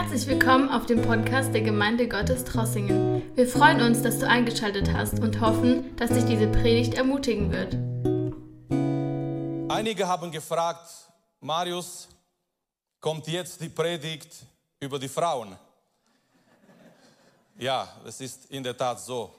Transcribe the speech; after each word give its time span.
Herzlich 0.00 0.28
willkommen 0.28 0.68
auf 0.68 0.86
dem 0.86 1.02
Podcast 1.02 1.52
der 1.52 1.62
Gemeinde 1.62 2.06
Gottes 2.06 2.44
Trossingen. 2.44 3.20
Wir 3.34 3.48
freuen 3.48 3.82
uns, 3.82 4.00
dass 4.00 4.20
du 4.20 4.28
eingeschaltet 4.28 4.92
hast 4.92 5.18
und 5.18 5.40
hoffen, 5.40 5.96
dass 5.96 6.10
dich 6.10 6.24
diese 6.24 6.46
Predigt 6.46 6.94
ermutigen 6.94 7.50
wird. 7.50 7.74
Einige 9.68 10.06
haben 10.06 10.30
gefragt, 10.30 10.88
Marius, 11.40 12.08
kommt 13.00 13.26
jetzt 13.26 13.60
die 13.60 13.70
Predigt 13.70 14.36
über 14.78 15.00
die 15.00 15.08
Frauen? 15.08 15.58
Ja, 17.58 17.92
es 18.06 18.20
ist 18.20 18.48
in 18.52 18.62
der 18.62 18.76
Tat 18.76 19.00
so. 19.00 19.34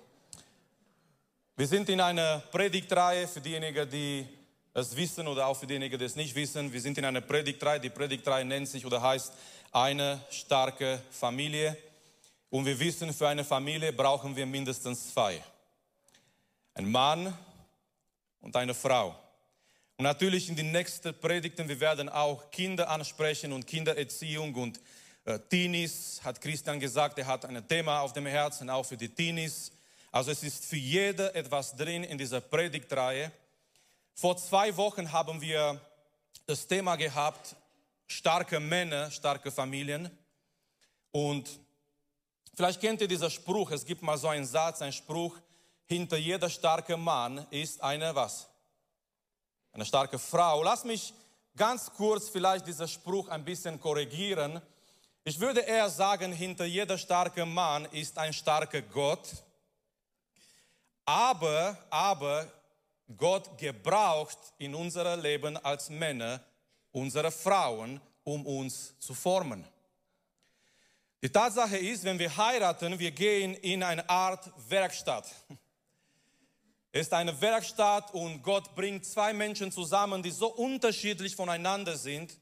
Wir 1.56 1.68
sind 1.68 1.88
in 1.88 2.02
einer 2.02 2.40
Predigtreihe 2.52 3.30
für 3.30 3.40
diejenigen, 3.40 3.90
die 3.90 4.28
es 4.74 4.94
wissen 4.94 5.26
oder 5.26 5.48
auch 5.48 5.56
für 5.56 5.68
diejenigen, 5.68 5.98
die 5.98 6.06
es 6.06 6.18
nicht 6.18 6.36
wissen. 6.36 6.72
Wir 6.72 6.82
sind 6.82 6.98
in 6.98 7.06
einer 7.06 7.22
Predigtreihe. 7.22 7.80
Die 7.80 7.90
Predigtreihe 7.90 8.44
nennt 8.44 8.68
sich 8.68 8.86
oder 8.86 9.02
heißt 9.02 9.34
eine 9.72 10.22
starke 10.30 11.02
Familie. 11.12 11.78
Und 12.50 12.66
wir 12.66 12.80
wissen, 12.80 13.14
für 13.14 13.28
eine 13.28 13.44
Familie 13.44 13.94
brauchen 13.94 14.36
wir 14.36 14.46
mindestens 14.46 15.14
zwei. 15.14 15.44
Ein 16.74 16.90
Mann 16.90 17.38
und 18.42 18.56
eine 18.56 18.74
Frau. 18.74 19.16
Und 19.98 20.04
natürlich 20.04 20.50
in 20.50 20.56
den 20.56 20.72
nächsten 20.72 21.14
Predigten, 21.20 21.68
wir 21.68 21.80
werden 21.80 22.10
auch 22.10 22.50
Kinder 22.52 22.90
ansprechen 22.90 23.52
und 23.52 23.68
Kindererziehung 23.68 24.56
und 24.56 24.80
äh, 25.26 25.38
Teenies, 25.50 26.22
hat 26.24 26.40
Christian 26.40 26.80
gesagt, 26.80 27.20
er 27.20 27.28
hat 27.28 27.46
ein 27.46 27.68
Thema 27.68 28.00
auf 28.00 28.14
dem 28.14 28.26
Herzen, 28.26 28.70
auch 28.70 28.86
für 28.86 28.98
die 28.98 29.10
Teenies. 29.10 29.72
Also 30.12 30.32
es 30.32 30.42
ist 30.42 30.66
für 30.66 30.78
jeder 30.78 31.36
etwas 31.36 31.76
drin 31.76 32.04
in 32.04 32.18
dieser 32.18 32.42
Predigtreihe. 32.42 33.32
Vor 34.16 34.38
zwei 34.38 34.76
Wochen 34.78 35.12
haben 35.12 35.40
wir 35.42 35.80
das 36.46 36.66
Thema 36.66 36.96
gehabt, 36.96 37.56
starke 38.10 38.60
Männer, 38.60 39.10
starke 39.12 39.52
Familien. 39.52 40.10
Und 41.12 41.48
vielleicht 42.56 42.82
kennt 42.82 43.02
ihr 43.02 43.08
diesen 43.08 43.30
Spruch, 43.30 43.72
es 43.72 43.86
gibt 43.86 44.02
mal 44.02 44.18
so 44.18 44.28
einen 44.28 44.46
Satz, 44.46 44.82
einen 44.82 44.92
Spruch, 44.92 45.38
hinter 45.86 46.18
jeder 46.18 46.50
starke 46.50 46.98
Mann 46.98 47.46
ist 47.50 47.82
eine 47.82 48.14
was? 48.14 48.48
Eine 49.72 49.86
starke 49.86 50.20
Frau. 50.20 50.62
Lass 50.64 50.84
mich 50.84 51.14
ganz 51.56 51.92
kurz 51.94 52.30
vielleicht 52.30 52.68
diesen 52.68 52.88
Spruch 52.88 53.28
ein 53.30 53.44
bisschen 53.44 53.80
korrigieren. 53.80 54.62
Ich 55.24 55.40
würde 55.40 55.62
eher 55.62 55.90
sagen, 55.90 56.32
hinter 56.32 56.66
jeder 56.66 56.98
starke 56.98 57.46
Mann 57.46 57.86
ist 57.86 58.18
ein 58.18 58.34
starker 58.34 58.82
Gott. 58.82 59.28
Aber, 61.06 61.78
aber 61.90 62.48
Gott 63.18 63.58
gebraucht 63.58 64.38
in 64.60 64.76
unserem 64.76 65.20
Leben 65.22 65.58
als 65.58 65.90
Männer 65.90 66.40
unsere 66.92 67.32
Frauen, 67.32 68.00
um 68.24 68.46
uns 68.46 68.94
zu 69.00 69.14
formen. 69.14 69.66
Die 71.22 71.30
Tatsache 71.30 71.78
ist, 71.78 72.04
wenn 72.06 72.18
wir 72.18 72.36
heiraten, 72.36 72.98
wir 72.98 73.12
gehen 73.12 73.54
in 73.56 73.84
eine 73.84 74.10
Art 74.10 74.50
Werkstatt. 74.70 75.26
Es 76.92 77.02
ist 77.02 77.14
eine 77.14 77.40
Werkstatt 77.40 78.14
und 78.14 78.42
Gott 78.42 78.74
bringt 78.74 79.06
zwei 79.06 79.34
Menschen 79.34 79.72
zusammen, 79.72 80.24
die 80.24 80.32
so 80.32 80.48
unterschiedlich 80.48 81.36
voneinander 81.36 81.98
sind. 81.98 82.40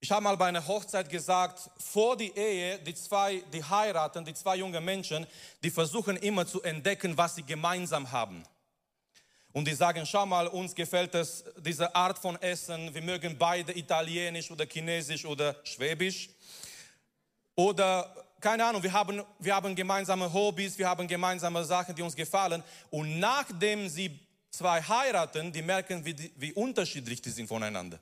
Ich 0.00 0.10
habe 0.10 0.24
mal 0.24 0.36
bei 0.36 0.46
einer 0.46 0.66
Hochzeit 0.66 1.08
gesagt, 1.08 1.70
vor 1.78 2.16
die 2.16 2.36
Ehe, 2.36 2.80
die 2.80 2.94
zwei, 2.94 3.42
die 3.52 3.62
heiraten, 3.62 4.24
die 4.24 4.34
zwei 4.34 4.56
junge 4.56 4.80
Menschen, 4.80 5.26
die 5.62 5.70
versuchen 5.70 6.16
immer 6.16 6.44
zu 6.44 6.60
entdecken, 6.62 7.16
was 7.16 7.36
sie 7.36 7.44
gemeinsam 7.44 8.10
haben. 8.10 8.42
Und 9.52 9.68
die 9.68 9.74
sagen, 9.74 10.06
schau 10.06 10.24
mal, 10.24 10.46
uns 10.48 10.74
gefällt 10.74 11.14
es, 11.14 11.44
diese 11.58 11.94
Art 11.94 12.18
von 12.18 12.40
Essen. 12.40 12.92
Wir 12.94 13.02
mögen 13.02 13.36
beide 13.36 13.76
italienisch 13.76 14.50
oder 14.50 14.64
chinesisch 14.64 15.26
oder 15.26 15.56
schwäbisch. 15.64 16.30
Oder, 17.54 18.14
keine 18.40 18.64
Ahnung, 18.64 18.82
wir 18.82 18.92
haben, 18.92 19.22
wir 19.38 19.54
haben 19.54 19.74
gemeinsame 19.74 20.32
Hobbys, 20.32 20.78
wir 20.78 20.88
haben 20.88 21.06
gemeinsame 21.06 21.62
Sachen, 21.64 21.94
die 21.94 22.00
uns 22.00 22.16
gefallen. 22.16 22.62
Und 22.90 23.20
nachdem 23.20 23.88
sie 23.90 24.18
zwei 24.50 24.80
heiraten, 24.80 25.52
die 25.52 25.62
merken, 25.62 26.04
wie, 26.04 26.32
wie 26.36 26.52
unterschiedlich 26.54 27.20
die 27.20 27.30
sind 27.30 27.46
voneinander. 27.46 27.98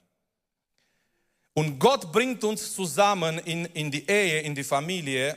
Und 1.53 1.81
Gott 1.81 2.13
bringt 2.13 2.45
uns 2.45 2.75
zusammen 2.75 3.39
in, 3.41 3.65
in 3.67 3.91
die 3.91 4.09
Ehe, 4.09 4.41
in 4.43 4.55
die 4.55 4.65
Familie. 4.65 5.37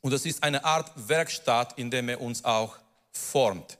Und 0.00 0.12
es 0.12 0.26
ist 0.26 0.42
eine 0.42 0.64
Art 0.64 0.90
Werkstatt, 0.96 1.78
in 1.78 1.90
der 1.90 2.02
er 2.08 2.20
uns 2.20 2.44
auch 2.44 2.76
formt. 3.12 3.78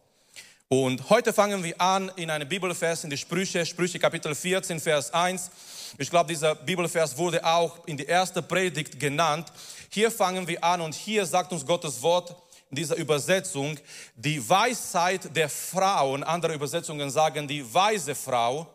Und 0.71 1.09
heute 1.09 1.33
fangen 1.33 1.65
wir 1.65 1.81
an 1.81 2.13
in 2.17 2.29
einem 2.29 2.47
Bibelvers 2.47 3.03
in 3.03 3.09
die 3.09 3.17
Sprüche, 3.17 3.65
Sprüche 3.65 3.99
Kapitel 3.99 4.35
14, 4.35 4.79
Vers 4.79 5.15
1. 5.15 5.51
Ich 5.97 6.11
glaube, 6.11 6.29
dieser 6.29 6.55
Bibelvers 6.55 7.17
wurde 7.17 7.43
auch 7.43 7.87
in 7.87 7.97
die 7.97 8.05
erste 8.05 8.43
Predigt 8.43 9.01
genannt. 9.01 9.51
Hier 9.89 10.11
fangen 10.11 10.47
wir 10.47 10.63
an 10.63 10.83
und 10.83 10.95
hier 10.95 11.25
sagt 11.25 11.53
uns 11.53 11.65
Gottes 11.65 12.03
Wort 12.03 12.37
in 12.69 12.77
dieser 12.77 12.97
Übersetzung, 12.97 13.79
die 14.15 14.47
Weisheit 14.47 15.35
der 15.35 15.49
Frauen, 15.49 16.23
andere 16.23 16.53
Übersetzungen 16.53 17.09
sagen, 17.09 17.49
die 17.49 17.73
weise 17.73 18.15
Frau 18.15 18.67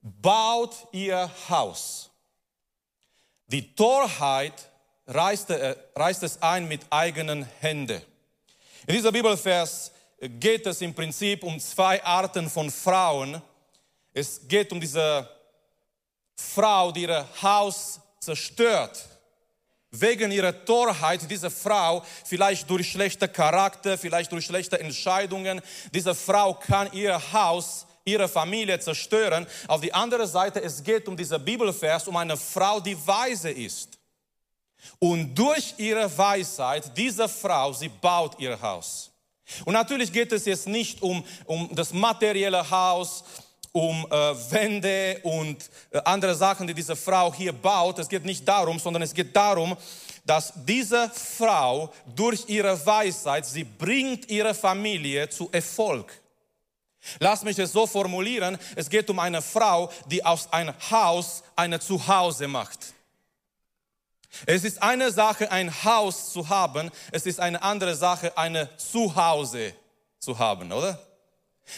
baut 0.00 0.74
ihr 0.92 1.30
Haus. 1.50 2.10
Die 3.48 3.74
Torheit 3.74 4.70
reißt, 5.06 5.50
äh, 5.50 5.76
reißt 5.94 6.22
es 6.22 6.40
ein 6.40 6.66
mit 6.66 6.80
eigenen 6.88 7.44
Händen. 7.60 8.00
In 8.86 8.94
dieser 8.94 9.12
Bibelvers 9.12 9.90
geht 10.28 10.66
es 10.66 10.80
im 10.80 10.94
Prinzip 10.94 11.42
um 11.42 11.58
zwei 11.60 12.02
Arten 12.04 12.48
von 12.48 12.70
Frauen. 12.70 13.40
Es 14.12 14.40
geht 14.46 14.72
um 14.72 14.80
diese 14.80 15.28
Frau, 16.36 16.92
die 16.92 17.02
ihr 17.02 17.26
Haus 17.42 18.00
zerstört. 18.20 19.04
Wegen 19.90 20.32
ihrer 20.32 20.64
Torheit, 20.64 21.30
diese 21.30 21.50
Frau, 21.50 22.04
vielleicht 22.24 22.68
durch 22.68 22.90
schlechter 22.90 23.28
Charakter, 23.28 23.96
vielleicht 23.96 24.32
durch 24.32 24.44
schlechte 24.44 24.80
Entscheidungen, 24.80 25.60
diese 25.92 26.14
Frau 26.14 26.54
kann 26.54 26.92
ihr 26.92 27.32
Haus, 27.32 27.86
ihre 28.04 28.28
Familie 28.28 28.80
zerstören. 28.80 29.46
Auf 29.68 29.80
die 29.80 29.94
andere 29.94 30.26
Seite, 30.26 30.60
es 30.62 30.82
geht 30.82 31.06
um 31.06 31.16
dieser 31.16 31.38
Bibelvers, 31.38 32.08
um 32.08 32.16
eine 32.16 32.36
Frau, 32.36 32.80
die 32.80 32.96
weise 33.06 33.50
ist. 33.50 33.98
Und 34.98 35.34
durch 35.34 35.74
ihre 35.78 36.16
Weisheit, 36.18 36.96
diese 36.96 37.28
Frau, 37.28 37.72
sie 37.72 37.88
baut 37.88 38.38
ihr 38.38 38.60
Haus. 38.60 39.13
Und 39.64 39.74
natürlich 39.74 40.12
geht 40.12 40.32
es 40.32 40.44
jetzt 40.44 40.66
nicht 40.66 41.02
um, 41.02 41.24
um 41.44 41.68
das 41.74 41.92
materielle 41.92 42.68
Haus, 42.70 43.24
um 43.72 44.06
äh, 44.08 44.14
Wände 44.52 45.20
und 45.24 45.68
äh, 45.90 46.00
andere 46.04 46.34
Sachen, 46.34 46.66
die 46.66 46.74
diese 46.74 46.94
Frau 46.94 47.34
hier 47.34 47.52
baut. 47.52 47.98
Es 47.98 48.08
geht 48.08 48.24
nicht 48.24 48.46
darum, 48.46 48.78
sondern 48.78 49.02
es 49.02 49.12
geht 49.12 49.34
darum, 49.34 49.76
dass 50.24 50.52
diese 50.64 51.10
Frau 51.10 51.92
durch 52.14 52.44
ihre 52.46 52.86
Weisheit, 52.86 53.44
sie 53.44 53.64
bringt 53.64 54.30
ihre 54.30 54.54
Familie 54.54 55.28
zu 55.28 55.48
Erfolg. 55.50 56.12
Lass 57.18 57.42
mich 57.42 57.58
es 57.58 57.72
so 57.72 57.86
formulieren, 57.86 58.58
es 58.76 58.88
geht 58.88 59.10
um 59.10 59.18
eine 59.18 59.42
Frau, 59.42 59.90
die 60.06 60.24
aus 60.24 60.50
einem 60.52 60.74
Haus 60.90 61.42
eine 61.54 61.80
Zuhause 61.80 62.48
macht. 62.48 62.94
Es 64.46 64.64
ist 64.64 64.82
eine 64.82 65.10
Sache, 65.10 65.50
ein 65.50 65.84
Haus 65.84 66.32
zu 66.32 66.48
haben, 66.48 66.90
es 67.12 67.26
ist 67.26 67.40
eine 67.40 67.62
andere 67.62 67.94
Sache, 67.94 68.36
eine 68.36 68.68
Zuhause 68.76 69.74
zu 70.18 70.38
haben, 70.38 70.72
oder? 70.72 70.98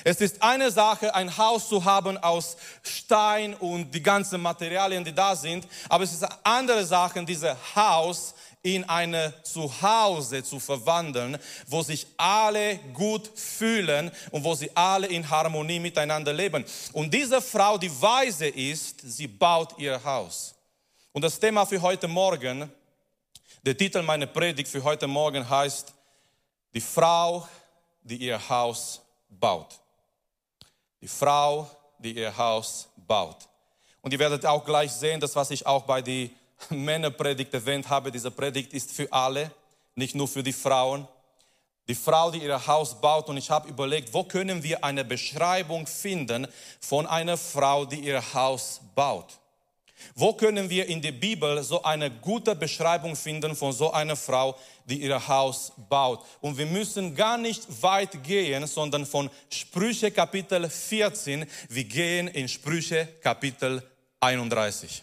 Es 0.02 0.20
ist 0.20 0.42
eine 0.42 0.70
Sache, 0.70 1.14
ein 1.14 1.36
Haus 1.36 1.68
zu 1.68 1.84
haben 1.84 2.18
aus 2.18 2.56
Stein 2.82 3.54
und 3.54 3.92
die 3.92 4.02
ganzen 4.02 4.40
Materialien, 4.40 5.04
die 5.04 5.14
da 5.14 5.36
sind, 5.36 5.66
aber 5.88 6.04
es 6.04 6.12
ist 6.12 6.24
eine 6.24 6.38
andere 6.44 6.84
Sache, 6.84 7.24
dieses 7.24 7.54
Haus 7.74 8.34
in 8.62 8.82
eine 8.88 9.32
Zuhause 9.44 10.42
zu 10.42 10.58
verwandeln, 10.58 11.38
wo 11.68 11.82
sich 11.82 12.04
alle 12.16 12.78
gut 12.94 13.30
fühlen 13.36 14.10
und 14.32 14.42
wo 14.42 14.56
sie 14.56 14.70
alle 14.74 15.06
in 15.06 15.28
Harmonie 15.30 15.78
miteinander 15.78 16.32
leben. 16.32 16.64
Und 16.92 17.14
diese 17.14 17.40
Frau, 17.40 17.78
die 17.78 18.02
weise 18.02 18.48
ist, 18.48 19.00
sie 19.04 19.28
baut 19.28 19.78
ihr 19.78 20.02
Haus. 20.02 20.55
Und 21.16 21.22
das 21.22 21.40
Thema 21.40 21.64
für 21.64 21.80
heute 21.80 22.06
Morgen, 22.08 22.70
der 23.62 23.74
Titel 23.74 24.02
meiner 24.02 24.26
Predigt 24.26 24.68
für 24.68 24.84
heute 24.84 25.06
Morgen 25.06 25.48
heißt, 25.48 25.94
die 26.74 26.80
Frau, 26.82 27.48
die 28.02 28.18
ihr 28.18 28.48
Haus 28.50 29.00
baut. 29.30 29.80
Die 31.00 31.08
Frau, 31.08 31.70
die 31.98 32.18
ihr 32.18 32.36
Haus 32.36 32.90
baut. 32.96 33.48
Und 34.02 34.12
ihr 34.12 34.18
werdet 34.18 34.44
auch 34.44 34.62
gleich 34.62 34.92
sehen, 34.92 35.18
das 35.18 35.34
was 35.34 35.50
ich 35.50 35.64
auch 35.64 35.84
bei 35.84 36.02
der 36.02 36.28
Männerpredigt 36.68 37.54
erwähnt 37.54 37.88
habe, 37.88 38.12
diese 38.12 38.30
Predigt 38.30 38.74
ist 38.74 38.92
für 38.92 39.10
alle, 39.10 39.50
nicht 39.94 40.14
nur 40.14 40.28
für 40.28 40.42
die 40.42 40.52
Frauen. 40.52 41.08
Die 41.88 41.94
Frau, 41.94 42.30
die 42.30 42.42
ihr 42.42 42.66
Haus 42.66 43.00
baut 43.00 43.30
und 43.30 43.38
ich 43.38 43.48
habe 43.48 43.70
überlegt, 43.70 44.12
wo 44.12 44.22
können 44.22 44.62
wir 44.62 44.84
eine 44.84 45.02
Beschreibung 45.02 45.86
finden 45.86 46.46
von 46.78 47.06
einer 47.06 47.38
Frau, 47.38 47.86
die 47.86 48.00
ihr 48.00 48.34
Haus 48.34 48.82
baut. 48.94 49.38
Wo 50.14 50.32
können 50.32 50.70
wir 50.70 50.86
in 50.86 51.02
der 51.02 51.12
Bibel 51.12 51.62
so 51.62 51.82
eine 51.82 52.10
gute 52.10 52.54
Beschreibung 52.54 53.16
finden 53.16 53.54
von 53.54 53.72
so 53.72 53.92
einer 53.92 54.16
Frau, 54.16 54.56
die 54.84 55.02
ihr 55.02 55.28
Haus 55.28 55.72
baut? 55.88 56.24
Und 56.40 56.58
wir 56.58 56.66
müssen 56.66 57.14
gar 57.14 57.38
nicht 57.38 57.82
weit 57.82 58.22
gehen, 58.22 58.66
sondern 58.66 59.06
von 59.06 59.30
Sprüche 59.50 60.10
Kapitel 60.10 60.68
14, 60.68 61.46
wir 61.68 61.84
gehen 61.84 62.28
in 62.28 62.48
Sprüche 62.48 63.08
Kapitel 63.22 63.82
31. 64.20 65.02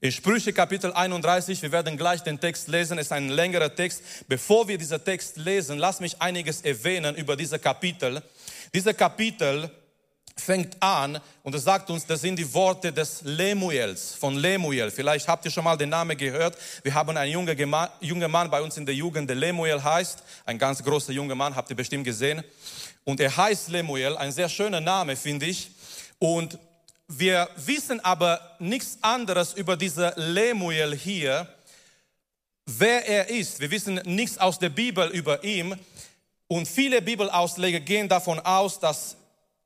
In 0.00 0.12
Sprüche 0.12 0.52
Kapitel 0.52 0.92
31, 0.92 1.62
wir 1.62 1.72
werden 1.72 1.96
gleich 1.96 2.20
den 2.22 2.38
Text 2.38 2.68
lesen, 2.68 2.98
ist 2.98 3.10
ein 3.10 3.30
längerer 3.30 3.74
Text. 3.74 4.02
Bevor 4.28 4.68
wir 4.68 4.76
diesen 4.76 5.02
Text 5.02 5.38
lesen, 5.38 5.78
lass 5.78 6.00
mich 6.00 6.20
einiges 6.20 6.60
erwähnen 6.60 7.14
über 7.14 7.36
diese 7.36 7.58
Kapitel. 7.58 8.22
Diese 8.74 8.92
Kapitel 8.92 9.70
fängt 10.36 10.82
an 10.82 11.20
und 11.42 11.54
es 11.54 11.64
sagt 11.64 11.90
uns, 11.90 12.06
das 12.06 12.20
sind 12.20 12.36
die 12.36 12.52
Worte 12.52 12.92
des 12.92 13.22
Lemuels, 13.22 14.14
von 14.14 14.36
Lemuel. 14.36 14.90
Vielleicht 14.90 15.28
habt 15.28 15.44
ihr 15.44 15.50
schon 15.50 15.64
mal 15.64 15.76
den 15.76 15.90
Namen 15.90 16.16
gehört. 16.16 16.58
Wir 16.82 16.92
haben 16.92 17.16
einen 17.16 17.30
jungen, 17.30 17.88
jungen 18.00 18.30
Mann 18.30 18.50
bei 18.50 18.60
uns 18.60 18.76
in 18.76 18.84
der 18.84 18.94
Jugend, 18.94 19.28
der 19.28 19.36
Lemuel 19.36 19.82
heißt. 19.82 20.22
Ein 20.44 20.58
ganz 20.58 20.82
großer 20.82 21.12
junger 21.12 21.34
Mann, 21.34 21.54
habt 21.54 21.70
ihr 21.70 21.76
bestimmt 21.76 22.04
gesehen. 22.04 22.42
Und 23.04 23.20
er 23.20 23.36
heißt 23.36 23.68
Lemuel, 23.68 24.16
ein 24.16 24.32
sehr 24.32 24.48
schöner 24.48 24.80
Name, 24.80 25.16
finde 25.16 25.46
ich. 25.46 25.70
Und 26.18 26.58
wir 27.06 27.48
wissen 27.56 28.00
aber 28.00 28.56
nichts 28.58 28.98
anderes 29.02 29.52
über 29.54 29.76
diesen 29.76 30.10
Lemuel 30.16 30.96
hier, 30.96 31.46
wer 32.66 33.06
er 33.06 33.28
ist. 33.28 33.60
Wir 33.60 33.70
wissen 33.70 34.00
nichts 34.04 34.38
aus 34.38 34.58
der 34.58 34.70
Bibel 34.70 35.08
über 35.10 35.44
ihn. 35.44 35.78
Und 36.48 36.66
viele 36.66 37.02
Bibelausleger 37.02 37.80
gehen 37.80 38.08
davon 38.08 38.40
aus, 38.40 38.80
dass 38.80 39.16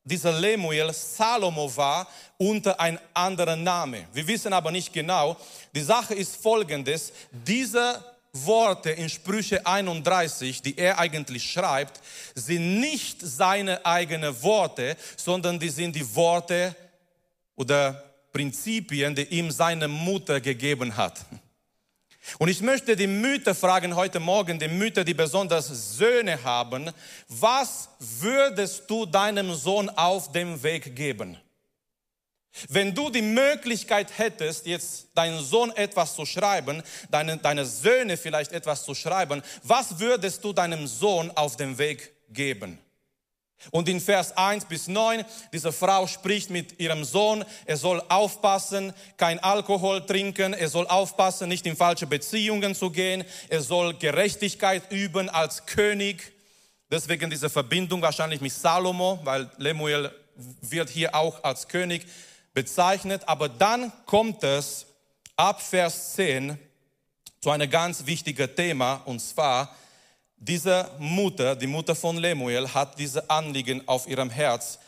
dieser 0.09 0.33
Lemuel 0.33 0.93
Salomo 0.93 1.75
war 1.77 2.09
unter 2.37 2.79
einem 2.81 2.99
anderen 3.13 3.63
Name. 3.63 4.07
Wir 4.13 4.27
wissen 4.27 4.53
aber 4.53 4.71
nicht 4.71 4.93
genau. 4.93 5.37
Die 5.75 5.83
Sache 5.83 6.15
ist 6.15 6.37
folgendes. 6.37 7.13
Diese 7.31 8.03
Worte 8.33 8.91
in 8.91 9.09
Sprüche 9.09 9.65
31, 9.67 10.63
die 10.63 10.77
er 10.77 10.99
eigentlich 10.99 11.51
schreibt, 11.51 12.01
sind 12.35 12.81
nicht 12.81 13.21
seine 13.21 13.85
eigenen 13.85 14.43
Worte, 14.43 14.97
sondern 15.17 15.59
die 15.59 15.71
sind 15.71 15.95
die 15.95 16.15
Worte 16.15 16.75
oder 17.57 18.05
Prinzipien, 18.33 19.15
die 19.15 19.25
ihm 19.25 19.51
seine 19.51 19.89
Mutter 19.89 20.41
gegeben 20.41 20.97
hat. 20.97 21.25
Und 22.37 22.49
ich 22.49 22.61
möchte 22.61 22.95
die 22.95 23.07
Mütter 23.07 23.55
fragen 23.55 23.97
heute 23.97 24.21
Morgen, 24.21 24.59
die 24.59 24.69
Mütter, 24.69 25.05
die 25.05 25.15
besonders 25.15 25.97
Söhne 25.97 26.43
haben, 26.45 26.91
was 27.29 27.89
würdest 27.99 28.85
du 28.89 29.07
deinem 29.07 29.55
Sohn 29.55 29.89
auf 29.89 30.31
dem 30.33 30.63
Weg 30.63 30.95
geben? 30.95 31.39
Wenn 32.69 32.95
du 32.95 33.09
die 33.09 33.23
Möglichkeit 33.23 34.19
hättest, 34.19 34.67
jetzt 34.67 35.09
deinen 35.15 35.43
Sohn 35.43 35.71
etwas 35.73 36.15
zu 36.15 36.27
schreiben, 36.27 36.83
deine, 37.11 37.37
deine 37.39 37.65
Söhne 37.65 38.17
vielleicht 38.17 38.53
etwas 38.53 38.85
zu 38.85 38.95
schreiben, 38.95 39.43
was 39.63 39.99
würdest 39.99 40.43
du 40.45 40.53
deinem 40.53 40.87
Sohn 40.87 41.31
auf 41.31 41.57
dem 41.57 41.79
Weg 41.79 42.13
geben? 42.31 42.79
Und 43.71 43.89
in 43.89 44.01
Vers 44.01 44.37
1 44.37 44.67
bis 44.67 44.89
9, 44.89 45.25
diese 45.53 45.73
Frau 45.73 46.07
spricht 46.07 46.51
mit 46.51 46.79
ihrem 46.79 47.05
Sohn, 47.05 47.45
er 47.67 47.77
soll 47.77 48.03
aufpassen, 48.09 48.93
kein 49.17 49.39
Alkohol 49.41 50.05
trinken, 50.07 50.55
er 50.55 50.69
soll 50.69 50.87
aufpassen, 50.87 51.49
nicht 51.49 51.67
in 51.67 51.77
falsche 51.77 52.07
Beziehungen 52.07 52.75
zu 52.75 52.91
gehen, 52.91 53.25
er 53.49 53.61
soll 53.61 53.95
Gerechtigkeit 53.95 54.91
üben 54.93 55.29
als 55.29 55.67
König. 55.67 56.33
Deswegen 56.91 57.31
diese 57.31 57.51
Verbindung 57.51 58.01
wahrscheinlich 58.01 58.41
mit 58.41 58.53
Salomo, 58.53 59.19
weil 59.25 59.51
Lemuel 59.59 60.11
wird 60.63 60.89
hier 60.89 61.15
auch 61.15 61.43
als 61.43 61.69
König 61.69 62.07
bezeichnet. 62.55 63.23
Aber 63.27 63.49
dann 63.49 63.93
kommt 64.07 64.43
es 64.45 64.87
ab 65.37 65.61
Vers 65.61 66.15
10 66.15 66.59
zu 67.41 67.51
einem 67.51 67.71
ganz 67.71 68.07
wichtigen 68.07 68.55
Thema, 68.55 69.03
und 69.05 69.21
zwar, 69.21 69.75
diese 70.39 70.91
Mutter, 70.99 71.57
die 71.57 71.67
Mutter 71.67 71.95
von 71.95 72.17
Lemuel, 72.17 72.69
hat 72.73 72.99
diese 72.99 73.29
Anliegen 73.29 73.87
auf 73.87 74.09
ihrem 74.09 74.31
Herz, 74.31 74.79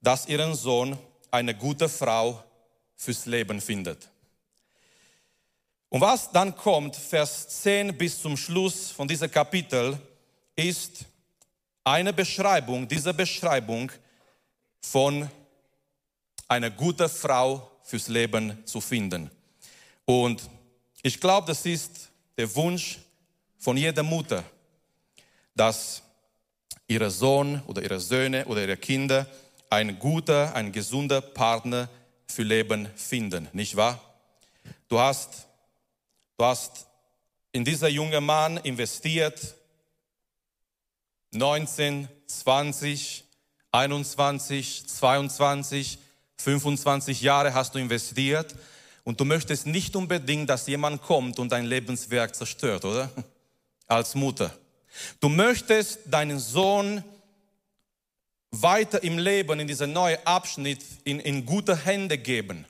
dass 0.00 0.26
ihren 0.26 0.54
Sohn 0.54 0.98
eine 1.30 1.54
gute 1.54 1.88
Frau 1.88 2.42
fürs 2.96 3.26
Leben 3.26 3.60
findet. 3.60 4.08
Und 5.88 6.00
was 6.00 6.30
dann 6.30 6.56
kommt, 6.56 6.96
Vers 6.96 7.62
10 7.62 7.96
bis 7.96 8.20
zum 8.20 8.36
Schluss 8.36 8.90
von 8.90 9.06
diesem 9.06 9.30
Kapitel, 9.30 9.98
ist 10.56 11.04
eine 11.84 12.12
Beschreibung, 12.12 12.88
diese 12.88 13.12
Beschreibung 13.12 13.92
von 14.80 15.30
einer 16.48 16.70
guten 16.70 17.08
Frau 17.08 17.70
fürs 17.82 18.08
Leben 18.08 18.64
zu 18.66 18.80
finden. 18.80 19.30
Und 20.04 20.48
ich 21.02 21.20
glaube, 21.20 21.46
das 21.46 21.64
ist 21.66 22.10
der 22.36 22.52
Wunsch 22.56 22.98
von 23.58 23.76
jeder 23.76 24.02
Mutter 24.02 24.42
dass 25.54 26.02
ihre 26.86 27.10
Sohn 27.10 27.62
oder 27.66 27.82
ihre 27.82 28.00
Söhne 28.00 28.46
oder 28.46 28.62
ihre 28.62 28.76
Kinder 28.76 29.26
ein 29.70 29.98
guter, 29.98 30.54
ein 30.54 30.72
gesunder 30.72 31.20
Partner 31.20 31.88
für 32.28 32.42
Leben 32.42 32.88
finden, 32.96 33.48
nicht 33.52 33.76
wahr? 33.76 34.00
Du 34.88 34.98
hast, 34.98 35.46
du 36.36 36.44
hast 36.44 36.86
in 37.52 37.64
dieser 37.64 37.88
jungen 37.88 38.24
Mann 38.24 38.56
investiert, 38.58 39.54
19, 41.32 42.08
20, 42.26 43.24
21, 43.72 44.86
22, 44.86 45.98
25 46.36 47.20
Jahre 47.22 47.54
hast 47.54 47.74
du 47.74 47.78
investiert 47.78 48.54
und 49.02 49.20
du 49.20 49.24
möchtest 49.24 49.66
nicht 49.66 49.96
unbedingt, 49.96 50.48
dass 50.48 50.66
jemand 50.66 51.02
kommt 51.02 51.38
und 51.38 51.50
dein 51.50 51.64
Lebenswerk 51.64 52.34
zerstört, 52.34 52.84
oder? 52.84 53.10
Als 53.86 54.14
Mutter. 54.14 54.56
Du 55.20 55.28
möchtest 55.28 56.00
deinen 56.06 56.38
Sohn 56.38 57.02
weiter 58.50 59.02
im 59.02 59.18
Leben, 59.18 59.60
in 59.60 59.66
diesen 59.66 59.92
neuen 59.92 60.18
Abschnitt, 60.24 60.80
in, 61.04 61.20
in 61.20 61.44
gute 61.44 61.76
Hände 61.76 62.18
geben. 62.18 62.66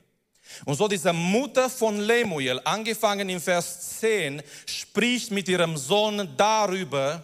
Und 0.63 0.75
so 0.75 0.87
diese 0.87 1.11
Mutter 1.11 1.69
von 1.69 1.99
Lemuel, 1.99 2.61
angefangen 2.63 3.29
in 3.29 3.41
Vers 3.41 3.99
10, 3.99 4.41
spricht 4.65 5.31
mit 5.31 5.47
ihrem 5.49 5.75
Sohn 5.77 6.29
darüber, 6.37 7.23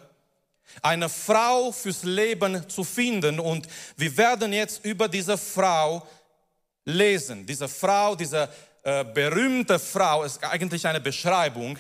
eine 0.82 1.10
Frau 1.10 1.72
fürs 1.72 2.04
Leben 2.04 2.68
zu 2.70 2.84
finden. 2.84 3.40
Und 3.40 3.68
wir 3.98 4.16
werden 4.18 4.54
jetzt 4.54 4.84
über 4.86 5.08
diese 5.08 5.38
Frau 5.38 6.06
lesen. 6.86 7.46
Diese 7.46 7.68
Frau, 7.68 8.16
diese 8.16 8.50
äh, 8.84 9.04
berühmte 9.04 9.80
Frau, 9.80 10.24
ist 10.24 10.44
eigentlich 10.44 10.86
eine 10.88 11.02
Beschreibung 11.02 11.78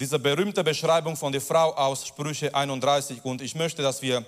diese 0.00 0.18
berühmte 0.18 0.62
Beschreibung 0.62 1.16
von 1.16 1.32
der 1.32 1.40
Frau 1.40 1.74
aus 1.74 2.06
Sprüche 2.06 2.54
31. 2.54 3.24
Und 3.24 3.42
ich 3.42 3.54
möchte, 3.54 3.82
dass 3.82 4.00
wir 4.00 4.24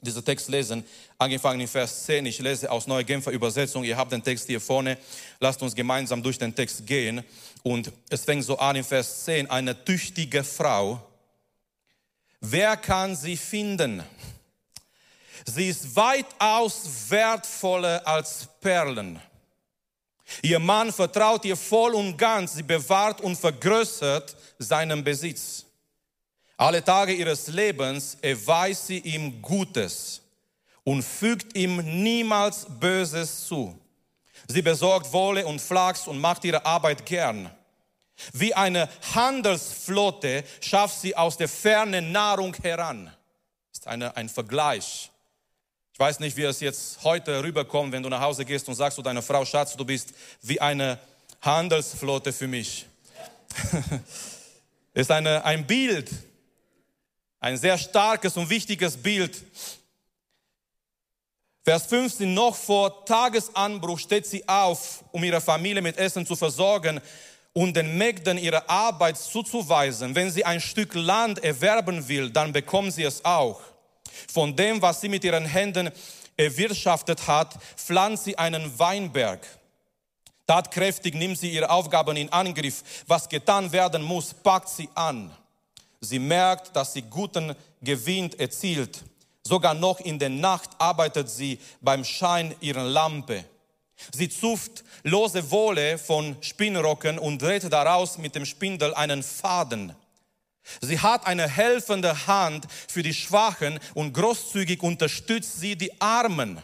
diesen 0.00 0.24
Text 0.24 0.48
lesen, 0.48 0.84
angefangen 1.18 1.60
in 1.60 1.68
Vers 1.68 2.04
10. 2.04 2.26
Ich 2.26 2.38
lese 2.38 2.70
aus 2.70 2.86
Neue 2.86 3.04
Genfer 3.04 3.30
Übersetzung. 3.30 3.82
Ihr 3.82 3.96
habt 3.96 4.12
den 4.12 4.22
Text 4.22 4.46
hier 4.46 4.60
vorne. 4.60 4.98
Lasst 5.40 5.62
uns 5.62 5.74
gemeinsam 5.74 6.22
durch 6.22 6.38
den 6.38 6.54
Text 6.54 6.86
gehen. 6.86 7.24
Und 7.62 7.90
es 8.10 8.24
fängt 8.24 8.44
so 8.44 8.58
an 8.58 8.76
in 8.76 8.84
Vers 8.84 9.24
10. 9.24 9.50
Eine 9.50 9.84
tüchtige 9.84 10.44
Frau. 10.44 11.00
Wer 12.40 12.76
kann 12.76 13.16
sie 13.16 13.36
finden? 13.36 14.02
Sie 15.46 15.68
ist 15.68 15.96
weitaus 15.96 16.82
wertvoller 17.08 18.06
als 18.06 18.48
Perlen. 18.60 19.20
Ihr 20.42 20.58
Mann 20.58 20.92
vertraut 20.92 21.44
ihr 21.44 21.56
voll 21.56 21.94
und 21.94 22.16
ganz, 22.16 22.54
sie 22.54 22.62
bewahrt 22.62 23.20
und 23.20 23.36
vergrößert 23.36 24.36
seinen 24.58 25.04
Besitz. 25.04 25.64
Alle 26.56 26.82
Tage 26.82 27.12
ihres 27.12 27.48
Lebens 27.48 28.16
erweist 28.22 28.86
sie 28.86 28.98
ihm 28.98 29.40
Gutes 29.42 30.22
und 30.84 31.02
fügt 31.02 31.56
ihm 31.56 31.76
niemals 32.02 32.66
Böses 32.68 33.46
zu. 33.46 33.78
Sie 34.48 34.62
besorgt 34.62 35.12
Wolle 35.12 35.46
und 35.46 35.60
Flachs 35.60 36.06
und 36.06 36.18
macht 36.18 36.44
ihre 36.44 36.64
Arbeit 36.64 37.04
gern. 37.04 37.50
Wie 38.32 38.54
eine 38.54 38.88
Handelsflotte 39.14 40.44
schafft 40.60 41.00
sie 41.00 41.14
aus 41.14 41.36
der 41.36 41.48
Ferne 41.48 42.00
Nahrung 42.00 42.54
heran. 42.54 43.06
Das 43.72 43.80
ist 43.80 43.86
eine, 43.86 44.16
ein 44.16 44.28
Vergleich. 44.28 45.10
Ich 45.96 46.00
weiß 46.00 46.20
nicht, 46.20 46.36
wie 46.36 46.42
es 46.42 46.60
jetzt 46.60 47.02
heute 47.04 47.42
rüberkommt, 47.42 47.90
wenn 47.90 48.02
du 48.02 48.10
nach 48.10 48.20
Hause 48.20 48.44
gehst 48.44 48.68
und 48.68 48.74
sagst 48.74 48.96
zu 48.96 49.02
deiner 49.02 49.22
Frau, 49.22 49.46
Schatz, 49.46 49.74
du 49.74 49.82
bist 49.82 50.12
wie 50.42 50.60
eine 50.60 50.98
Handelsflotte 51.40 52.34
für 52.34 52.46
mich. 52.46 52.84
ist 54.92 55.10
eine, 55.10 55.42
ein 55.42 55.66
Bild, 55.66 56.10
ein 57.40 57.56
sehr 57.56 57.78
starkes 57.78 58.36
und 58.36 58.50
wichtiges 58.50 58.94
Bild. 58.94 59.42
Vers 61.64 61.86
15, 61.86 62.34
noch 62.34 62.54
vor 62.54 63.06
Tagesanbruch 63.06 63.98
steht 63.98 64.26
sie 64.26 64.46
auf, 64.46 65.02
um 65.12 65.24
ihre 65.24 65.40
Familie 65.40 65.80
mit 65.80 65.96
Essen 65.96 66.26
zu 66.26 66.36
versorgen 66.36 67.00
und 67.54 67.74
den 67.74 67.96
Mägden 67.96 68.36
ihre 68.36 68.68
Arbeit 68.68 69.16
zuzuweisen. 69.16 70.14
Wenn 70.14 70.30
sie 70.30 70.44
ein 70.44 70.60
Stück 70.60 70.92
Land 70.92 71.42
erwerben 71.42 72.06
will, 72.06 72.28
dann 72.28 72.52
bekommt 72.52 72.92
sie 72.92 73.04
es 73.04 73.24
auch. 73.24 73.62
Von 74.32 74.54
dem, 74.56 74.80
was 74.82 75.00
sie 75.00 75.08
mit 75.08 75.24
ihren 75.24 75.44
Händen 75.44 75.90
erwirtschaftet 76.36 77.26
hat, 77.26 77.56
pflanzt 77.76 78.24
sie 78.24 78.38
einen 78.38 78.78
Weinberg. 78.78 79.46
Tatkräftig 80.46 81.14
nimmt 81.14 81.38
sie 81.38 81.50
ihre 81.50 81.70
Aufgaben 81.70 82.16
in 82.16 82.32
Angriff. 82.32 82.82
Was 83.06 83.28
getan 83.28 83.72
werden 83.72 84.02
muss, 84.02 84.32
packt 84.32 84.68
sie 84.68 84.88
an. 84.94 85.34
Sie 86.00 86.18
merkt, 86.18 86.74
dass 86.76 86.92
sie 86.92 87.02
guten 87.02 87.54
Gewinn 87.82 88.32
erzielt. 88.38 89.02
Sogar 89.42 89.74
noch 89.74 90.00
in 90.00 90.18
der 90.18 90.28
Nacht 90.28 90.70
arbeitet 90.78 91.30
sie 91.30 91.58
beim 91.80 92.04
Schein 92.04 92.54
ihrer 92.60 92.84
Lampe. 92.84 93.44
Sie 94.12 94.28
zuft 94.28 94.84
lose 95.04 95.50
Wolle 95.50 95.98
von 95.98 96.36
Spinnrocken 96.40 97.18
und 97.18 97.40
dreht 97.40 97.72
daraus 97.72 98.18
mit 98.18 98.34
dem 98.34 98.44
Spindel 98.44 98.94
einen 98.94 99.22
Faden. 99.22 99.94
Sie 100.80 100.98
hat 100.98 101.26
eine 101.26 101.48
helfende 101.48 102.26
Hand 102.26 102.66
für 102.88 103.02
die 103.02 103.14
Schwachen 103.14 103.78
und 103.94 104.12
großzügig 104.12 104.82
unterstützt 104.82 105.60
sie 105.60 105.76
die 105.76 106.00
Armen. 106.00 106.58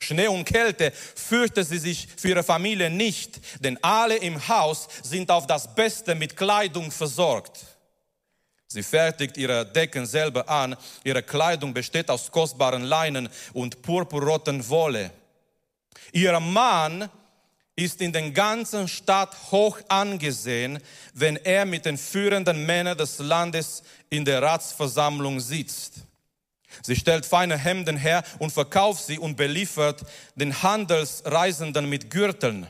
Schnee 0.00 0.28
und 0.28 0.44
Kälte 0.44 0.92
fürchtet 0.92 1.66
sie 1.66 1.78
sich 1.78 2.08
für 2.16 2.28
ihre 2.28 2.42
Familie 2.42 2.90
nicht, 2.90 3.40
denn 3.60 3.82
alle 3.82 4.16
im 4.16 4.48
Haus 4.48 4.88
sind 5.02 5.30
auf 5.30 5.46
das 5.46 5.74
Beste 5.74 6.14
mit 6.14 6.36
Kleidung 6.36 6.90
versorgt. 6.90 7.64
Sie 8.66 8.82
fertigt 8.82 9.36
ihre 9.36 9.64
Decken 9.64 10.04
selber 10.04 10.48
an. 10.48 10.76
Ihre 11.04 11.22
Kleidung 11.22 11.72
besteht 11.72 12.10
aus 12.10 12.30
kostbaren 12.30 12.82
Leinen 12.82 13.28
und 13.52 13.80
purpurroten 13.82 14.68
Wolle. 14.68 15.12
Ihr 16.12 16.38
Mann 16.40 17.08
ist 17.76 18.00
in 18.00 18.12
der 18.12 18.30
ganzen 18.30 18.86
Stadt 18.86 19.36
hoch 19.50 19.78
angesehen, 19.88 20.78
wenn 21.12 21.36
er 21.36 21.64
mit 21.64 21.84
den 21.84 21.98
führenden 21.98 22.64
Männern 22.66 22.96
des 22.96 23.18
Landes 23.18 23.82
in 24.10 24.24
der 24.24 24.42
Ratsversammlung 24.42 25.40
sitzt. 25.40 25.94
Sie 26.82 26.96
stellt 26.96 27.26
feine 27.26 27.56
Hemden 27.56 27.96
her 27.96 28.22
und 28.38 28.52
verkauft 28.52 29.04
sie 29.04 29.18
und 29.18 29.36
beliefert 29.36 30.04
den 30.34 30.62
Handelsreisenden 30.62 31.88
mit 31.88 32.10
Gürteln. 32.10 32.66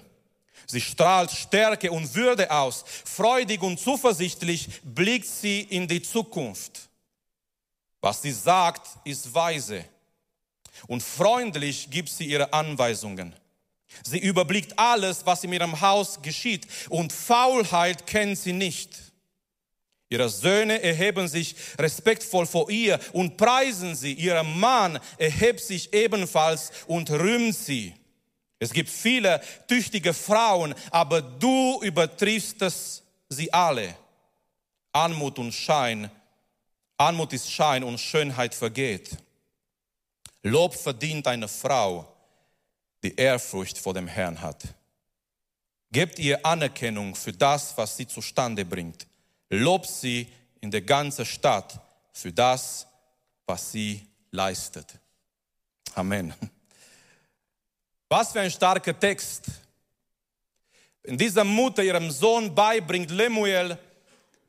Sie 0.66 0.80
strahlt 0.80 1.30
Stärke 1.30 1.90
und 1.90 2.14
Würde 2.14 2.50
aus. 2.50 2.84
Freudig 3.04 3.62
und 3.62 3.78
zuversichtlich 3.78 4.80
blickt 4.82 5.26
sie 5.26 5.60
in 5.60 5.86
die 5.86 6.02
Zukunft. 6.02 6.88
Was 8.00 8.22
sie 8.22 8.32
sagt, 8.32 8.86
ist 9.04 9.32
weise. 9.34 9.84
Und 10.86 11.02
freundlich 11.02 11.90
gibt 11.90 12.08
sie 12.08 12.24
ihre 12.24 12.52
Anweisungen. 12.52 13.34
Sie 14.02 14.18
überblickt 14.18 14.78
alles, 14.78 15.24
was 15.24 15.44
in 15.44 15.52
ihrem 15.52 15.80
Haus 15.80 16.20
geschieht. 16.22 16.66
Und 16.88 17.12
Faulheit 17.12 18.06
kennt 18.06 18.38
sie 18.38 18.52
nicht. 18.52 18.90
Ihre 20.08 20.28
Söhne 20.28 20.82
erheben 20.82 21.28
sich 21.28 21.56
respektvoll 21.78 22.46
vor 22.46 22.70
ihr 22.70 23.00
und 23.12 23.36
preisen 23.36 23.94
sie. 23.94 24.12
Ihr 24.12 24.42
Mann 24.42 25.00
erhebt 25.18 25.60
sich 25.60 25.92
ebenfalls 25.92 26.70
und 26.86 27.10
rühmt 27.10 27.56
sie. 27.56 27.94
Es 28.58 28.72
gibt 28.72 28.90
viele 28.90 29.42
tüchtige 29.66 30.14
Frauen, 30.14 30.74
aber 30.90 31.20
du 31.20 31.80
übertriffst 31.82 32.62
es 32.62 33.02
sie 33.28 33.52
alle. 33.52 33.94
Anmut 34.92 35.38
und 35.38 35.52
Schein, 35.52 36.10
Anmut 36.96 37.32
ist 37.32 37.50
Schein 37.50 37.82
und 37.82 37.98
Schönheit 37.98 38.54
vergeht. 38.54 39.10
Lob 40.42 40.74
verdient 40.74 41.26
eine 41.26 41.48
Frau, 41.48 42.13
die 43.04 43.14
Ehrfurcht 43.16 43.78
vor 43.78 43.94
dem 43.94 44.08
Herrn 44.08 44.40
hat. 44.40 44.62
Gebt 45.92 46.18
ihr 46.18 46.44
Anerkennung 46.44 47.14
für 47.14 47.32
das, 47.32 47.76
was 47.76 47.96
sie 47.96 48.08
zustande 48.08 48.64
bringt. 48.64 49.06
Lobt 49.50 49.86
sie 49.86 50.26
in 50.60 50.70
der 50.70 50.80
ganzen 50.80 51.26
Stadt 51.26 51.78
für 52.12 52.32
das, 52.32 52.86
was 53.46 53.70
sie 53.70 54.04
leistet. 54.30 54.86
Amen. 55.94 56.34
Was 58.08 58.32
für 58.32 58.40
ein 58.40 58.50
starker 58.50 58.98
Text. 58.98 59.44
Wenn 61.02 61.18
diese 61.18 61.44
Mutter 61.44 61.82
ihrem 61.82 62.10
Sohn 62.10 62.54
beibringt, 62.54 63.10
Lemuel, 63.10 63.76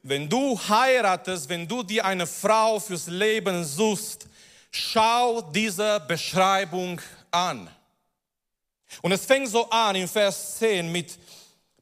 wenn 0.03 0.29
du 0.29 0.57
heiratest, 0.57 1.49
wenn 1.49 1.67
du 1.67 1.83
dir 1.83 2.05
eine 2.05 2.25
Frau 2.25 2.79
fürs 2.79 3.07
Leben 3.07 3.63
suchst, 3.63 4.27
schau 4.71 5.41
diese 5.41 5.99
Beschreibung 6.07 7.01
an. 7.31 7.69
Und 9.01 9.11
es 9.11 9.25
fängt 9.25 9.49
so 9.49 9.69
an 9.69 9.95
in 9.95 10.07
Vers 10.07 10.57
10 10.57 10.91
mit, 10.91 11.17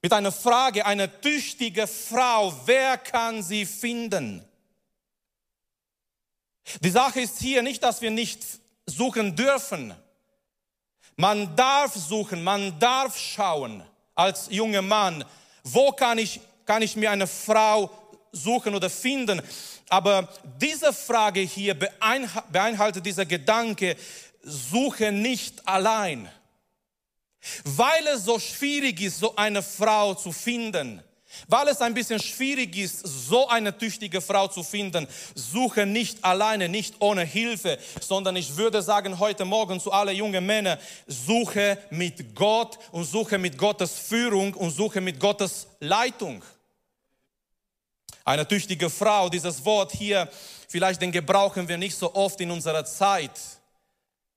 mit 0.01 0.13
einer 0.13 0.31
Frage, 0.31 0.85
eine 0.85 1.21
tüchtige 1.21 1.87
Frau, 1.87 2.53
wer 2.65 2.97
kann 2.97 3.43
sie 3.43 3.65
finden? 3.65 4.43
Die 6.81 6.89
Sache 6.89 7.21
ist 7.21 7.39
hier 7.39 7.61
nicht, 7.61 7.83
dass 7.83 8.01
wir 8.01 8.11
nicht 8.11 8.41
suchen 8.85 9.35
dürfen. 9.35 9.93
Man 11.15 11.55
darf 11.55 11.93
suchen, 11.93 12.43
man 12.43 12.79
darf 12.79 13.17
schauen 13.17 13.83
als 14.15 14.47
junger 14.49 14.81
Mann, 14.81 15.23
wo 15.63 15.91
kann 15.91 16.17
ich, 16.17 16.39
kann 16.65 16.81
ich 16.81 16.95
mir 16.95 17.11
eine 17.11 17.27
Frau 17.27 17.89
suchen 18.31 18.73
oder 18.73 18.89
finden. 18.89 19.41
Aber 19.89 20.27
diese 20.59 20.91
Frage 20.91 21.41
hier 21.41 21.75
beinhaltet 21.75 23.05
dieser 23.05 23.25
Gedanke, 23.25 23.95
suche 24.41 25.11
nicht 25.11 25.67
allein. 25.67 26.29
Weil 27.63 28.07
es 28.07 28.25
so 28.25 28.39
schwierig 28.39 29.01
ist, 29.01 29.19
so 29.19 29.35
eine 29.35 29.61
Frau 29.61 30.13
zu 30.13 30.31
finden, 30.31 31.01
weil 31.47 31.67
es 31.67 31.81
ein 31.81 31.93
bisschen 31.93 32.21
schwierig 32.21 32.77
ist, 32.77 32.99
so 32.99 33.47
eine 33.47 33.75
tüchtige 33.77 34.21
Frau 34.21 34.47
zu 34.47 34.63
finden, 34.63 35.07
suche 35.33 35.85
nicht 35.85 36.23
alleine, 36.23 36.69
nicht 36.69 36.95
ohne 36.99 37.23
Hilfe, 37.23 37.77
sondern 38.01 38.35
ich 38.35 38.55
würde 38.55 38.81
sagen 38.81 39.17
heute 39.19 39.45
Morgen 39.45 39.79
zu 39.79 39.91
alle 39.91 40.11
jungen 40.11 40.45
Männern, 40.45 40.77
suche 41.07 41.77
mit 41.89 42.35
Gott 42.35 42.77
und 42.91 43.05
suche 43.05 43.37
mit 43.37 43.57
Gottes 43.57 43.93
Führung 43.93 44.53
und 44.53 44.71
suche 44.71 45.01
mit 45.01 45.19
Gottes 45.19 45.67
Leitung. 45.79 46.43
Eine 48.25 48.47
tüchtige 48.47 48.89
Frau, 48.89 49.27
dieses 49.27 49.65
Wort 49.65 49.91
hier, 49.91 50.29
vielleicht 50.69 51.01
den 51.01 51.11
gebrauchen 51.11 51.67
wir 51.67 51.77
nicht 51.77 51.97
so 51.97 52.13
oft 52.15 52.39
in 52.39 52.51
unserer 52.51 52.85
Zeit. 52.85 53.31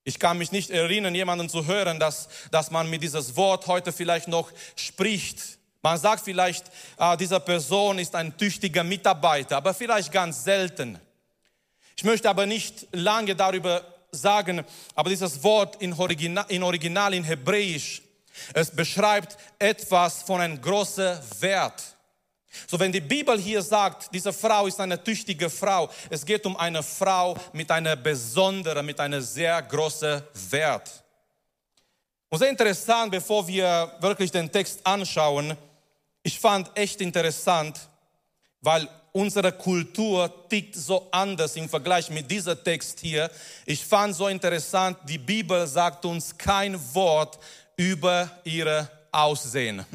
Ich 0.08 0.20
kann 0.20 0.38
mich 0.38 0.52
nicht 0.52 0.70
erinnern, 0.70 1.16
jemanden 1.16 1.48
zu 1.48 1.66
hören, 1.66 1.98
dass, 1.98 2.28
dass 2.52 2.70
man 2.70 2.88
mit 2.88 3.02
dieses 3.02 3.34
Wort 3.34 3.66
heute 3.66 3.92
vielleicht 3.92 4.28
noch 4.28 4.52
spricht. 4.76 5.58
Man 5.82 5.98
sagt 5.98 6.24
vielleicht, 6.24 6.70
äh, 6.96 7.16
dieser 7.16 7.40
Person 7.40 7.98
ist 7.98 8.14
ein 8.14 8.36
tüchtiger 8.38 8.84
Mitarbeiter, 8.84 9.56
aber 9.56 9.74
vielleicht 9.74 10.12
ganz 10.12 10.44
selten. 10.44 11.00
Ich 11.96 12.04
möchte 12.04 12.30
aber 12.30 12.46
nicht 12.46 12.86
lange 12.92 13.34
darüber 13.34 13.84
sagen, 14.12 14.64
aber 14.94 15.10
dieses 15.10 15.42
Wort 15.42 15.82
in 15.82 15.92
Original, 15.92 16.44
in, 16.50 16.62
Original, 16.62 17.12
in 17.12 17.24
Hebräisch, 17.24 18.00
es 18.54 18.70
beschreibt 18.70 19.36
etwas 19.58 20.22
von 20.22 20.40
einem 20.40 20.60
großen 20.60 21.18
Wert. 21.40 21.82
So 22.66 22.78
wenn 22.78 22.92
die 22.92 23.00
Bibel 23.00 23.38
hier 23.38 23.62
sagt, 23.62 24.12
diese 24.12 24.32
Frau 24.32 24.66
ist 24.66 24.80
eine 24.80 25.02
tüchtige 25.02 25.50
Frau, 25.50 25.88
es 26.10 26.24
geht 26.24 26.44
um 26.46 26.56
eine 26.56 26.82
Frau 26.82 27.36
mit 27.52 27.70
einer 27.70 27.96
besonderen, 27.96 28.86
mit 28.86 28.98
einer 29.00 29.20
sehr 29.20 29.60
großen 29.62 30.22
Wert. 30.50 31.04
Und 32.28 32.38
sehr 32.38 32.50
interessant, 32.50 33.10
bevor 33.10 33.46
wir 33.46 33.92
wirklich 34.00 34.30
den 34.30 34.50
Text 34.50 34.84
anschauen, 34.84 35.56
ich 36.22 36.40
fand 36.40 36.76
echt 36.76 37.00
interessant, 37.00 37.78
weil 38.60 38.88
unsere 39.12 39.52
Kultur 39.52 40.48
tickt 40.48 40.74
so 40.74 41.08
anders 41.10 41.56
im 41.56 41.68
Vergleich 41.68 42.10
mit 42.10 42.30
diesem 42.30 42.62
Text 42.62 43.00
hier. 43.00 43.30
Ich 43.64 43.84
fand 43.84 44.14
so 44.14 44.28
interessant, 44.28 44.98
die 45.08 45.18
Bibel 45.18 45.66
sagt 45.66 46.04
uns 46.04 46.36
kein 46.36 46.78
Wort 46.94 47.38
über 47.76 48.28
ihre 48.44 48.90
Aussehen. 49.12 49.86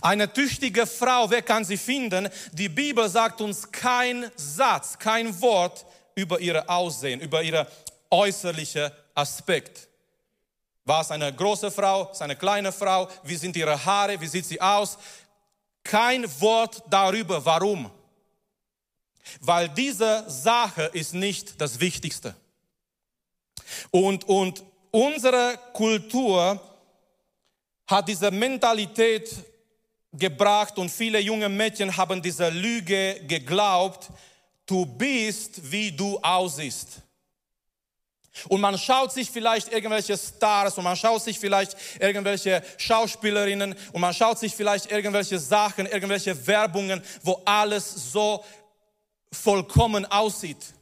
Eine 0.00 0.32
tüchtige 0.32 0.86
Frau, 0.86 1.30
wer 1.30 1.42
kann 1.42 1.64
sie 1.64 1.76
finden? 1.76 2.28
Die 2.52 2.68
Bibel 2.68 3.08
sagt 3.08 3.40
uns 3.40 3.70
kein 3.70 4.30
Satz, 4.36 4.98
kein 4.98 5.40
Wort 5.40 5.84
über 6.14 6.40
ihre 6.40 6.68
Aussehen, 6.68 7.20
über 7.20 7.42
ihre 7.42 7.66
äußerliche 8.10 8.92
Aspekt. 9.14 9.88
War 10.84 11.00
es 11.00 11.10
eine 11.10 11.32
große 11.32 11.70
Frau, 11.70 12.10
ist 12.10 12.22
eine 12.22 12.36
kleine 12.36 12.70
Frau? 12.70 13.08
Wie 13.22 13.36
sind 13.36 13.56
ihre 13.56 13.82
Haare? 13.84 14.20
Wie 14.20 14.26
sieht 14.26 14.44
sie 14.44 14.60
aus? 14.60 14.98
Kein 15.82 16.24
Wort 16.40 16.82
darüber. 16.88 17.44
Warum? 17.44 17.90
Weil 19.40 19.68
diese 19.70 20.24
Sache 20.28 20.90
ist 20.92 21.14
nicht 21.14 21.60
das 21.60 21.80
Wichtigste. 21.80 22.34
Und, 23.90 24.24
und 24.24 24.62
unsere 24.90 25.58
Kultur 25.72 26.60
hat 27.86 28.08
diese 28.08 28.30
Mentalität 28.30 29.34
gebracht 30.18 30.78
und 30.78 30.90
viele 30.90 31.18
junge 31.20 31.48
Mädchen 31.48 31.96
haben 31.96 32.22
dieser 32.22 32.50
Lüge 32.50 33.20
geglaubt, 33.26 34.08
du 34.66 34.86
bist, 34.86 35.70
wie 35.70 35.92
du 35.92 36.18
aussiehst. 36.20 37.02
Und 38.48 38.60
man 38.60 38.76
schaut 38.76 39.12
sich 39.12 39.30
vielleicht 39.30 39.72
irgendwelche 39.72 40.18
Stars 40.18 40.76
und 40.76 40.84
man 40.84 40.96
schaut 40.96 41.22
sich 41.22 41.38
vielleicht 41.38 41.76
irgendwelche 42.00 42.62
Schauspielerinnen 42.78 43.76
und 43.92 44.00
man 44.00 44.12
schaut 44.12 44.38
sich 44.40 44.54
vielleicht 44.54 44.90
irgendwelche 44.90 45.38
Sachen, 45.38 45.86
irgendwelche 45.86 46.46
Werbungen, 46.46 47.00
wo 47.22 47.40
alles 47.44 48.12
so 48.12 48.44
vollkommen 49.30 50.04
aussieht. 50.06 50.73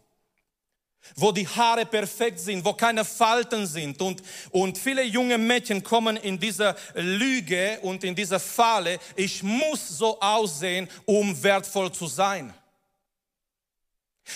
Wo 1.16 1.32
die 1.32 1.46
Haare 1.46 1.86
perfekt 1.86 2.40
sind, 2.40 2.64
wo 2.64 2.72
keine 2.72 3.04
Falten 3.04 3.66
sind. 3.66 4.00
Und, 4.00 4.22
und 4.50 4.78
viele 4.78 5.02
junge 5.04 5.38
Mädchen 5.38 5.82
kommen 5.82 6.16
in 6.16 6.38
diese 6.38 6.74
Lüge 6.94 7.78
und 7.82 8.04
in 8.04 8.14
diese 8.14 8.40
Falle. 8.40 8.98
Ich 9.16 9.42
muss 9.42 9.88
so 9.88 10.20
aussehen, 10.20 10.88
um 11.04 11.42
wertvoll 11.42 11.92
zu 11.92 12.06
sein. 12.06 12.52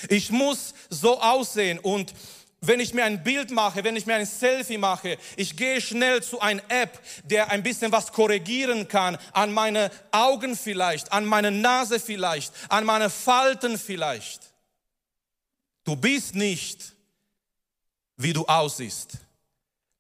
Ich 0.09 0.31
muss 0.31 0.75
so 0.91 1.21
aussehen 1.21 1.79
und 1.79 2.13
wenn 2.61 2.81
ich 2.81 2.95
mir 2.95 3.05
ein 3.05 3.23
Bild 3.23 3.51
mache, 3.51 3.85
wenn 3.85 3.97
ich 3.97 4.07
mir 4.07 4.15
ein 4.15 4.27
Selfie 4.27 4.79
mache, 4.79 5.19
ich 5.37 5.57
gehe 5.57 5.81
schnell 5.81 6.23
zu 6.23 6.41
einer 6.41 6.63
App, 6.69 6.99
der 7.25 7.51
ein 7.51 7.63
bisschen 7.63 7.93
was 7.93 8.13
korrigieren 8.13 8.89
kann, 8.89 9.19
an 9.33 9.53
meine 9.53 9.91
Augen 10.11 10.57
vielleicht, 10.57 11.13
an 11.13 11.27
meine 11.27 11.51
Nase 11.51 12.01
vielleicht, 12.01 12.53
an 12.69 12.85
meine 12.85 13.11
Falten 13.11 13.79
vielleicht. 13.79 14.41
Du 15.87 15.95
bist 15.95 16.35
nicht, 16.35 16.93
wie 18.17 18.33
du 18.33 18.45
aussiehst. 18.45 19.19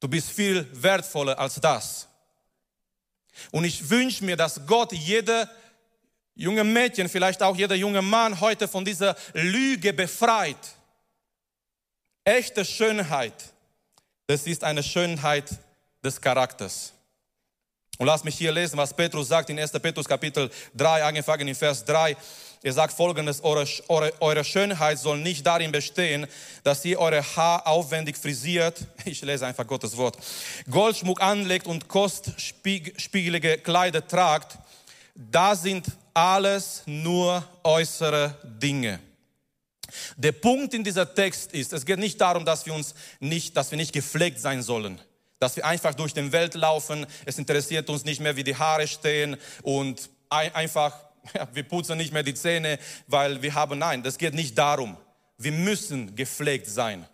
Du 0.01 0.09
bist 0.09 0.31
viel 0.31 0.69
wertvoller 0.73 1.39
als 1.39 1.55
das. 1.61 2.09
Und 3.53 3.65
ich 3.65 3.89
wünsche 3.89 4.25
mir, 4.25 4.37
dass 4.37 4.67
Gott 4.67 4.93
jede 4.93 5.49
junge 6.35 6.65
Mädchen, 6.65 7.09
vielleicht 7.09 7.41
auch 7.41 7.57
jeder 7.57 7.77
junge 7.77 8.03
Mann 8.03 8.41
heute 8.41 8.67
von 8.67 8.85
dieser 8.85 9.17
Lüge 9.33 9.93
befreit. 9.93 10.59
Echte 12.25 12.65
Schönheit, 12.65 13.55
das 14.27 14.49
ist 14.49 14.65
eine 14.65 14.83
Schönheit 14.83 15.49
des 16.03 16.21
Charakters. 16.21 16.93
Und 17.99 18.07
lass 18.07 18.25
mich 18.25 18.37
hier 18.37 18.51
lesen, 18.51 18.77
was 18.77 18.93
Petrus 18.93 19.29
sagt 19.29 19.51
in 19.51 19.59
1. 19.59 19.71
Petrus 19.73 20.07
Kapitel 20.07 20.51
3, 20.75 21.05
angefangen 21.05 21.47
in 21.47 21.55
Vers 21.55 21.85
3. 21.85 22.17
Er 22.67 22.73
sagt 22.73 22.95
folgendes, 22.95 23.45
eure, 23.45 23.65
eure, 23.87 24.13
eure 24.19 24.43
Schönheit 24.43 24.99
soll 24.99 25.19
nicht 25.19 25.47
darin 25.47 25.71
bestehen, 25.71 26.27
dass 26.65 26.85
ihr 26.85 26.99
eure 26.99 27.23
Haar 27.23 27.65
aufwendig 27.65 28.17
frisiert, 28.17 28.81
ich 29.05 29.23
lese 29.23 29.47
einfach 29.47 29.65
Gottes 29.65 29.97
Wort, 29.97 30.19
Goldschmuck 30.69 31.23
anlegt 31.23 31.69
und 31.69 31.87
kostspiegelige 31.87 33.59
Kleider 33.59 34.05
tragt. 34.05 34.59
Da 35.15 35.55
sind 35.55 35.87
alles 36.13 36.83
nur 36.87 37.45
äußere 37.63 38.35
Dinge. 38.43 38.99
Der 40.17 40.33
Punkt 40.33 40.75
in 40.75 40.83
dieser 40.83 41.15
Text 41.15 41.53
ist, 41.53 41.73
es 41.73 41.87
geht 41.87 42.01
nicht 42.01 42.21
darum, 42.21 42.45
dass 42.45 42.67
wir 42.67 42.75
uns 42.75 42.97
nicht, 43.21 43.57
dass 43.57 43.71
wir 43.71 43.79
nicht 43.79 43.93
gepflegt 43.93 44.41
sein 44.41 44.61
sollen 44.61 45.01
dass 45.39 45.55
wir 45.55 45.67
einfach 45.67 45.95
durch 45.95 46.15
den 46.15 46.33
Welt 46.33 46.55
laufen. 46.55 47.07
Es 47.27 47.37
interessiert 47.37 47.91
uns 47.91 48.07
nicht 48.07 48.23
mehr, 48.23 48.37
wie 48.37 48.43
die 48.43 48.57
Haare 48.57 48.89
stehen 48.89 49.37
und 49.63 50.09
einfach, 50.31 51.06
ja, 51.35 51.49
wir 51.53 51.63
putzen 51.63 51.99
nicht 51.99 52.13
mehr 52.13 52.23
die 52.23 52.35
Zähne, 52.35 52.79
weil 53.07 53.43
wir 53.43 53.55
haben, 53.55 53.79
nein, 53.79 54.03
das 54.03 54.19
geht 54.19 54.35
nicht 54.35 54.57
darum. 54.57 54.97
Wir 55.39 55.53
müssen 55.53 56.15
gepflegt 56.17 56.67
sein. 56.67 57.07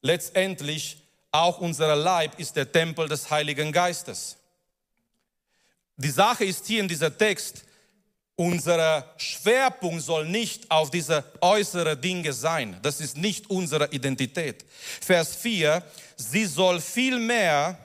Letztendlich, 0.00 0.98
auch 1.30 1.58
unser 1.58 1.96
Leib 1.96 2.38
ist 2.38 2.56
der 2.56 2.70
Tempel 2.70 3.08
des 3.08 3.30
Heiligen 3.30 3.72
Geistes. 3.72 4.36
Die 5.96 6.10
Sache 6.10 6.44
ist 6.44 6.66
hier 6.66 6.80
in 6.80 6.88
dieser 6.88 7.16
Text, 7.16 7.64
unser 8.34 9.14
Schwerpunkt 9.18 10.02
soll 10.02 10.26
nicht 10.26 10.70
auf 10.70 10.90
diese 10.90 11.24
äußeren 11.40 12.00
Dinge 12.00 12.32
sein. 12.32 12.78
Das 12.82 13.00
ist 13.00 13.16
nicht 13.16 13.48
unsere 13.50 13.92
Identität. 13.92 14.64
Vers 15.00 15.36
4, 15.36 15.82
sie 16.16 16.46
soll 16.46 16.80
viel 16.80 17.18
mehr, 17.18 17.78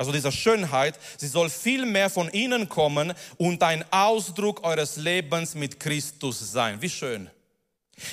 also 0.00 0.12
diese 0.12 0.32
Schönheit, 0.32 0.98
sie 1.18 1.28
soll 1.28 1.50
viel 1.50 1.84
mehr 1.84 2.08
von 2.08 2.30
innen 2.30 2.70
kommen 2.70 3.12
und 3.36 3.62
ein 3.62 3.84
Ausdruck 3.92 4.64
eures 4.64 4.96
Lebens 4.96 5.54
mit 5.54 5.78
Christus 5.78 6.52
sein. 6.52 6.80
Wie 6.80 6.88
schön. 6.88 7.28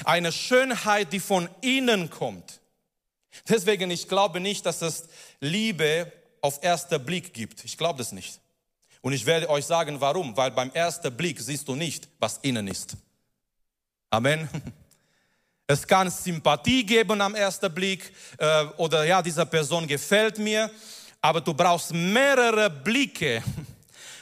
Eine 0.03 0.33
Schönheit, 0.33 1.13
die 1.13 1.21
von 1.21 1.47
innen 1.61 2.09
kommt. 2.09 2.59
Deswegen, 3.47 3.89
ich 3.89 4.09
glaube 4.09 4.41
nicht, 4.41 4.65
dass 4.65 4.81
es 4.81 5.05
Liebe 5.39 6.11
auf 6.41 6.61
erster 6.61 6.99
Blick 6.99 7.33
gibt. 7.33 7.63
Ich 7.63 7.77
glaube 7.77 7.99
das 7.99 8.11
nicht. 8.11 8.41
Und 8.99 9.13
ich 9.13 9.25
werde 9.25 9.49
euch 9.49 9.65
sagen, 9.65 10.01
warum. 10.01 10.35
Weil 10.35 10.51
beim 10.51 10.71
ersten 10.71 11.15
Blick 11.15 11.39
siehst 11.39 11.69
du 11.69 11.75
nicht, 11.75 12.09
was 12.19 12.39
innen 12.41 12.67
ist. 12.67 12.97
Amen. 14.09 14.49
Es 15.69 15.85
kann 15.85 16.09
Sympathie 16.09 16.85
geben 16.85 17.19
am 17.19 17.35
ersten 17.35 17.73
Blick 17.73 18.13
äh, 18.37 18.63
oder 18.77 19.03
ja, 19.03 19.21
dieser 19.21 19.45
Person 19.45 19.85
gefällt 19.85 20.37
mir, 20.37 20.71
aber 21.21 21.41
du 21.41 21.53
brauchst 21.53 21.93
mehrere 21.93 22.69
Blicke, 22.69 23.43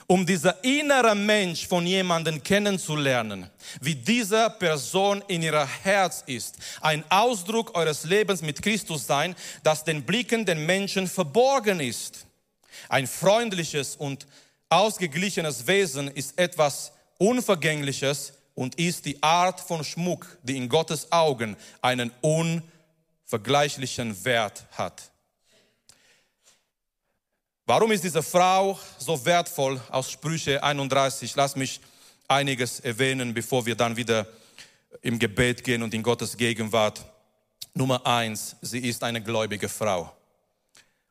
um 0.07 0.25
dieser 0.25 0.63
innere 0.63 1.15
Mensch 1.15 1.67
von 1.67 1.85
jemandem 1.85 2.41
kennenzulernen, 2.41 3.49
wie 3.81 3.95
diese 3.95 4.49
Person 4.51 5.23
in 5.27 5.41
ihrer 5.41 5.67
Herz 5.83 6.23
ist. 6.27 6.55
Ein 6.81 7.03
Ausdruck 7.09 7.75
eures 7.75 8.03
Lebens 8.03 8.41
mit 8.41 8.61
Christus 8.61 9.07
sein, 9.07 9.35
das 9.63 9.83
den 9.83 10.03
Blicken 10.03 10.45
den 10.45 10.65
Menschen 10.65 11.07
verborgen 11.07 11.79
ist. 11.79 12.27
Ein 12.87 13.07
freundliches 13.07 13.95
und 13.95 14.27
ausgeglichenes 14.69 15.65
Wesen 15.65 16.07
ist 16.09 16.37
etwas 16.37 16.91
Unvergängliches 17.17 18.33
und 18.53 18.75
ist 18.75 19.05
die 19.05 19.21
Art 19.23 19.59
von 19.59 19.83
Schmuck, 19.83 20.37
die 20.43 20.57
in 20.57 20.69
Gottes 20.69 21.11
Augen 21.11 21.57
einen 21.81 22.11
unvergleichlichen 22.21 24.23
Wert 24.23 24.65
hat. 24.71 25.09
Warum 27.67 27.91
ist 27.91 28.03
diese 28.03 28.21
Frau 28.21 28.77
so 28.99 29.25
wertvoll 29.25 29.81
aus 29.89 30.11
Sprüche 30.11 30.61
31? 30.61 31.35
Lass 31.35 31.55
mich 31.55 31.81
einiges 32.27 32.79
erwähnen, 32.79 33.33
bevor 33.33 33.65
wir 33.65 33.73
dann 33.73 33.97
wieder 33.97 34.27
im 35.01 35.17
Gebet 35.17 35.63
gehen 35.63 35.81
und 35.81 35.91
in 35.95 36.03
Gottes 36.03 36.37
Gegenwart. 36.37 37.03
Nummer 37.73 38.05
eins, 38.05 38.55
sie 38.61 38.87
ist 38.87 39.03
eine 39.03 39.19
gläubige 39.19 39.67
Frau. 39.67 40.15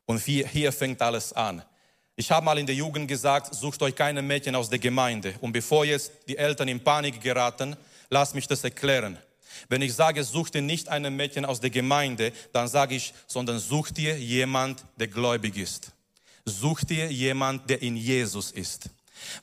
Und 0.05 0.23
hier, 0.23 0.47
hier 0.47 0.71
fängt 0.71 1.01
alles 1.01 1.33
an. 1.33 1.61
Ich 2.15 2.31
habe 2.31 2.45
mal 2.45 2.57
in 2.57 2.65
der 2.65 2.75
Jugend 2.75 3.09
gesagt, 3.09 3.53
sucht 3.53 3.81
euch 3.81 3.93
keine 3.93 4.21
Mädchen 4.21 4.55
aus 4.55 4.69
der 4.69 4.79
Gemeinde. 4.79 5.35
Und 5.41 5.51
bevor 5.51 5.83
jetzt 5.83 6.13
die 6.29 6.37
Eltern 6.37 6.69
in 6.69 6.81
Panik 6.81 7.19
geraten, 7.19 7.75
lasst 8.09 8.33
mich 8.33 8.47
das 8.47 8.63
erklären. 8.63 9.17
Wenn 9.67 9.81
ich 9.81 9.93
sage, 9.93 10.23
such 10.23 10.51
dir 10.51 10.61
nicht 10.61 10.87
eine 10.87 11.11
Mädchen 11.11 11.43
aus 11.43 11.59
der 11.59 11.69
Gemeinde, 11.69 12.31
dann 12.53 12.69
sage 12.69 12.95
ich, 12.95 13.13
sondern 13.27 13.59
such 13.59 13.91
dir 13.91 14.17
jemand, 14.17 14.85
der 14.95 15.09
gläubig 15.09 15.57
ist. 15.57 15.91
Such 16.45 16.83
dir 16.83 17.11
jemand, 17.11 17.69
der 17.69 17.81
in 17.81 17.97
Jesus 17.97 18.51
ist. 18.51 18.89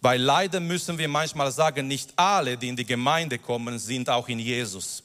Weil 0.00 0.20
leider 0.20 0.60
müssen 0.60 0.96
wir 0.96 1.08
manchmal 1.08 1.50
sagen, 1.50 1.88
nicht 1.88 2.12
alle, 2.16 2.56
die 2.56 2.68
in 2.68 2.76
die 2.76 2.84
Gemeinde 2.84 3.38
kommen, 3.38 3.78
sind 3.78 4.08
auch 4.08 4.28
in 4.28 4.38
Jesus. 4.38 5.02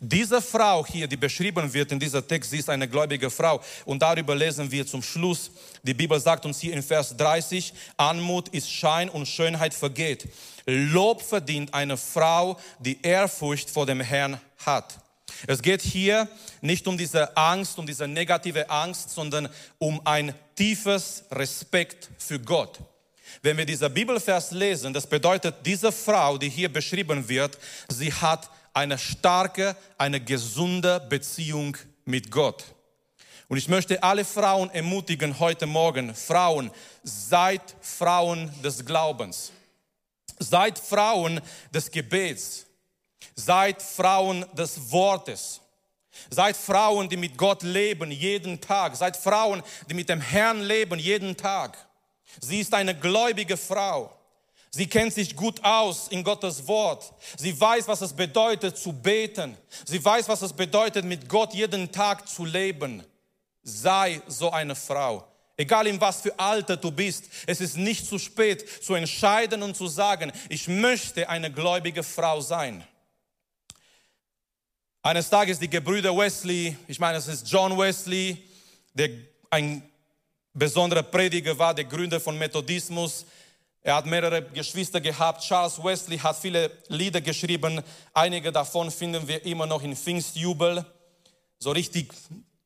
Diese 0.00 0.40
Frau 0.40 0.86
hier, 0.86 1.08
die 1.08 1.16
beschrieben 1.16 1.72
wird 1.72 1.90
in 1.92 1.98
dieser 1.98 2.26
Text, 2.26 2.50
sie 2.50 2.58
ist 2.58 2.70
eine 2.70 2.88
gläubige 2.88 3.30
Frau. 3.30 3.60
Und 3.84 4.00
darüber 4.00 4.34
lesen 4.34 4.70
wir 4.70 4.86
zum 4.86 5.02
Schluss. 5.02 5.50
Die 5.82 5.94
Bibel 5.94 6.20
sagt 6.20 6.46
uns 6.46 6.60
hier 6.60 6.74
in 6.74 6.82
Vers 6.82 7.16
30, 7.16 7.72
Anmut 7.96 8.48
ist 8.50 8.70
Schein 8.70 9.08
und 9.08 9.26
Schönheit 9.26 9.74
vergeht. 9.74 10.28
Lob 10.66 11.22
verdient 11.22 11.74
eine 11.74 11.96
Frau, 11.96 12.58
die 12.78 13.00
Ehrfurcht 13.02 13.68
vor 13.68 13.86
dem 13.86 14.00
Herrn 14.00 14.40
hat. 14.64 15.00
Es 15.46 15.60
geht 15.60 15.82
hier 15.82 16.28
nicht 16.60 16.86
um 16.86 16.96
diese 16.96 17.36
Angst, 17.36 17.78
um 17.78 17.86
diese 17.86 18.06
negative 18.06 18.70
Angst, 18.70 19.10
sondern 19.10 19.48
um 19.78 20.00
ein 20.06 20.34
tiefes 20.54 21.24
Respekt 21.30 22.08
für 22.18 22.38
Gott. 22.38 22.78
Wenn 23.42 23.56
wir 23.56 23.66
dieser 23.66 23.88
Bibelvers 23.88 24.52
lesen, 24.52 24.92
das 24.92 25.06
bedeutet, 25.06 25.56
diese 25.64 25.92
Frau, 25.92 26.38
die 26.38 26.48
hier 26.48 26.72
beschrieben 26.72 27.28
wird, 27.28 27.58
sie 27.88 28.12
hat 28.12 28.48
eine 28.72 28.98
starke, 28.98 29.76
eine 29.98 30.20
gesunde 30.20 31.00
Beziehung 31.08 31.76
mit 32.04 32.30
Gott. 32.30 32.64
Und 33.48 33.58
ich 33.58 33.68
möchte 33.68 34.02
alle 34.02 34.24
Frauen 34.24 34.70
ermutigen 34.70 35.38
heute 35.38 35.66
Morgen, 35.66 36.14
Frauen, 36.14 36.70
seid 37.02 37.62
Frauen 37.80 38.50
des 38.62 38.84
Glaubens. 38.84 39.52
Seid 40.38 40.78
Frauen 40.78 41.40
des 41.72 41.90
Gebets. 41.90 42.66
Seid 43.36 43.82
Frauen 43.82 44.44
des 44.54 44.90
Wortes. 44.90 45.60
Seid 46.30 46.56
Frauen, 46.56 47.08
die 47.08 47.16
mit 47.16 47.36
Gott 47.36 47.62
leben 47.62 48.10
jeden 48.10 48.60
Tag. 48.60 48.96
Seid 48.96 49.16
Frauen, 49.16 49.62
die 49.88 49.94
mit 49.94 50.08
dem 50.08 50.20
Herrn 50.20 50.60
leben 50.60 50.98
jeden 50.98 51.36
Tag. 51.36 51.76
Sie 52.40 52.60
ist 52.60 52.74
eine 52.74 52.94
gläubige 52.94 53.56
Frau. 53.56 54.10
Sie 54.70 54.88
kennt 54.88 55.14
sich 55.14 55.36
gut 55.36 55.62
aus 55.62 56.08
in 56.08 56.24
Gottes 56.24 56.66
Wort. 56.66 57.12
Sie 57.36 57.58
weiß, 57.58 57.86
was 57.86 58.00
es 58.00 58.12
bedeutet 58.12 58.76
zu 58.76 58.92
beten. 58.92 59.56
Sie 59.84 60.04
weiß, 60.04 60.28
was 60.28 60.42
es 60.42 60.52
bedeutet, 60.52 61.04
mit 61.04 61.28
Gott 61.28 61.54
jeden 61.54 61.92
Tag 61.92 62.28
zu 62.28 62.44
leben. 62.44 63.04
Sei 63.62 64.20
so 64.26 64.50
eine 64.50 64.74
Frau. 64.74 65.24
Egal 65.56 65.86
in 65.86 66.00
was 66.00 66.22
für 66.22 66.36
Alter 66.36 66.76
du 66.76 66.90
bist, 66.90 67.26
es 67.46 67.60
ist 67.60 67.76
nicht 67.76 68.06
zu 68.06 68.18
spät 68.18 68.68
zu 68.82 68.94
entscheiden 68.94 69.62
und 69.62 69.76
zu 69.76 69.86
sagen, 69.86 70.32
ich 70.48 70.66
möchte 70.66 71.28
eine 71.28 71.52
gläubige 71.52 72.02
Frau 72.02 72.40
sein. 72.40 72.84
Eines 75.06 75.28
Tages 75.28 75.58
die 75.58 75.68
Gebrüder 75.68 76.16
Wesley, 76.16 76.74
ich 76.88 76.98
meine, 76.98 77.18
es 77.18 77.28
ist 77.28 77.46
John 77.52 77.76
Wesley, 77.76 78.42
der 78.94 79.10
ein 79.50 79.82
besonderer 80.54 81.02
Prediger 81.02 81.58
war, 81.58 81.74
der 81.74 81.84
Gründer 81.84 82.18
von 82.18 82.38
Methodismus, 82.38 83.26
er 83.82 83.96
hat 83.96 84.06
mehrere 84.06 84.42
Geschwister 84.42 85.02
gehabt. 85.02 85.42
Charles 85.42 85.76
Wesley 85.84 86.16
hat 86.16 86.38
viele 86.38 86.70
Lieder 86.88 87.20
geschrieben. 87.20 87.82
Einige 88.14 88.50
davon 88.50 88.90
finden 88.90 89.28
wir 89.28 89.44
immer 89.44 89.66
noch 89.66 89.82
in 89.82 89.94
Pfingstjubel. 89.94 90.86
So 91.58 91.72
richtig 91.72 92.10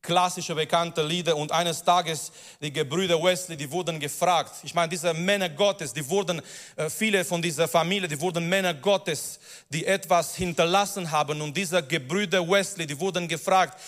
klassische 0.09 0.55
bekannte 0.55 1.03
Lieder 1.03 1.37
und 1.37 1.53
eines 1.53 1.85
Tages 1.85 2.33
die 2.63 2.73
Gebrüder 2.73 3.23
Wesley, 3.23 3.59
die 3.59 3.71
wurden 3.71 4.01
gefragt. 4.01 4.55
Ich 4.63 4.73
meine, 4.73 4.89
diese 4.89 5.13
Männer 5.13 5.51
Gottes, 5.51 5.93
die 5.93 6.09
wurden, 6.09 6.41
äh, 6.77 6.89
viele 6.89 7.27
von 7.27 7.43
dieser 7.43 7.69
Familie, 7.69 8.09
die 8.09 8.19
wurden 8.19 8.49
Männer 8.49 8.73
Gottes, 8.73 9.39
die 9.69 9.85
etwas 9.85 10.35
hinterlassen 10.35 11.11
haben 11.11 11.43
und 11.43 11.55
diese 11.55 11.83
Gebrüder 11.83 12.41
Wesley, 12.49 12.87
die 12.87 12.99
wurden 12.99 13.29
gefragt, 13.29 13.79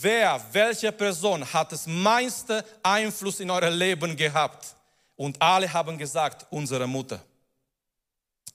wer, 0.00 0.44
welche 0.50 0.90
Person 0.90 1.44
hat 1.52 1.70
das 1.70 1.86
meiste 1.86 2.64
Einfluss 2.82 3.38
in 3.38 3.48
euer 3.48 3.70
Leben 3.70 4.16
gehabt? 4.16 4.74
Und 5.14 5.40
alle 5.40 5.72
haben 5.72 5.96
gesagt, 5.96 6.44
unsere 6.50 6.88
Mutter. 6.88 7.20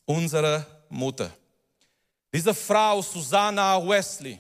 Unsere 0.04 0.66
Mutter. 0.90 1.32
Diese 2.34 2.54
Frau 2.54 3.02
Susanna 3.02 3.82
Wesley, 3.88 4.38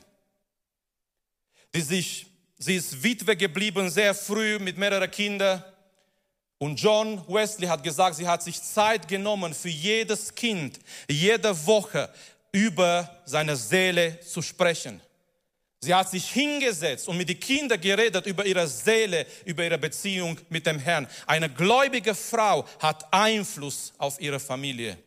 die 1.73 1.81
sich, 1.81 2.32
sie 2.63 2.75
ist 2.75 3.03
Witwe 3.03 3.35
geblieben, 3.35 3.89
sehr 3.89 4.13
früh 4.13 4.59
mit 4.59 4.77
mehreren 4.77 5.09
Kindern. 5.09 5.63
Und 6.57 6.79
John 6.79 7.21
Wesley 7.27 7.67
hat 7.67 7.83
gesagt, 7.83 8.15
sie 8.15 8.27
hat 8.27 8.41
sich 8.41 8.61
Zeit 8.61 9.07
genommen, 9.07 9.53
für 9.53 9.69
jedes 9.69 10.33
Kind, 10.33 10.79
jede 11.09 11.65
Woche 11.65 12.09
über 12.51 13.21
seine 13.25 13.55
Seele 13.55 14.19
zu 14.21 14.41
sprechen. 14.41 15.01
Sie 15.81 15.93
hat 15.93 16.09
sich 16.09 16.31
hingesetzt 16.31 17.09
und 17.09 17.17
mit 17.17 17.27
den 17.27 17.39
Kindern 17.39 17.81
geredet 17.81 18.25
über 18.25 18.45
ihre 18.45 18.65
Seele, 18.67 19.25
über 19.43 19.65
ihre 19.65 19.77
Beziehung 19.77 20.39
mit 20.47 20.65
dem 20.65 20.79
Herrn. 20.79 21.09
Eine 21.27 21.49
gläubige 21.49 22.15
Frau 22.15 22.65
hat 22.79 23.11
Einfluss 23.11 23.91
auf 23.97 24.21
ihre 24.21 24.39
Familie. 24.39 24.97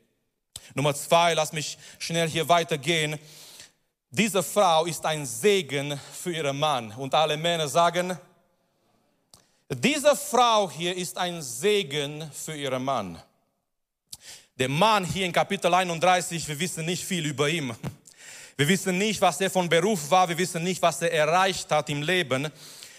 Nummer 0.75 0.95
zwei, 0.95 1.33
lass 1.33 1.55
mich 1.55 1.79
schnell 1.99 2.29
hier 2.29 2.51
weitergehen. 2.51 3.19
Diese 4.11 4.43
Frau 4.43 4.85
ist 4.87 5.05
ein 5.05 5.27
Segen 5.27 5.99
für 6.13 6.33
ihren 6.33 6.59
Mann. 6.59 6.93
Und 6.93 7.13
alle 7.15 7.37
Männer 7.37 7.69
sagen, 7.69 8.17
diese 9.69 10.15
Frau 10.15 10.71
hier 10.71 10.97
ist 10.97 11.19
ein 11.19 11.43
Segen 11.43 12.31
für 12.33 12.57
ihren 12.57 12.85
Mann. 12.85 13.21
Der 14.59 14.69
Mann 14.69 15.05
hier 15.05 15.27
in 15.27 15.33
Kapitel 15.33 15.75
31, 15.75 16.47
wir 16.49 16.59
wissen 16.59 16.87
nicht 16.87 17.05
viel 17.05 17.27
über 17.27 17.49
ihn. 17.49 17.75
Wir 18.57 18.69
wissen 18.69 18.97
nicht, 18.97 19.21
was 19.21 19.39
er 19.41 19.51
von 19.51 19.69
Beruf 19.69 20.11
war, 20.11 20.27
wir 20.29 20.39
wissen 20.39 20.63
nicht, 20.63 20.81
was 20.81 21.03
er 21.03 21.13
erreicht 21.13 21.71
hat 21.71 21.91
im 21.91 22.01
Leben. 22.01 22.51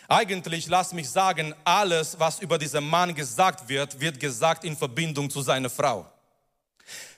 Eigentlich, 0.08 0.68
lass 0.68 0.94
mich 0.94 1.10
sagen, 1.10 1.56
alles, 1.64 2.20
was 2.20 2.40
über 2.40 2.60
diesen 2.60 2.88
Mann 2.88 3.16
gesagt 3.16 3.68
wird, 3.68 4.00
wird 4.00 4.20
gesagt 4.20 4.64
in 4.66 4.78
Verbindung 4.78 5.30
zu 5.30 5.42
seiner 5.42 5.70
Frau. 5.70 6.06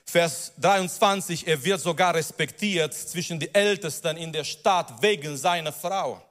Vers 0.09 0.53
23, 0.57 1.47
er 1.47 1.63
wird 1.63 1.79
sogar 1.79 2.15
respektiert 2.15 2.93
zwischen 2.93 3.39
die 3.39 3.53
Ältesten 3.53 4.17
in 4.17 4.33
der 4.33 4.43
Stadt 4.43 5.01
wegen 5.01 5.37
seiner 5.37 5.71
Frau. 5.71 6.21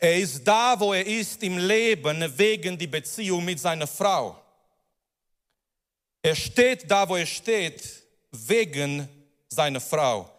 Er 0.00 0.16
ist 0.16 0.42
da, 0.44 0.78
wo 0.78 0.94
er 0.94 1.06
ist 1.06 1.42
im 1.42 1.58
Leben 1.58 2.38
wegen 2.38 2.78
die 2.78 2.86
Beziehung 2.86 3.44
mit 3.44 3.60
seiner 3.60 3.86
Frau. 3.86 4.40
Er 6.22 6.34
steht 6.34 6.90
da, 6.90 7.06
wo 7.06 7.16
er 7.16 7.26
steht 7.26 7.82
wegen 8.30 9.06
seiner 9.48 9.80
Frau. 9.80 10.30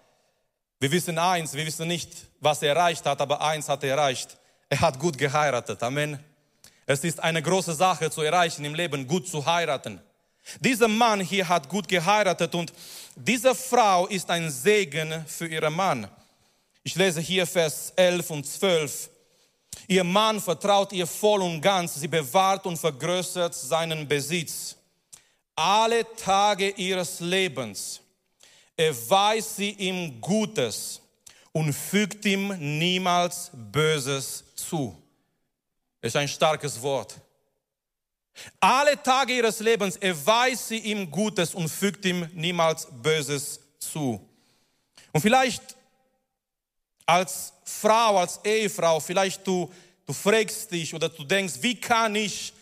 Wir 0.80 0.92
wissen 0.92 1.20
eins, 1.20 1.54
wir 1.54 1.66
wissen 1.66 1.88
nicht, 1.88 2.12
was 2.40 2.64
er 2.64 2.76
erreicht 2.76 3.06
hat, 3.06 3.22
aber 3.22 3.42
eins 3.42 3.70
hat 3.70 3.84
er 3.84 3.92
erreicht. 3.92 4.38
Er 4.70 4.82
hat 4.82 4.98
gut 4.98 5.18
geheiratet. 5.18 5.84
Amen. 5.84 6.20
Es 6.88 7.04
ist 7.04 7.20
eine 7.20 7.42
große 7.42 7.74
Sache 7.74 8.10
zu 8.10 8.22
erreichen 8.22 8.66
im 8.66 8.74
Leben, 8.74 9.08
gut 9.08 9.28
zu 9.28 9.46
heiraten. 9.46 10.02
Dieser 10.60 10.88
Mann 10.88 11.22
hier 11.22 11.48
hat 11.48 11.68
gut 11.70 11.88
geheiratet 11.88 12.54
und 12.54 12.72
diese 13.16 13.56
Frau 13.56 14.08
ist 14.08 14.30
ein 14.30 14.50
Segen 14.52 15.26
für 15.28 15.48
ihren 15.48 15.74
Mann. 15.74 16.08
Ich 16.84 16.96
lese 16.96 17.22
hier 17.22 17.48
Vers 17.48 17.94
11 17.96 18.30
und 18.30 18.46
12. 18.46 19.10
Ihr 19.88 20.04
Mann 20.04 20.40
vertraut 20.40 20.94
ihr 20.94 21.08
voll 21.08 21.42
und 21.42 21.62
ganz, 21.62 21.96
sie 21.96 22.08
bewahrt 22.08 22.66
und 22.66 22.78
vergrößert 22.78 23.56
seinen 23.56 24.08
Besitz. 24.08 24.76
Alle 25.56 26.06
Tage 26.16 26.70
ihres 26.72 27.20
Lebens 27.20 28.02
erweist 28.78 29.56
sie 29.56 29.72
ihm 29.72 30.20
Gutes 30.20 31.02
und 31.52 31.74
fügt 31.74 32.26
ihm 32.26 32.50
niemals 32.78 33.50
Böses 33.54 34.44
zu. 34.56 35.02
Das 36.02 36.10
ist 36.10 36.18
ein 36.18 36.28
starkes 36.28 36.82
Wort. 36.82 37.16
Alle 38.60 39.02
Tage 39.02 39.34
ihres 39.34 39.60
Lebens 39.60 39.96
erweist 39.98 40.68
sie 40.68 40.80
ihm 40.80 41.10
Gutes 41.10 41.54
und 41.54 41.70
fügt 41.70 42.06
ihm 42.06 42.28
niemals 42.34 42.88
Böses 43.02 43.60
zu. 43.80 44.20
Und 45.12 45.22
vielleicht 45.22 45.62
als 47.06 47.54
Frau, 47.64 48.18
als 48.18 48.40
Ehefrau, 48.44 49.00
vielleicht 49.00 49.46
du, 49.46 49.72
du 50.06 50.14
fragst 50.14 50.72
dich 50.72 50.94
oder 50.94 51.10
du 51.10 51.24
denkst, 51.24 51.56
wie 51.62 51.80
kann 51.80 52.16
ich 52.16 52.54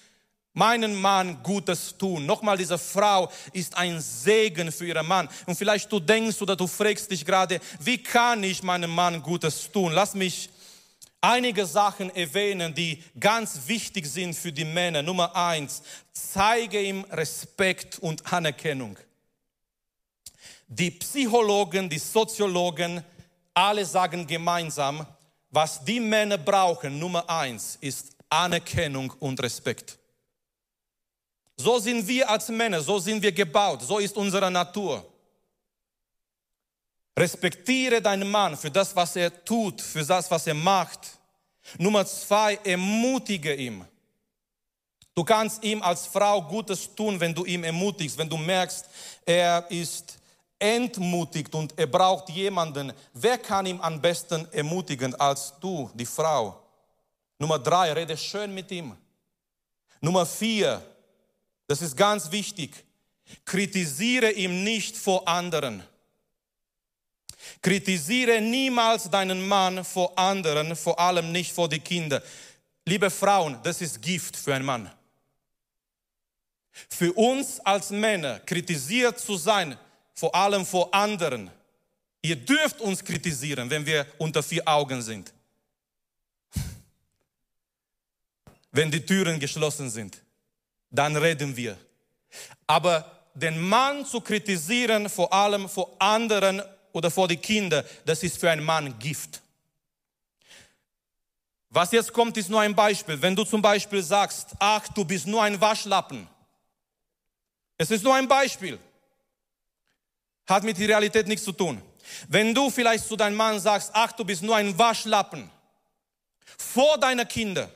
meinen 0.53 0.93
Mann 0.93 1.41
Gutes 1.41 1.97
tun? 1.97 2.25
Nochmal, 2.25 2.57
diese 2.57 2.77
Frau 2.77 3.31
ist 3.53 3.75
ein 3.75 3.99
Segen 3.99 4.71
für 4.71 4.85
ihren 4.85 5.07
Mann. 5.07 5.27
Und 5.45 5.55
vielleicht 5.55 5.91
du 5.91 5.99
denkst 5.99 6.41
oder 6.41 6.55
du 6.55 6.67
fragst 6.67 7.09
dich 7.09 7.25
gerade, 7.25 7.59
wie 7.79 7.97
kann 8.01 8.43
ich 8.43 8.61
meinem 8.61 8.91
Mann 8.91 9.21
Gutes 9.21 9.71
tun? 9.71 9.93
Lass 9.93 10.13
mich 10.13 10.49
einige 11.23 11.65
Sachen 11.65 12.13
erwähnen, 12.15 12.73
die 12.73 13.01
ganz 13.17 13.61
wichtig 13.65 14.05
sind 14.05 14.35
für 14.35 14.51
die 14.51 14.65
Männer. 14.65 15.01
Nummer 15.01 15.33
eins, 15.35 15.81
zeige 16.11 16.81
ihm 16.81 17.05
Respekt 17.05 17.97
und 17.99 18.31
Anerkennung. 18.31 18.97
Die 20.67 20.91
Psychologen, 20.91 21.89
die 21.89 21.97
Soziologen, 21.99 23.03
alle 23.53 23.85
sagen 23.85 24.27
gemeinsam, 24.27 25.05
was 25.49 25.83
die 25.83 25.99
Männer 25.99 26.37
brauchen, 26.37 26.99
Nummer 26.99 27.29
eins, 27.29 27.77
ist 27.79 28.15
Anerkennung 28.29 29.11
und 29.19 29.41
Respekt. 29.41 29.97
So 31.55 31.79
sind 31.79 32.05
wir 32.07 32.29
als 32.29 32.49
Männer, 32.49 32.81
so 32.81 32.99
sind 32.99 33.21
wir 33.21 33.31
gebaut, 33.31 33.83
so 33.83 33.99
ist 33.99 34.17
unsere 34.17 34.49
Natur. 34.51 35.12
Respektiere 37.17 38.01
deinen 38.01 38.29
Mann 38.29 38.57
für 38.57 38.71
das, 38.71 38.95
was 38.95 39.15
er 39.15 39.43
tut, 39.43 39.81
für 39.81 40.03
das, 40.03 40.29
was 40.31 40.47
er 40.47 40.55
macht. 40.55 40.99
Nummer 41.77 42.05
zwei, 42.05 42.55
ermutige 42.63 43.53
ihn. 43.53 43.85
Du 45.15 45.23
kannst 45.23 45.63
ihm 45.63 45.81
als 45.83 46.07
Frau 46.07 46.41
Gutes 46.41 46.93
tun, 46.95 47.19
wenn 47.19 47.35
du 47.35 47.45
ihn 47.45 47.63
ermutigst, 47.63 48.17
wenn 48.17 48.29
du 48.29 48.37
merkst, 48.37 48.85
er 49.25 49.69
ist 49.69 50.17
entmutigt 50.57 51.53
und 51.53 51.77
er 51.77 51.85
braucht 51.85 52.29
jemanden. 52.29 52.91
Wer 53.13 53.37
kann 53.37 53.67
ihn 53.67 53.79
am 53.79 54.01
besten 54.01 54.51
ermutigen 54.51 55.13
als 55.15 55.53
du, 55.59 55.91
die 55.93 56.05
Frau? 56.05 56.59
Nummer 57.37 57.59
drei, 57.59 57.93
rede 57.93 58.17
schön 58.17 58.53
mit 58.53 58.71
ihm. 58.71 58.97
Nummer 60.01 60.25
vier, 60.25 60.81
das 61.67 61.81
ist 61.81 61.95
ganz 61.95 62.31
wichtig, 62.31 62.83
kritisiere 63.45 64.31
ihn 64.31 64.63
nicht 64.63 64.97
vor 64.97 65.27
anderen. 65.27 65.83
Kritisiere 67.61 68.41
niemals 68.41 69.09
deinen 69.09 69.47
Mann 69.47 69.83
vor 69.83 70.17
anderen, 70.17 70.75
vor 70.75 70.99
allem 70.99 71.31
nicht 71.31 71.53
vor 71.53 71.69
die 71.69 71.79
Kinder. 71.79 72.21
Liebe 72.85 73.09
Frauen, 73.09 73.57
das 73.63 73.81
ist 73.81 74.01
Gift 74.01 74.35
für 74.35 74.53
einen 74.53 74.65
Mann. 74.65 74.91
Für 76.89 77.13
uns 77.13 77.59
als 77.59 77.91
Männer 77.91 78.39
kritisiert 78.39 79.19
zu 79.19 79.37
sein, 79.37 79.77
vor 80.13 80.33
allem 80.33 80.65
vor 80.65 80.93
anderen. 80.93 81.51
Ihr 82.21 82.35
dürft 82.35 82.81
uns 82.81 83.03
kritisieren, 83.03 83.69
wenn 83.69 83.85
wir 83.85 84.07
unter 84.17 84.41
vier 84.41 84.67
Augen 84.67 85.01
sind. 85.01 85.33
Wenn 88.71 88.89
die 88.89 89.05
Türen 89.05 89.39
geschlossen 89.39 89.89
sind, 89.89 90.17
dann 90.89 91.15
reden 91.15 91.55
wir. 91.55 91.77
Aber 92.65 93.23
den 93.35 93.59
Mann 93.59 94.05
zu 94.05 94.21
kritisieren, 94.21 95.09
vor 95.09 95.31
allem 95.31 95.69
vor 95.69 95.95
anderen 95.99 96.61
oder 96.93 97.11
vor 97.11 97.27
die 97.27 97.37
Kinder, 97.37 97.83
das 98.05 98.23
ist 98.23 98.39
für 98.39 98.49
einen 98.49 98.63
Mann 98.63 98.97
Gift. 98.99 99.41
Was 101.69 101.91
jetzt 101.91 102.13
kommt, 102.13 102.37
ist 102.37 102.49
nur 102.49 102.61
ein 102.61 102.75
Beispiel. 102.75 103.21
Wenn 103.21 103.35
du 103.35 103.43
zum 103.43 103.61
Beispiel 103.61 104.01
sagst, 104.01 104.49
ach, 104.59 104.87
du 104.89 105.03
bist 105.03 105.25
nur 105.25 105.43
ein 105.43 105.59
Waschlappen. 105.59 106.29
Es 107.77 107.89
ist 107.89 108.03
nur 108.03 108.13
ein 108.13 108.27
Beispiel. 108.27 108.79
Hat 110.47 110.63
mit 110.63 110.77
der 110.77 110.87
Realität 110.87 111.27
nichts 111.27 111.43
zu 111.43 111.51
tun. 111.51 111.81
Wenn 112.27 112.53
du 112.53 112.69
vielleicht 112.69 113.07
zu 113.07 113.15
deinem 113.15 113.35
Mann 113.35 113.59
sagst, 113.59 113.89
ach, 113.93 114.11
du 114.11 114.23
bist 114.23 114.43
nur 114.43 114.55
ein 114.55 114.77
Waschlappen 114.77 115.49
vor 116.57 116.97
deiner 116.99 117.25
Kinder 117.25 117.69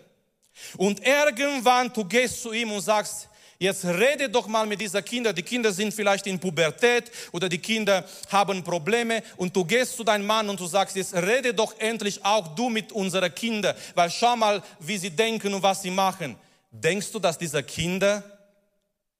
und 0.76 1.06
irgendwann 1.06 1.92
du 1.92 2.06
gehst 2.06 2.44
zu 2.44 2.52
ihm 2.54 2.72
und 2.72 2.82
sagst, 2.82 3.30
Jetzt 3.60 3.86
rede 3.86 4.30
doch 4.30 4.46
mal 4.48 4.68
mit 4.68 4.80
dieser 4.80 5.02
Kinder. 5.02 5.34
Die 5.34 5.42
Kinder 5.42 5.72
sind 5.72 5.92
vielleicht 5.92 6.28
in 6.28 6.40
Pubertät 6.40 7.12
oder 7.32 7.50
die 7.50 7.58
Kinder 7.58 8.06
haben 8.30 8.64
Probleme 8.64 9.24
und 9.36 9.56
du 9.56 9.66
gehst 9.66 9.98
zu 9.98 10.04
deinem 10.04 10.28
Mann 10.28 10.48
und 10.48 10.60
du 10.60 10.68
sagst, 10.68 10.96
jetzt 10.96 11.16
rede 11.16 11.56
doch 11.56 11.74
endlich 11.80 12.24
auch 12.24 12.56
du 12.56 12.70
mit 12.70 12.92
unseren 12.92 13.34
Kindern, 13.34 13.76
weil 13.96 14.12
schau 14.12 14.36
mal, 14.36 14.62
wie 14.80 14.98
sie 14.98 15.10
denken 15.10 15.56
und 15.56 15.64
was 15.64 15.82
sie 15.82 15.90
machen. 15.90 16.36
Denkst 16.70 17.12
du, 17.12 17.18
dass 17.18 17.38
diese 17.38 17.64
Kinder, 17.64 18.24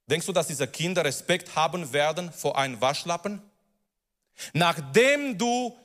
denkst 0.06 0.28
du, 0.28 0.34
dass 0.34 0.46
diese 0.46 0.68
Kinder 0.68 1.04
Respekt 1.04 1.56
haben 1.56 1.92
werden 1.92 2.32
vor 2.32 2.58
einem 2.60 2.80
Waschlappen? 2.80 3.42
Nachdem 4.54 5.36
du 5.36 5.76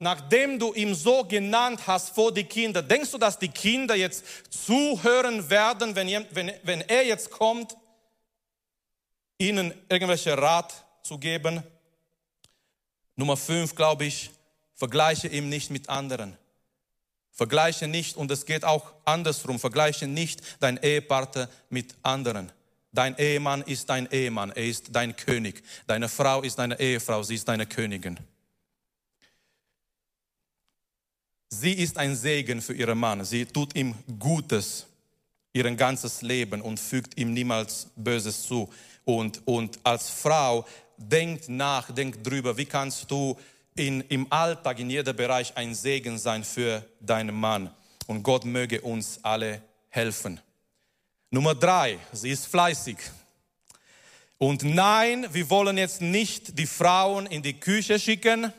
nachdem 0.00 0.58
du 0.58 0.74
ihn 0.74 0.94
so 0.94 1.22
genannt 1.24 1.86
hast 1.86 2.14
vor 2.14 2.32
die 2.32 2.44
Kinder, 2.44 2.82
denkst 2.82 3.12
du, 3.12 3.18
dass 3.18 3.38
die 3.38 3.48
Kinder 3.48 3.94
jetzt 3.94 4.24
zuhören 4.50 5.48
werden, 5.48 5.94
wenn 5.94 6.80
er 6.80 7.06
jetzt 7.06 7.30
kommt, 7.30 7.76
ihnen 9.38 9.72
irgendwelche 9.88 10.36
Rat 10.36 10.84
zu 11.02 11.18
geben? 11.18 11.62
Nummer 13.14 13.36
fünf, 13.36 13.74
glaube 13.74 14.06
ich, 14.06 14.30
vergleiche 14.74 15.28
ihn 15.28 15.50
nicht 15.50 15.70
mit 15.70 15.88
anderen. 15.90 16.36
Vergleiche 17.30 17.86
nicht, 17.86 18.16
und 18.16 18.30
es 18.30 18.46
geht 18.46 18.64
auch 18.64 18.92
andersrum, 19.04 19.60
vergleiche 19.60 20.06
nicht 20.06 20.40
dein 20.60 20.82
Ehepartner 20.82 21.48
mit 21.68 21.94
anderen. 22.02 22.50
Dein 22.92 23.16
Ehemann 23.18 23.62
ist 23.62 23.88
dein 23.88 24.10
Ehemann, 24.10 24.50
er 24.50 24.64
ist 24.64 24.86
dein 24.90 25.14
König. 25.14 25.62
Deine 25.86 26.08
Frau 26.08 26.42
ist 26.42 26.58
deine 26.58 26.80
Ehefrau, 26.80 27.22
sie 27.22 27.34
ist 27.34 27.46
deine 27.46 27.66
Königin. 27.66 28.18
Sie 31.50 31.72
ist 31.72 31.98
ein 31.98 32.16
Segen 32.16 32.62
für 32.62 32.74
ihren 32.74 32.98
Mann. 32.98 33.24
Sie 33.24 33.44
tut 33.44 33.74
ihm 33.76 33.94
Gutes 34.18 34.86
ihr 35.52 35.70
ganzes 35.74 36.22
Leben 36.22 36.60
und 36.60 36.78
fügt 36.78 37.18
ihm 37.18 37.32
niemals 37.32 37.88
Böses 37.96 38.42
zu. 38.42 38.68
Und, 39.04 39.42
und 39.46 39.78
als 39.82 40.08
Frau 40.08 40.64
denkt 40.96 41.48
nach, 41.48 41.90
denkt 41.90 42.26
drüber, 42.26 42.56
wie 42.56 42.66
kannst 42.66 43.10
du 43.10 43.36
in, 43.74 44.02
im 44.02 44.30
Alltag, 44.30 44.78
in 44.78 44.90
jedem 44.90 45.16
Bereich 45.16 45.56
ein 45.56 45.74
Segen 45.74 46.18
sein 46.18 46.44
für 46.44 46.84
deinen 47.00 47.34
Mann. 47.34 47.70
Und 48.06 48.22
Gott 48.22 48.44
möge 48.44 48.80
uns 48.80 49.18
alle 49.22 49.62
helfen. 49.88 50.40
Nummer 51.30 51.54
drei, 51.54 51.98
sie 52.12 52.30
ist 52.30 52.46
fleißig. 52.46 52.96
Und 54.38 54.62
nein, 54.64 55.26
wir 55.32 55.48
wollen 55.50 55.78
jetzt 55.78 56.00
nicht 56.00 56.58
die 56.58 56.66
Frauen 56.66 57.26
in 57.26 57.42
die 57.42 57.58
Küche 57.58 57.98
schicken, 57.98 58.52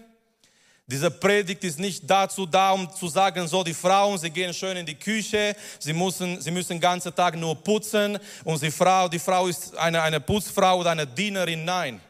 diese 0.87 1.09
Predigt 1.09 1.63
ist 1.63 1.79
nicht 1.79 2.09
dazu 2.09 2.45
da, 2.45 2.71
um 2.71 2.93
zu 2.93 3.07
sagen, 3.07 3.47
so 3.47 3.63
die 3.63 3.73
Frauen, 3.73 4.17
sie 4.17 4.29
gehen 4.29 4.53
schön 4.53 4.75
in 4.75 4.85
die 4.85 4.95
Küche, 4.95 5.55
sie 5.79 5.93
müssen, 5.93 6.41
sie 6.41 6.51
müssen 6.51 6.73
den 6.73 6.81
ganzen 6.81 7.15
Tag 7.15 7.37
nur 7.37 7.55
putzen 7.55 8.19
und 8.43 8.61
die 8.61 8.71
Frau, 8.71 9.07
die 9.07 9.19
Frau 9.19 9.47
ist 9.47 9.75
eine, 9.77 10.01
eine 10.01 10.19
Putzfrau 10.19 10.79
oder 10.79 10.91
eine 10.91 11.07
Dienerin. 11.07 11.63
Nein, 11.63 12.01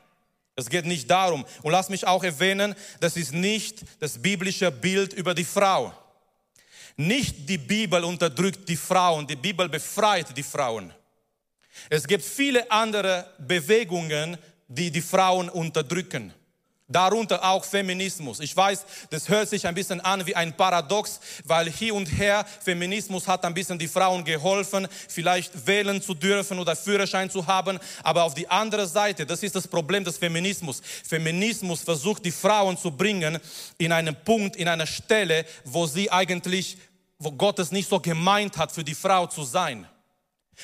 es 0.56 0.70
geht 0.70 0.86
nicht 0.86 1.10
darum. 1.10 1.46
Und 1.62 1.72
lass 1.72 1.90
mich 1.90 2.08
auch 2.08 2.24
erwähnen, 2.24 2.76
das 3.00 3.18
ist 3.18 3.34
nicht 3.34 3.84
das 4.00 4.20
biblische 4.20 4.72
Bild 4.72 5.14
über 5.14 5.34
die 5.34 5.46
Frau. 5.46 5.94
Nicht 6.98 7.48
die 7.50 7.58
Bibel 7.58 8.04
unterdrückt 8.04 8.68
die 8.68 8.76
Frauen, 8.76 9.28
die 9.28 9.36
Bibel 9.36 9.70
befreit 9.70 10.36
die 10.36 10.44
Frauen. 10.44 10.94
Es 11.90 12.06
gibt 12.08 12.24
viele 12.24 12.70
andere 12.70 13.32
Bewegungen, 13.38 14.38
die 14.68 14.92
die 14.92 15.02
Frauen 15.02 15.50
unterdrücken. 15.50 16.34
Darunter 16.92 17.44
auch 17.44 17.64
Feminismus. 17.64 18.40
Ich 18.40 18.56
weiß, 18.56 18.86
das 19.10 19.30
hört 19.30 19.50
sich 19.50 19.68
ein 19.68 19.76
bisschen 19.76 20.02
an 20.02 20.26
wie 20.26 20.36
ein 20.36 20.56
Paradox, 20.56 21.20
weil 21.46 21.70
hier 21.70 21.96
und 21.96 22.06
her 22.06 22.46
Feminismus 22.64 23.28
hat 23.28 23.46
ein 23.46 23.54
bisschen 23.54 23.80
die 23.80 23.88
Frauen 23.88 24.24
geholfen, 24.24 24.88
vielleicht 25.08 25.68
wählen 25.68 26.02
zu 26.02 26.14
dürfen 26.14 26.60
oder 26.60 26.76
Führerschein 26.76 27.30
zu 27.30 27.48
haben. 27.48 27.80
Aber 28.04 28.24
auf 28.24 28.34
die 28.34 28.48
andere 28.50 28.88
Seite, 28.88 29.26
das 29.26 29.44
ist 29.44 29.56
das 29.56 29.68
Problem 29.68 30.04
des 30.04 30.18
Feminismus. 30.18 30.82
Feminismus 31.08 31.82
versucht 31.82 32.26
die 32.26 32.32
Frauen 32.32 32.78
zu 32.78 32.92
bringen 32.92 33.40
in 33.78 33.92
einen 33.92 34.16
Punkt, 34.24 34.56
in 34.56 34.68
einer 34.68 34.88
Stelle, 34.88 35.46
wo 35.64 35.86
sie 35.88 36.12
eigentlich, 36.12 36.78
wo 37.20 37.32
Gott 37.32 37.60
es 37.60 37.72
nicht 37.72 37.90
so 37.90 38.00
gemeint 38.00 38.58
hat, 38.58 38.72
für 38.72 38.84
die 38.84 38.96
Frau 38.96 39.28
zu 39.28 39.44
sein. 39.44 39.88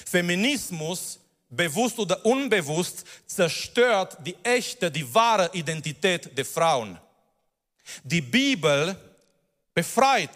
Feminismus 0.06 1.20
bewusst 1.50 1.98
oder 2.00 2.26
unbewusst, 2.26 3.06
zerstört 3.26 4.18
die 4.26 4.36
echte, 4.44 4.92
die 4.92 5.14
wahre 5.14 5.50
Identität 5.54 6.38
der 6.38 6.46
Frauen. 6.46 7.00
Die 8.04 8.22
Bibel 8.22 8.96
befreit 9.74 10.32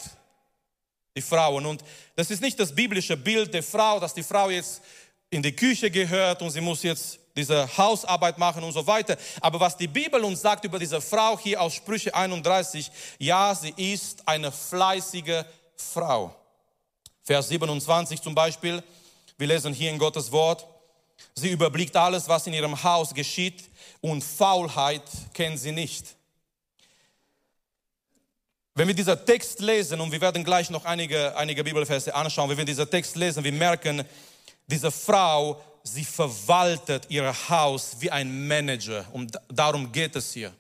die 1.16 1.22
Frauen 1.22 1.66
und 1.66 1.84
das 2.16 2.32
ist 2.32 2.42
nicht 2.42 2.60
das 2.60 2.74
biblische 2.74 3.18
Bild 3.18 3.54
der 3.54 3.64
Frau, 3.64 4.00
dass 4.00 4.14
die 4.14 4.24
Frau 4.24 4.50
jetzt 4.50 4.82
in 5.30 5.42
die 5.42 5.56
Küche 5.56 5.92
gehört 5.92 6.42
und 6.42 6.52
sie 6.52 6.62
muss 6.62 6.84
jetzt 6.84 7.20
diese 7.36 7.78
Hausarbeit 7.78 8.38
machen 8.38 8.64
und 8.64 8.72
so 8.72 8.86
weiter. 8.86 9.18
Aber 9.40 9.60
was 9.60 9.78
die 9.78 9.88
Bibel 9.88 10.24
uns 10.24 10.42
sagt 10.42 10.66
über 10.66 10.80
diese 10.80 11.02
Frau 11.02 11.38
hier 11.40 11.62
aus 11.62 11.74
Sprüche 11.74 12.14
31, 12.14 12.92
ja, 13.18 13.56
sie 13.56 13.74
ist 13.78 14.28
eine 14.28 14.52
fleißige 14.52 15.44
Frau. 15.76 16.36
Vers 17.24 17.50
27 17.50 18.22
zum 18.22 18.36
Beispiel, 18.36 18.84
wir 19.38 19.48
lesen 19.48 19.74
hier 19.74 19.90
in 19.90 19.98
Gottes 19.98 20.32
Wort, 20.32 20.68
Sie 21.34 21.50
überblickt 21.50 21.96
alles, 21.96 22.28
was 22.28 22.48
in 22.48 22.54
ihrem 22.54 22.82
Haus 22.84 23.14
geschieht 23.14 23.64
und 24.02 24.24
Faulheit 24.24 25.04
kennt 25.34 25.60
sie 25.60 25.72
nicht. 25.72 26.16
Wenn 28.74 28.88
wir 28.88 28.96
diesen 28.96 29.26
Text 29.26 29.60
lesen, 29.60 30.00
und 30.00 30.12
wir 30.12 30.22
werden 30.22 30.44
gleich 30.44 30.70
noch 30.70 30.86
einige, 30.86 31.36
einige 31.36 31.64
Bibelverse 31.64 32.14
anschauen, 32.16 32.50
wenn 32.50 32.58
wir 32.58 32.66
diesen 32.66 32.90
Text 32.90 33.16
lesen, 33.16 33.44
wir 33.44 33.52
merken, 33.52 34.04
diese 34.66 34.92
Frau, 34.92 35.62
sie 35.84 36.06
verwaltet 36.06 37.06
ihr 37.10 37.34
Haus 37.50 37.98
wie 38.00 38.10
ein 38.10 38.48
Manager. 38.48 39.06
Und 39.12 39.38
darum 39.50 39.92
geht 39.92 40.16
es 40.16 40.32
hier. 40.32 40.54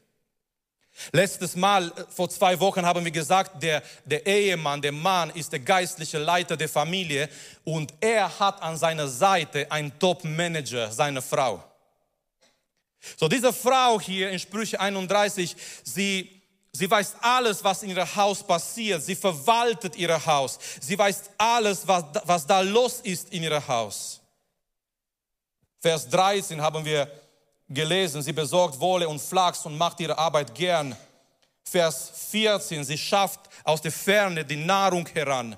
Letztes 1.11 1.55
Mal, 1.55 1.87
äh, 1.87 2.03
vor 2.09 2.29
zwei 2.29 2.59
Wochen, 2.59 2.85
haben 2.85 3.03
wir 3.03 3.11
gesagt, 3.11 3.61
der, 3.61 3.83
der 4.05 4.25
Ehemann, 4.25 4.81
der 4.81 4.91
Mann 4.91 5.29
ist 5.31 5.51
der 5.51 5.59
geistliche 5.59 6.19
Leiter 6.19 6.57
der 6.57 6.69
Familie 6.69 7.29
und 7.63 7.93
er 7.99 8.39
hat 8.39 8.61
an 8.61 8.77
seiner 8.77 9.07
Seite 9.07 9.71
einen 9.71 9.97
Top-Manager, 9.99 10.91
seine 10.91 11.21
Frau. 11.21 11.63
So, 13.17 13.27
diese 13.27 13.51
Frau 13.51 13.99
hier 13.99 14.29
in 14.29 14.39
Sprüche 14.39 14.79
31, 14.79 15.55
sie, 15.83 16.41
sie 16.71 16.89
weiß 16.89 17.15
alles, 17.21 17.63
was 17.63 17.83
in 17.83 17.89
ihrem 17.89 18.15
Haus 18.15 18.45
passiert. 18.45 19.01
Sie 19.01 19.15
verwaltet 19.15 19.95
ihr 19.95 20.25
Haus. 20.25 20.59
Sie 20.79 20.97
weiß 20.97 21.23
alles, 21.37 21.87
was, 21.87 22.05
was 22.25 22.45
da 22.45 22.61
los 22.61 23.01
ist 23.01 23.33
in 23.33 23.43
ihrem 23.43 23.67
Haus. 23.67 24.21
Vers 25.79 26.07
13 26.09 26.61
haben 26.61 26.85
wir 26.85 27.11
gelesen, 27.73 28.21
sie 28.21 28.33
besorgt 28.33 28.79
Wolle 28.79 29.07
und 29.07 29.21
Flachs 29.21 29.65
und 29.65 29.77
macht 29.77 29.99
ihre 29.99 30.17
Arbeit 30.17 30.53
gern. 30.53 30.95
Vers 31.63 32.11
14, 32.29 32.83
sie 32.83 32.97
schafft 32.97 33.39
aus 33.63 33.81
der 33.81 33.91
Ferne 33.91 34.43
die 34.43 34.57
Nahrung 34.57 35.07
heran. 35.07 35.57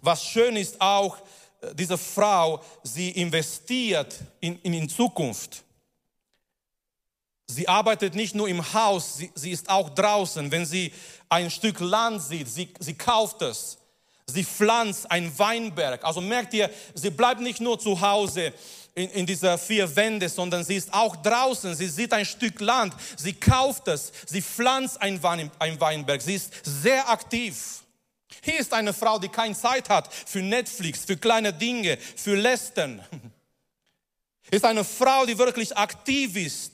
Was 0.00 0.24
schön 0.24 0.56
ist 0.56 0.80
auch, 0.80 1.18
äh, 1.60 1.74
diese 1.74 1.98
Frau, 1.98 2.62
sie 2.82 3.10
investiert 3.10 4.14
in, 4.40 4.58
in, 4.60 4.74
in 4.74 4.88
Zukunft. 4.88 5.64
Sie 7.46 7.66
arbeitet 7.66 8.14
nicht 8.14 8.34
nur 8.34 8.48
im 8.48 8.74
Haus, 8.74 9.16
sie, 9.16 9.32
sie 9.34 9.50
ist 9.50 9.68
auch 9.70 9.90
draußen. 9.90 10.50
Wenn 10.50 10.66
sie 10.66 10.92
ein 11.28 11.50
Stück 11.50 11.80
Land 11.80 12.22
sieht, 12.22 12.48
sie, 12.48 12.72
sie 12.78 12.94
kauft 12.94 13.42
es. 13.42 13.78
Sie 14.26 14.44
pflanzt 14.44 15.10
ein 15.10 15.36
Weinberg. 15.38 16.04
Also 16.04 16.20
merkt 16.20 16.52
ihr, 16.52 16.70
sie 16.94 17.10
bleibt 17.10 17.40
nicht 17.40 17.60
nur 17.60 17.78
zu 17.78 17.98
Hause 17.98 18.52
in, 18.98 19.10
in 19.10 19.26
dieser 19.26 19.56
vier 19.56 19.94
Wände, 19.94 20.28
sondern 20.28 20.64
sie 20.64 20.74
ist 20.74 20.92
auch 20.92 21.14
draußen. 21.16 21.74
Sie 21.76 21.86
sieht 21.86 22.12
ein 22.12 22.26
Stück 22.26 22.60
Land. 22.60 22.94
Sie 23.16 23.32
kauft 23.32 23.86
es. 23.86 24.12
Sie 24.26 24.42
pflanzt 24.42 25.00
ein, 25.00 25.22
Wein, 25.22 25.50
ein 25.60 25.80
Weinberg. 25.80 26.20
Sie 26.20 26.34
ist 26.34 26.52
sehr 26.64 27.08
aktiv. 27.08 27.82
Hier 28.42 28.58
ist 28.58 28.74
eine 28.74 28.92
Frau, 28.92 29.18
die 29.18 29.28
keine 29.28 29.54
Zeit 29.54 29.88
hat 29.88 30.12
für 30.12 30.40
Netflix, 30.40 31.04
für 31.04 31.16
kleine 31.16 31.52
Dinge, 31.52 31.96
für 32.16 32.34
Lästern. 32.34 33.04
Ist 34.50 34.64
eine 34.64 34.82
Frau, 34.82 35.26
die 35.26 35.36
wirklich 35.36 35.76
aktiv 35.76 36.34
ist. 36.34 36.72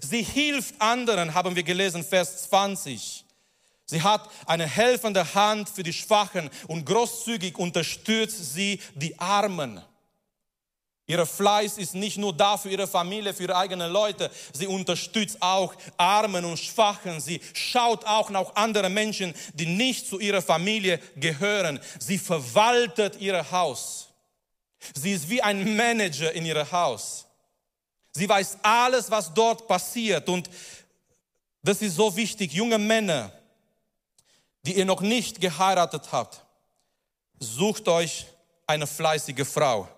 Sie 0.00 0.22
hilft 0.22 0.80
anderen, 0.80 1.34
haben 1.34 1.56
wir 1.56 1.64
gelesen, 1.64 2.04
Vers 2.04 2.44
20. 2.44 3.24
Sie 3.84 4.00
hat 4.00 4.30
eine 4.46 4.64
helfende 4.64 5.34
Hand 5.34 5.68
für 5.68 5.82
die 5.82 5.92
Schwachen 5.92 6.48
und 6.68 6.86
großzügig 6.86 7.58
unterstützt 7.58 8.54
sie 8.54 8.80
die 8.94 9.18
Armen. 9.18 9.82
Ihr 11.08 11.24
Fleiß 11.24 11.78
ist 11.78 11.94
nicht 11.94 12.18
nur 12.18 12.32
da 12.32 12.56
für 12.56 12.68
ihre 12.68 12.88
Familie, 12.88 13.32
für 13.32 13.44
ihre 13.44 13.56
eigenen 13.56 13.92
Leute. 13.92 14.28
Sie 14.52 14.66
unterstützt 14.66 15.40
auch 15.40 15.72
Armen 15.96 16.44
und 16.44 16.58
Schwachen. 16.58 17.20
Sie 17.20 17.40
schaut 17.54 18.04
auch 18.04 18.28
nach 18.30 18.56
anderen 18.56 18.92
Menschen, 18.92 19.32
die 19.54 19.66
nicht 19.66 20.08
zu 20.08 20.18
ihrer 20.18 20.42
Familie 20.42 20.98
gehören. 21.14 21.78
Sie 22.00 22.18
verwaltet 22.18 23.20
ihr 23.20 23.48
Haus. 23.52 24.08
Sie 24.94 25.12
ist 25.12 25.30
wie 25.30 25.40
ein 25.40 25.76
Manager 25.76 26.32
in 26.32 26.44
ihrem 26.44 26.70
Haus. 26.72 27.26
Sie 28.10 28.28
weiß 28.28 28.58
alles, 28.62 29.08
was 29.08 29.32
dort 29.32 29.68
passiert. 29.68 30.28
Und 30.28 30.50
das 31.62 31.82
ist 31.82 31.94
so 31.94 32.16
wichtig. 32.16 32.52
Junge 32.52 32.78
Männer, 32.78 33.30
die 34.62 34.76
ihr 34.76 34.84
noch 34.84 35.02
nicht 35.02 35.40
geheiratet 35.40 36.10
habt, 36.10 36.44
sucht 37.38 37.86
euch 37.86 38.26
eine 38.66 38.88
fleißige 38.88 39.46
Frau 39.46 39.88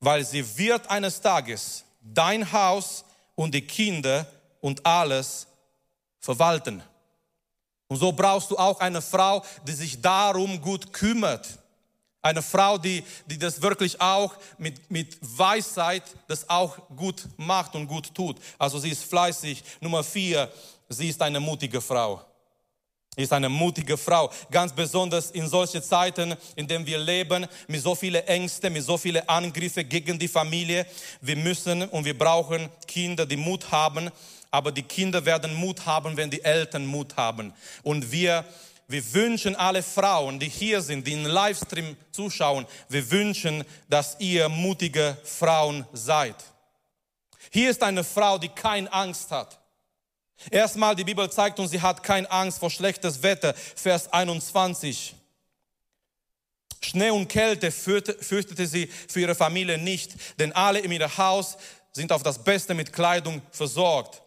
weil 0.00 0.24
sie 0.24 0.58
wird 0.58 0.88
eines 0.90 1.20
Tages 1.20 1.84
dein 2.00 2.50
Haus 2.52 3.04
und 3.34 3.54
die 3.54 3.66
Kinder 3.66 4.26
und 4.60 4.84
alles 4.84 5.46
verwalten. 6.18 6.82
Und 7.88 7.96
so 7.96 8.12
brauchst 8.12 8.50
du 8.50 8.58
auch 8.58 8.80
eine 8.80 9.00
Frau, 9.00 9.42
die 9.66 9.72
sich 9.72 10.00
darum 10.00 10.60
gut 10.60 10.92
kümmert. 10.92 11.58
Eine 12.20 12.42
Frau, 12.42 12.76
die, 12.76 13.02
die 13.26 13.38
das 13.38 13.62
wirklich 13.62 14.00
auch 14.00 14.34
mit, 14.58 14.90
mit 14.90 15.16
Weisheit 15.20 16.02
das 16.26 16.48
auch 16.48 16.76
gut 16.96 17.26
macht 17.36 17.74
und 17.74 17.86
gut 17.86 18.12
tut. 18.14 18.36
Also 18.58 18.78
sie 18.78 18.90
ist 18.90 19.04
fleißig. 19.04 19.62
Nummer 19.80 20.04
vier, 20.04 20.52
sie 20.88 21.08
ist 21.08 21.22
eine 21.22 21.40
mutige 21.40 21.80
Frau. 21.80 22.22
Ist 23.18 23.32
eine 23.32 23.48
mutige 23.48 23.96
Frau, 23.96 24.30
ganz 24.50 24.72
besonders 24.72 25.32
in 25.32 25.48
solchen 25.48 25.82
Zeiten, 25.82 26.36
in 26.54 26.68
denen 26.68 26.86
wir 26.86 26.98
leben, 26.98 27.46
mit 27.66 27.82
so 27.82 27.94
vielen 27.94 28.24
Ängsten, 28.26 28.72
mit 28.72 28.84
so 28.84 28.96
vielen 28.96 29.28
Angriffen 29.28 29.88
gegen 29.88 30.18
die 30.18 30.28
Familie. 30.28 30.86
Wir 31.20 31.36
müssen 31.36 31.82
und 31.88 32.04
wir 32.04 32.16
brauchen 32.16 32.68
Kinder, 32.86 33.26
die 33.26 33.36
Mut 33.36 33.70
haben, 33.72 34.10
aber 34.50 34.70
die 34.70 34.82
Kinder 34.82 35.24
werden 35.24 35.52
Mut 35.54 35.84
haben, 35.84 36.16
wenn 36.16 36.30
die 36.30 36.42
Eltern 36.42 36.86
Mut 36.86 37.16
haben. 37.16 37.52
Und 37.82 38.10
wir, 38.12 38.44
wir 38.86 39.12
wünschen 39.12 39.56
alle 39.56 39.82
Frauen, 39.82 40.38
die 40.38 40.48
hier 40.48 40.80
sind, 40.80 41.04
die 41.04 41.14
in 41.14 41.24
Livestream 41.24 41.96
zuschauen, 42.12 42.66
wir 42.88 43.10
wünschen, 43.10 43.64
dass 43.88 44.16
ihr 44.20 44.48
mutige 44.48 45.18
Frauen 45.24 45.84
seid. 45.92 46.36
Hier 47.50 47.70
ist 47.70 47.82
eine 47.82 48.04
Frau, 48.04 48.38
die 48.38 48.48
keine 48.48 48.92
Angst 48.92 49.32
hat. 49.32 49.58
Erstmal, 50.50 50.94
die 50.94 51.04
Bibel 51.04 51.28
zeigt 51.30 51.58
uns, 51.58 51.70
sie 51.70 51.80
hat 51.80 52.02
keine 52.02 52.30
Angst 52.30 52.58
vor 52.58 52.70
schlechtes 52.70 53.22
Wetter. 53.22 53.54
Vers 53.54 54.12
21. 54.12 55.14
Schnee 56.80 57.10
und 57.10 57.28
Kälte 57.28 57.70
fürchtete 57.70 58.66
sie 58.66 58.86
für 58.86 59.20
ihre 59.20 59.34
Familie 59.34 59.78
nicht, 59.78 60.12
denn 60.38 60.52
alle 60.52 60.78
in 60.78 60.92
ihrem 60.92 61.16
Haus 61.18 61.56
sind 61.92 62.12
auf 62.12 62.22
das 62.22 62.42
Beste 62.42 62.74
mit 62.74 62.92
Kleidung 62.92 63.42
versorgt. 63.50 64.22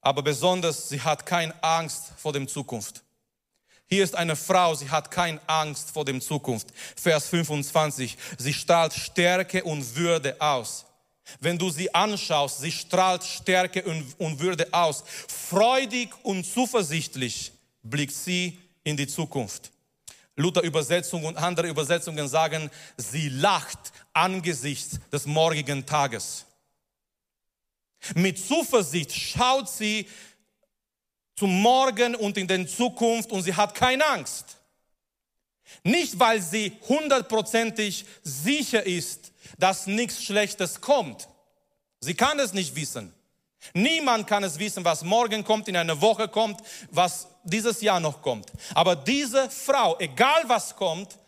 Aber 0.00 0.22
besonders, 0.22 0.88
sie 0.88 1.00
hat 1.00 1.26
keine 1.26 1.52
Angst 1.62 2.12
vor 2.16 2.32
der 2.32 2.46
Zukunft. 2.46 3.02
Hier 3.86 4.04
ist 4.04 4.14
eine 4.14 4.36
Frau, 4.36 4.74
sie 4.74 4.88
hat 4.88 5.10
keine 5.10 5.40
Angst 5.48 5.90
vor 5.90 6.04
der 6.04 6.20
Zukunft. 6.20 6.68
Vers 6.96 7.26
25. 7.26 8.16
Sie 8.38 8.54
strahlt 8.54 8.94
Stärke 8.94 9.64
und 9.64 9.96
Würde 9.96 10.40
aus. 10.40 10.86
Wenn 11.38 11.58
du 11.58 11.70
sie 11.70 11.94
anschaust, 11.94 12.60
sie 12.60 12.72
strahlt 12.72 13.22
Stärke 13.22 13.84
und 14.18 14.40
Würde 14.40 14.66
aus. 14.72 15.04
Freudig 15.28 16.10
und 16.24 16.44
zuversichtlich 16.44 17.52
blickt 17.82 18.14
sie 18.14 18.58
in 18.82 18.96
die 18.96 19.06
Zukunft. 19.06 19.70
Luther 20.36 20.62
Übersetzung 20.62 21.24
und 21.24 21.36
andere 21.36 21.68
Übersetzungen 21.68 22.26
sagen, 22.28 22.70
sie 22.96 23.28
lacht 23.28 23.92
angesichts 24.12 24.98
des 25.12 25.26
morgigen 25.26 25.84
Tages. 25.84 26.46
Mit 28.14 28.38
Zuversicht 28.38 29.12
schaut 29.12 29.68
sie 29.68 30.06
zum 31.36 31.60
Morgen 31.60 32.14
und 32.14 32.36
in 32.38 32.46
den 32.46 32.66
Zukunft 32.66 33.30
und 33.30 33.42
sie 33.42 33.54
hat 33.54 33.74
keine 33.74 34.06
Angst. 34.06 34.56
Nicht, 35.82 36.18
weil 36.18 36.42
sie 36.42 36.72
hundertprozentig 36.88 38.04
sicher 38.22 38.84
ist, 38.84 39.19
dass 39.60 39.86
nichts 39.86 40.22
Schlechtes 40.22 40.80
kommt. 40.80 41.28
Sie 42.00 42.14
kann 42.14 42.38
es 42.38 42.52
nicht 42.52 42.74
wissen. 42.74 43.14
Niemand 43.74 44.26
kann 44.26 44.42
es 44.42 44.58
wissen, 44.58 44.84
was 44.84 45.02
morgen 45.02 45.44
kommt, 45.44 45.68
in 45.68 45.76
einer 45.76 46.00
Woche 46.00 46.28
kommt, 46.28 46.60
was 46.90 47.28
dieses 47.44 47.80
Jahr 47.82 48.00
noch 48.00 48.22
kommt. 48.22 48.50
Aber 48.74 48.96
diese 48.96 49.50
Frau, 49.50 49.98
egal 49.98 50.44
was 50.46 50.74
kommt, 50.74 51.18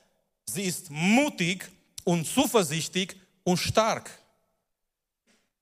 sie 0.47 0.63
ist 0.63 0.91
mutig 0.91 1.71
und 2.05 2.27
zuversichtlich 2.27 3.15
und 3.45 3.59
stark. 3.59 4.11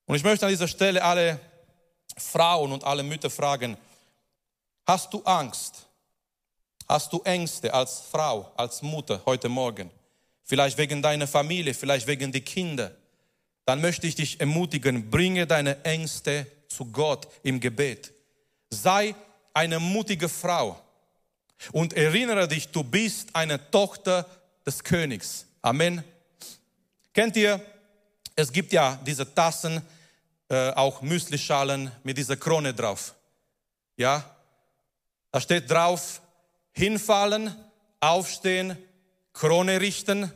Und 0.07 0.17
ich 0.17 0.23
möchte 0.23 0.47
an 0.47 0.53
dieser 0.53 0.69
Stelle 0.69 1.03
alle 1.03 1.41
Frauen 2.17 2.73
und 2.73 2.85
alle 2.85 3.03
Mütter 3.03 3.31
fragen, 3.31 3.77
hast 4.87 5.13
du 5.13 5.23
Angst? 5.25 5.87
Hast 6.89 7.13
du 7.13 7.21
Ängste 7.23 7.73
als 7.73 8.01
Frau, 8.01 8.51
als 8.57 8.83
Mutter 8.83 9.23
heute 9.25 9.49
Morgen? 9.49 9.91
Vielleicht 10.51 10.79
wegen 10.79 11.01
deiner 11.01 11.29
Familie, 11.29 11.75
vielleicht 11.75 12.09
wegen 12.09 12.33
der 12.33 12.41
Kinder, 12.41 12.91
dann 13.67 13.81
möchte 13.81 14.09
ich 14.09 14.17
dich 14.17 14.41
ermutigen, 14.41 15.09
bringe 15.09 15.47
deine 15.47 15.85
Ängste 15.85 16.45
zu 16.67 16.87
Gott 16.87 17.29
im 17.45 17.61
Gebet. 17.61 18.13
Sei 18.69 19.15
eine 19.55 19.79
mutige 19.79 20.29
Frau 20.29 20.77
und 21.71 21.93
erinnere 21.93 22.49
dich, 22.49 22.67
du 22.67 22.83
bist 22.83 23.29
eine 23.33 23.71
Tochter 23.71 24.27
des 24.67 24.83
Königs. 24.83 25.47
Amen. 25.63 26.03
Kennt 27.13 27.37
ihr, 27.37 27.65
es 28.35 28.51
gibt 28.51 28.73
ja 28.73 28.99
diese 29.07 29.33
Tassen, 29.33 29.81
äh, 30.49 30.71
auch 30.71 31.01
Müslischalen 31.01 31.93
mit 32.03 32.19
dieser 32.19 32.37
Krone 32.37 32.75
drauf. 32.75 33.15
Ja, 33.97 34.29
da 35.31 35.41
steht 35.41 35.71
drauf, 35.71 36.21
hinfallen, 36.73 37.55
aufstehen, 38.01 38.77
Krone 39.33 39.81
richten, 39.81 40.33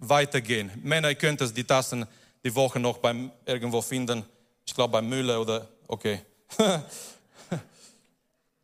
weitergehen. 0.00 0.70
Männer, 0.82 1.10
ihr 1.10 1.14
könnt 1.14 1.40
es 1.40 1.54
die 1.54 1.64
Tassen 1.64 2.06
die 2.42 2.54
Woche 2.54 2.80
noch 2.80 2.98
beim 2.98 3.30
irgendwo 3.44 3.82
finden. 3.82 4.24
Ich 4.66 4.74
glaube 4.74 4.92
beim 4.92 5.08
Müller 5.08 5.40
oder 5.40 5.68
okay. 5.86 6.20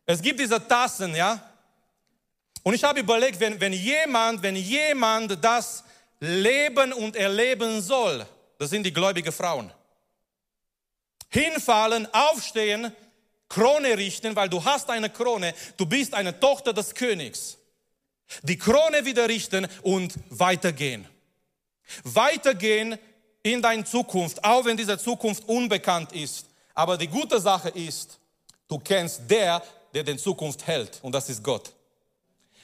es 0.05 0.21
gibt 0.21 0.39
diese 0.39 0.65
Tassen, 0.67 1.15
ja. 1.15 1.39
Und 2.63 2.73
ich 2.73 2.83
habe 2.83 2.99
überlegt, 2.99 3.39
wenn, 3.39 3.59
wenn 3.61 3.73
jemand, 3.73 4.41
wenn 4.41 4.55
jemand 4.55 5.43
das 5.43 5.83
leben 6.19 6.91
und 6.91 7.15
erleben 7.15 7.81
soll, 7.81 8.25
das 8.57 8.71
sind 8.71 8.83
die 8.83 8.91
gläubigen 8.91 9.31
Frauen. 9.31 9.71
Hinfallen, 11.29 12.07
aufstehen, 12.13 12.91
Krone 13.47 13.97
richten, 13.97 14.35
weil 14.35 14.49
du 14.49 14.63
hast 14.63 14.89
eine 14.89 15.09
Krone, 15.09 15.53
du 15.77 15.85
bist 15.85 16.13
eine 16.13 16.37
Tochter 16.39 16.73
des 16.73 16.93
Königs. 16.93 17.57
Die 18.41 18.57
Krone 18.57 19.05
wieder 19.05 19.29
richten 19.29 19.67
und 19.83 20.15
weitergehen. 20.29 21.07
Weitergehen 22.03 22.97
in 23.43 23.61
deine 23.61 23.83
Zukunft, 23.83 24.43
auch 24.43 24.65
wenn 24.65 24.77
diese 24.77 24.97
Zukunft 24.97 25.47
unbekannt 25.47 26.11
ist. 26.11 26.47
Aber 26.73 26.97
die 26.97 27.07
gute 27.07 27.39
Sache 27.39 27.69
ist, 27.69 28.19
du 28.67 28.77
kennst 28.79 29.21
der, 29.29 29.63
der 29.93 30.03
die 30.03 30.17
Zukunft 30.17 30.65
hält, 30.67 30.99
und 31.01 31.13
das 31.13 31.29
ist 31.29 31.43
Gott. 31.43 31.71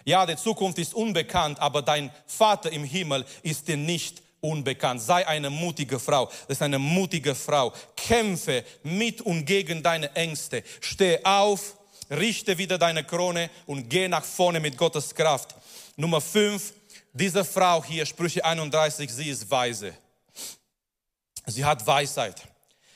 Ja, 0.05 0.25
die 0.25 0.35
Zukunft 0.35 0.77
ist 0.79 0.93
unbekannt, 0.93 1.59
aber 1.59 1.81
dein 1.81 2.11
Vater 2.27 2.71
im 2.71 2.83
Himmel 2.83 3.25
ist 3.41 3.67
dir 3.67 3.77
nicht 3.77 4.21
unbekannt. 4.41 5.01
Sei 5.01 5.25
eine 5.25 5.49
mutige 5.49 5.97
Frau. 5.97 6.25
Das 6.25 6.57
ist 6.57 6.61
eine 6.61 6.77
mutige 6.77 7.33
Frau. 7.33 7.71
Kämpfe 7.95 8.65
mit 8.83 9.21
und 9.21 9.45
gegen 9.45 9.81
deine 9.81 10.13
Ängste. 10.15 10.63
Steh 10.81 11.23
auf, 11.23 11.75
richte 12.11 12.57
wieder 12.57 12.77
deine 12.77 13.05
Krone 13.05 13.49
und 13.65 13.89
geh 13.89 14.09
nach 14.09 14.25
vorne 14.25 14.59
mit 14.59 14.77
Gottes 14.77 15.15
Kraft. 15.15 15.55
Nummer 15.95 16.19
fünf, 16.19 16.73
diese 17.13 17.45
Frau 17.45 17.83
hier, 17.83 18.05
Sprüche 18.05 18.43
31, 18.43 19.13
sie 19.13 19.29
ist 19.29 19.49
weise. 19.49 19.93
Sie 21.45 21.63
hat 21.63 21.85
Weisheit. 21.85 22.41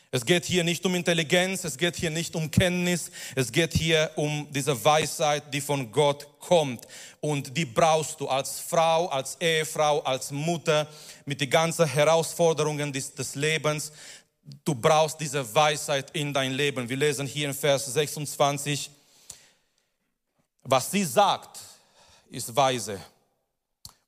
Es 0.10 0.26
geht 0.26 0.46
hier 0.46 0.64
nicht 0.64 0.84
um 0.86 0.96
Intelligenz, 0.96 1.64
es 1.66 1.78
geht 1.78 1.96
hier 1.98 2.10
nicht 2.10 2.36
um 2.36 2.50
Kenntnis, 2.50 3.12
es 3.36 3.52
geht 3.52 3.74
hier 3.74 4.10
um 4.16 4.48
diese 4.52 4.84
Weisheit, 4.84 5.54
die 5.54 5.62
von 5.62 5.92
Gott 5.92 6.28
kommt. 6.40 6.88
Und 7.20 7.56
die 7.56 7.66
brauchst 7.66 8.20
du 8.20 8.28
als 8.28 8.60
Frau, 8.60 9.08
als 9.10 9.36
Ehefrau, 9.40 10.00
als 10.00 10.32
Mutter 10.32 10.88
mit 11.26 11.40
den 11.42 11.50
ganzen 11.50 11.86
Herausforderungen 11.86 12.92
des, 12.92 13.14
des 13.14 13.36
Lebens. 13.36 13.92
Du 14.64 14.74
brauchst 14.74 15.20
diese 15.20 15.54
Weisheit 15.54 16.10
in 16.12 16.34
dein 16.34 16.54
Leben. 16.54 16.88
Wir 16.88 16.98
lesen 16.98 17.28
hier 17.28 17.50
in 17.50 17.54
Vers 17.54 17.86
26, 17.86 18.90
was 20.64 20.90
sie 20.90 21.04
sagt, 21.04 21.60
ist 22.32 22.56
weise 22.56 23.00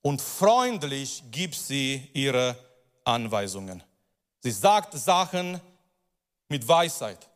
und 0.02 0.22
freundlich 0.22 1.24
gibt 1.32 1.56
sie 1.56 2.10
ihre 2.14 2.56
Anweisungen. 3.04 3.84
Sie 4.40 4.52
sagt 4.52 4.94
Sachen 4.94 5.60
mit 6.48 6.68
Weisheit. 6.68 7.30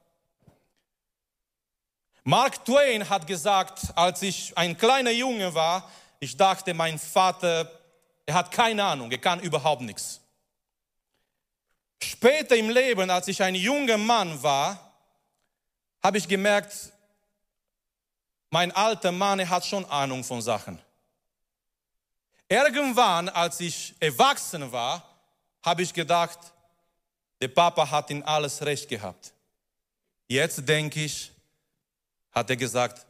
Mark 2.23 2.63
Twain 2.63 3.09
hat 3.09 3.27
gesagt, 3.27 3.91
als 3.95 4.21
ich 4.21 4.57
ein 4.57 4.77
kleiner 4.77 5.11
Junge 5.11 5.53
war, 5.53 5.89
ich 6.19 6.37
dachte, 6.37 6.73
mein 6.73 6.97
Vater, 6.97 7.69
er 8.25 8.35
hat 8.35 8.51
keine 8.51 8.83
Ahnung, 8.85 9.11
er 9.11 9.17
kann 9.17 9.41
überhaupt 9.41 9.81
nichts. 9.81 10.21
Später 12.01 12.55
im 12.55 12.69
Leben, 12.69 13.09
als 13.09 13.27
ich 13.27 13.43
ein 13.43 13.55
junger 13.55 13.97
Mann 13.97 14.41
war, 14.41 14.93
habe 16.01 16.17
ich 16.17 16.27
gemerkt, 16.27 16.93
mein 18.49 18.71
alter 18.71 19.11
Mann, 19.11 19.39
er 19.39 19.49
hat 19.49 19.65
schon 19.65 19.83
Ahnung 19.85 20.23
von 20.23 20.41
Sachen. 20.41 20.79
Irgendwann, 22.53 23.29
als 23.29 23.59
ich 23.61 23.95
erwachsen 23.99 24.71
war, 24.71 25.03
habe 25.63 25.81
ich 25.81 25.91
gedacht, 25.91 26.37
der 27.41 27.47
Papa 27.47 27.89
hat 27.89 28.11
in 28.11 28.21
alles 28.21 28.63
recht 28.63 28.87
gehabt. 28.87 29.33
Jetzt 30.27 30.69
denke 30.69 31.03
ich, 31.03 31.31
hat 32.31 32.51
er 32.51 32.55
gesagt, 32.55 33.07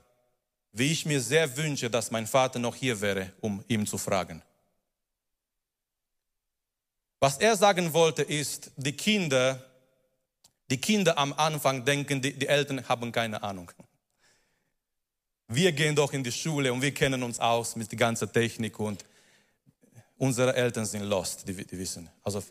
wie 0.72 0.94
ich 0.94 1.06
mir 1.06 1.20
sehr 1.20 1.58
wünsche, 1.58 1.90
dass 1.90 2.10
mein 2.10 2.26
Vater 2.26 2.58
noch 2.58 2.74
hier 2.74 3.02
wäre, 3.02 3.34
um 3.42 3.62
ihm 3.68 3.86
zu 3.86 3.98
fragen. 3.98 4.42
Was 7.20 7.36
er 7.36 7.58
sagen 7.58 7.92
wollte 7.92 8.24
ist, 8.24 8.72
die 8.78 8.96
Kinder, 8.96 9.62
die 10.70 10.80
Kinder 10.80 11.18
am 11.18 11.34
Anfang 11.34 11.84
denken, 11.84 12.22
die, 12.22 12.32
die 12.32 12.48
Eltern 12.48 12.88
haben 12.88 13.12
keine 13.12 13.44
Ahnung. 13.44 13.70
Wir 15.50 15.74
gehen 15.74 15.98
doch 15.98 16.14
in 16.14 16.24
die 16.24 16.32
Schule 16.32 16.72
und 16.72 16.82
wir 16.82 16.94
kennen 16.94 17.24
uns 17.24 17.42
aus 17.42 17.76
mit 17.76 17.92
der 17.92 18.00
ganzen 18.00 18.32
Technik 18.32 18.80
und 18.80 19.04
unsere 20.24 20.56
Eltern 20.56 20.86
sind 20.86 21.04
lost, 21.04 21.46
die, 21.46 21.54
die 21.54 21.78
wissen. 21.78 22.10
Also, 22.24 22.42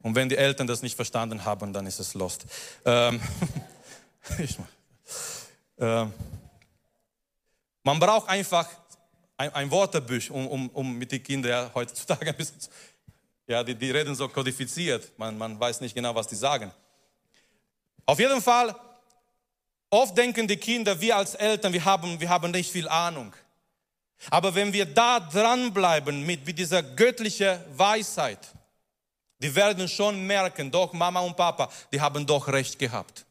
und 0.00 0.14
wenn 0.14 0.28
die 0.28 0.36
Eltern 0.36 0.66
das 0.68 0.80
nicht 0.80 0.94
verstanden 0.94 1.44
haben, 1.44 1.72
dann 1.72 1.86
ist 1.86 1.98
es 1.98 2.14
lost. 2.14 2.44
Ähm, 2.84 3.20
ähm, 5.78 6.12
Man 7.82 7.98
braucht 7.98 8.28
einfach 8.28 8.68
ein, 9.36 9.52
ein 9.54 9.70
Wörterbuch, 9.72 10.30
um, 10.30 10.46
um, 10.46 10.68
um 10.70 10.98
mit 10.98 11.10
den 11.10 11.22
Kindern 11.22 11.74
heutzutage 11.74 12.30
ein 12.30 12.36
bisschen 12.36 12.60
zu, 12.60 12.70
ja, 13.48 13.64
die, 13.64 13.74
die 13.74 13.90
reden 13.90 14.14
so 14.14 14.28
kodifiziert. 14.28 15.18
Man, 15.18 15.36
man 15.36 15.58
weiß 15.58 15.80
nicht 15.80 15.96
genau, 15.96 16.14
was 16.14 16.28
die 16.28 16.36
sagen. 16.36 16.70
Auf 18.06 18.20
jeden 18.20 18.40
Fall, 18.40 18.74
oft 19.90 20.16
denken 20.16 20.46
die 20.46 20.56
Kinder, 20.56 21.00
wir 21.00 21.16
als 21.16 21.34
Eltern, 21.34 21.72
wir 21.72 21.84
haben, 21.84 22.20
wir 22.20 22.28
haben 22.28 22.52
nicht 22.52 22.70
viel 22.70 22.88
Ahnung. 22.88 23.32
Aber 24.30 24.54
wenn 24.54 24.72
wir 24.72 24.86
da 24.86 25.20
dranbleiben 25.20 26.24
mit, 26.24 26.46
mit 26.46 26.58
dieser 26.58 26.82
göttlichen 26.82 27.58
Weisheit, 27.76 28.38
die 29.38 29.54
werden 29.54 29.88
schon 29.88 30.24
merken, 30.26 30.70
doch 30.70 30.92
Mama 30.92 31.20
und 31.20 31.36
Papa, 31.36 31.68
die 31.92 32.00
haben 32.00 32.24
doch 32.24 32.46
recht 32.48 32.78
gehabt. 32.78 33.26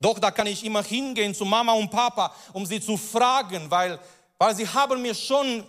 Doch 0.00 0.18
da 0.18 0.30
kann 0.30 0.46
ich 0.46 0.64
immer 0.64 0.82
hingehen 0.82 1.34
zu 1.34 1.44
Mama 1.44 1.72
und 1.72 1.90
Papa, 1.90 2.34
um 2.52 2.64
sie 2.64 2.80
zu 2.80 2.96
fragen, 2.96 3.70
weil, 3.70 3.98
weil 4.38 4.54
sie 4.54 4.66
haben 4.66 5.02
mir 5.02 5.14
schon 5.14 5.64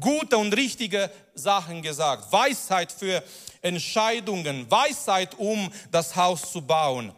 gute 0.00 0.38
und 0.38 0.54
richtige 0.54 1.10
Sachen 1.34 1.82
gesagt. 1.82 2.32
Weisheit 2.32 2.90
für 2.90 3.22
Entscheidungen, 3.60 4.70
Weisheit, 4.70 5.34
um 5.38 5.70
das 5.90 6.16
Haus 6.16 6.50
zu 6.50 6.62
bauen. 6.62 7.12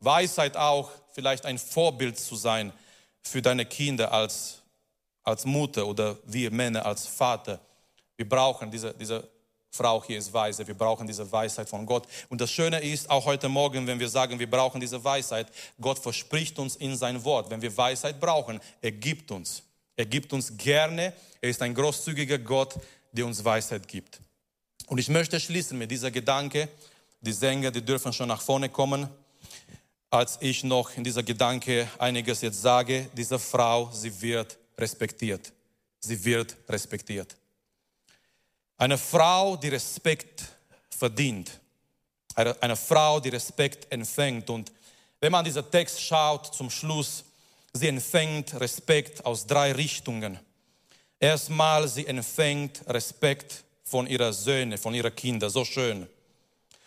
Weisheit 0.00 0.56
auch, 0.56 0.90
vielleicht 1.12 1.46
ein 1.46 1.58
Vorbild 1.58 2.18
zu 2.18 2.36
sein 2.36 2.72
für 3.22 3.42
deine 3.42 3.66
Kinder 3.66 4.12
als, 4.12 4.59
als 5.22 5.44
Mutter 5.44 5.86
oder 5.86 6.16
wir 6.24 6.50
Männer 6.50 6.84
als 6.86 7.06
Vater. 7.06 7.60
Wir 8.16 8.28
brauchen 8.28 8.70
diese, 8.70 8.94
diese 8.94 9.28
Frau 9.70 10.02
hier 10.04 10.18
ist 10.18 10.32
weise, 10.32 10.66
wir 10.66 10.74
brauchen 10.74 11.06
diese 11.06 11.30
Weisheit 11.30 11.68
von 11.68 11.86
Gott. 11.86 12.06
Und 12.28 12.40
das 12.40 12.50
Schöne 12.50 12.80
ist, 12.80 13.08
auch 13.08 13.24
heute 13.24 13.48
Morgen, 13.48 13.86
wenn 13.86 14.00
wir 14.00 14.08
sagen, 14.08 14.38
wir 14.38 14.50
brauchen 14.50 14.80
diese 14.80 15.02
Weisheit, 15.02 15.46
Gott 15.80 15.98
verspricht 15.98 16.58
uns 16.58 16.76
in 16.76 16.96
sein 16.96 17.24
Wort, 17.24 17.50
wenn 17.50 17.62
wir 17.62 17.76
Weisheit 17.76 18.20
brauchen, 18.20 18.60
er 18.82 18.92
gibt 18.92 19.30
uns. 19.30 19.62
Er 19.96 20.06
gibt 20.06 20.32
uns 20.32 20.56
gerne, 20.56 21.12
er 21.40 21.50
ist 21.50 21.62
ein 21.62 21.74
großzügiger 21.74 22.38
Gott, 22.38 22.74
der 23.12 23.26
uns 23.26 23.44
Weisheit 23.44 23.86
gibt. 23.86 24.20
Und 24.86 24.98
ich 24.98 25.08
möchte 25.08 25.38
schließen 25.38 25.78
mit 25.78 25.90
dieser 25.90 26.10
Gedanke, 26.10 26.68
die 27.20 27.32
Sänger, 27.32 27.70
die 27.70 27.82
dürfen 27.82 28.12
schon 28.12 28.28
nach 28.28 28.40
vorne 28.40 28.68
kommen, 28.68 29.08
als 30.08 30.38
ich 30.40 30.64
noch 30.64 30.96
in 30.96 31.04
dieser 31.04 31.22
Gedanke 31.22 31.88
einiges 31.98 32.40
jetzt 32.40 32.60
sage, 32.60 33.08
diese 33.16 33.38
Frau, 33.38 33.90
sie 33.92 34.20
wird 34.20 34.58
respektiert. 34.78 35.52
Sie 36.00 36.22
wird 36.24 36.56
respektiert. 36.68 37.36
Eine 38.76 38.96
Frau, 38.96 39.56
die 39.56 39.68
Respekt 39.68 40.44
verdient. 40.88 41.50
Eine, 42.34 42.76
Frau, 42.76 43.20
die 43.20 43.28
Respekt 43.28 43.92
empfängt. 43.92 44.48
Und 44.48 44.72
wenn 45.20 45.32
man 45.32 45.44
diesen 45.44 45.70
Text 45.70 46.00
schaut 46.00 46.54
zum 46.54 46.70
Schluss, 46.70 47.24
sie 47.74 47.88
empfängt 47.88 48.58
Respekt 48.58 49.24
aus 49.26 49.46
drei 49.46 49.72
Richtungen. 49.72 50.38
Erstmal, 51.18 51.86
sie 51.88 52.06
empfängt 52.06 52.82
Respekt 52.86 53.64
von 53.84 54.06
ihrer 54.06 54.32
Söhne, 54.32 54.78
von 54.78 54.94
ihrer 54.94 55.10
Kinder. 55.10 55.50
So 55.50 55.64
schön. 55.64 56.06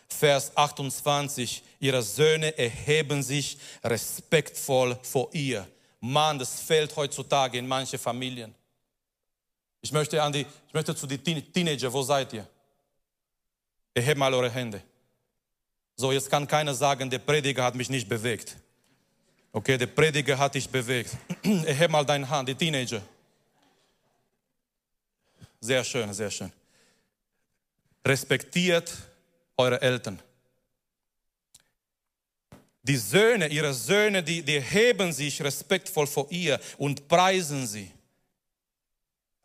Vers 0.07 0.51
28, 0.55 1.61
ihre 1.79 2.01
Söhne 2.01 2.57
erheben 2.57 3.21
sich 3.21 3.57
respektvoll 3.84 4.97
vor 5.03 5.29
ihr. 5.34 5.67
Mann, 6.06 6.38
das 6.38 6.60
fehlt 6.60 6.93
heutzutage 6.97 7.58
in 7.58 7.66
manche 7.66 7.97
Familien. 7.97 8.54
Ich 9.80 9.89
möchte, 9.93 10.22
an 10.22 10.34
die, 10.34 10.41
ich 10.68 10.74
möchte 10.74 10.93
zu 10.93 11.08
den 11.08 11.24
Teenager, 11.24 11.93
wo 11.93 12.04
seid 12.04 12.34
ihr? 12.34 12.45
Erhebt 13.93 14.18
mal 14.18 14.34
eure 14.34 14.49
Hände. 14.49 14.82
So, 15.95 16.12
jetzt 16.12 16.30
kann 16.30 16.45
keiner 16.45 16.74
sagen, 16.74 17.10
der 17.10 17.20
Prediger 17.20 17.64
hat 17.64 17.76
mich 17.76 17.89
nicht 17.89 18.10
bewegt. 18.10 18.58
Okay, 19.54 19.78
der 19.78 19.88
Prediger 19.88 20.38
hat 20.38 20.56
dich 20.56 20.68
bewegt. 20.68 21.16
Erheb 21.43 21.89
mal 21.89 22.06
deine 22.06 22.30
Hand, 22.30 22.49
die 22.49 22.56
Teenager. 22.56 23.01
Sehr 25.62 25.86
schön, 25.86 26.14
sehr 26.14 26.32
schön. 26.32 26.51
Respektiert 28.06 28.91
eure 29.56 29.82
Eltern. 29.82 30.20
Die 32.84 32.97
Söhne, 32.97 33.47
ihre 33.47 33.73
Söhne, 33.73 34.21
die, 34.21 34.43
die 34.43 34.59
heben 34.59 35.13
sich 35.13 35.41
respektvoll 35.41 36.05
vor 36.05 36.27
ihr 36.29 36.59
und 36.77 37.07
preisen 37.07 37.65
sie. 37.65 37.89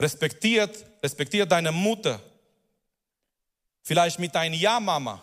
Respektiert, 0.01 0.84
respektiert 1.03 1.51
deine 1.51 1.70
Mutter. 1.70 2.20
Vielleicht 3.82 4.18
mit 4.18 4.34
deinem 4.34 4.55
Ja, 4.55 4.80
Mama. 4.80 5.22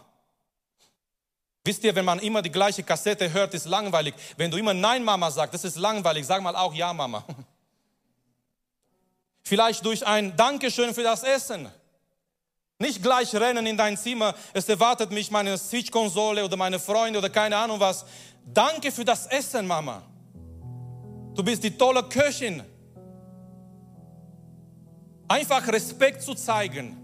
Wisst 1.65 1.83
ihr, 1.83 1.93
wenn 1.95 2.05
man 2.05 2.19
immer 2.19 2.41
die 2.41 2.51
gleiche 2.51 2.83
Kassette 2.83 3.33
hört, 3.33 3.53
ist 3.53 3.65
langweilig. 3.65 4.13
Wenn 4.37 4.51
du 4.51 4.57
immer 4.57 4.73
Nein, 4.73 5.03
Mama 5.03 5.31
sagst, 5.31 5.55
das 5.55 5.65
ist 5.65 5.77
langweilig. 5.77 6.25
Sag 6.25 6.41
mal 6.41 6.55
auch 6.55 6.73
Ja, 6.73 6.93
Mama. 6.93 7.25
Vielleicht 9.43 9.85
durch 9.85 10.05
ein 10.05 10.35
Dankeschön 10.37 10.93
für 10.93 11.03
das 11.03 11.23
Essen. 11.23 11.69
Nicht 12.77 13.01
gleich 13.01 13.33
rennen 13.33 13.65
in 13.65 13.77
dein 13.77 13.95
Zimmer, 13.95 14.35
es 14.53 14.67
erwartet 14.67 15.09
mich 15.09 15.31
meine 15.31 15.57
Switch-Konsole 15.57 16.43
oder 16.43 16.57
meine 16.57 16.77
Freunde 16.77 17.19
oder 17.19 17.29
keine 17.29 17.55
Ahnung 17.55 17.79
was. 17.79 18.05
Danke 18.45 18.91
für 18.91 19.05
das 19.05 19.27
Essen, 19.27 19.65
Mama. 19.65 20.03
Du 21.33 21.41
bist 21.41 21.63
die 21.63 21.71
tolle 21.71 22.03
Köchin. 22.03 22.63
Einfach 25.27 25.65
Respekt 25.67 26.21
zu 26.21 26.35
zeigen, 26.35 26.97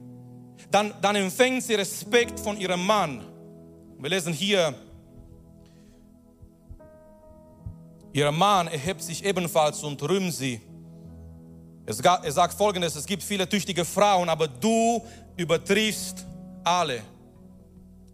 dann, 0.69 0.93
dann 1.01 1.15
empfängt 1.15 1.63
sie 1.63 1.75
Respekt 1.75 2.39
von 2.39 2.59
ihrem 2.59 2.85
Mann. 2.85 3.25
Wir 3.97 4.09
lesen 4.09 4.33
hier, 4.33 4.75
ihr 8.13 8.31
Mann 8.31 8.67
erhebt 8.67 9.01
sich 9.01 9.23
ebenfalls 9.23 9.81
und 9.83 10.01
rühmt 10.03 10.33
sie. 10.33 10.61
Er 11.85 12.31
sagt 12.31 12.53
folgendes, 12.53 12.95
es 12.95 13.05
gibt 13.05 13.23
viele 13.23 13.47
tüchtige 13.47 13.83
Frauen, 13.83 14.29
aber 14.29 14.47
du 14.47 15.03
übertriffst 15.35 16.25
alle. 16.63 17.01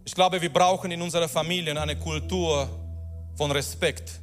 Ich 0.04 0.14
glaube, 0.14 0.40
wir 0.40 0.52
brauchen 0.52 0.90
in 0.90 1.02
unserer 1.02 1.28
Familie 1.28 1.78
eine 1.78 1.96
Kultur 1.96 2.68
von 3.36 3.50
Respekt, 3.50 4.20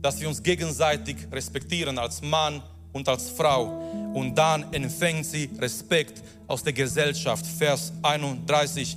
dass 0.00 0.18
wir 0.18 0.28
uns 0.28 0.42
gegenseitig 0.42 1.16
respektieren 1.30 1.98
als 1.98 2.22
Mann 2.22 2.62
und 2.92 3.06
als 3.08 3.28
Frau. 3.30 3.66
Und 4.14 4.34
dann 4.34 4.72
empfängt 4.72 5.26
sie 5.26 5.50
Respekt 5.58 6.22
aus 6.46 6.62
der 6.62 6.72
Gesellschaft. 6.72 7.46
Vers 7.46 7.92
31. 8.02 8.96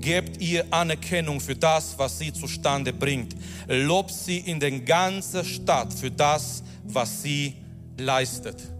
Gebt 0.00 0.40
ihr 0.40 0.66
Anerkennung 0.70 1.40
für 1.40 1.54
das, 1.54 1.96
was 1.96 2.18
sie 2.18 2.32
zustande 2.32 2.92
bringt. 2.92 3.36
Lobt 3.68 4.10
sie 4.10 4.38
in 4.38 4.58
der 4.58 4.72
ganzen 4.72 5.44
Stadt 5.44 5.94
für 5.94 6.10
das, 6.10 6.62
was 6.82 7.22
sie 7.22 7.54
leistet. 7.96 8.73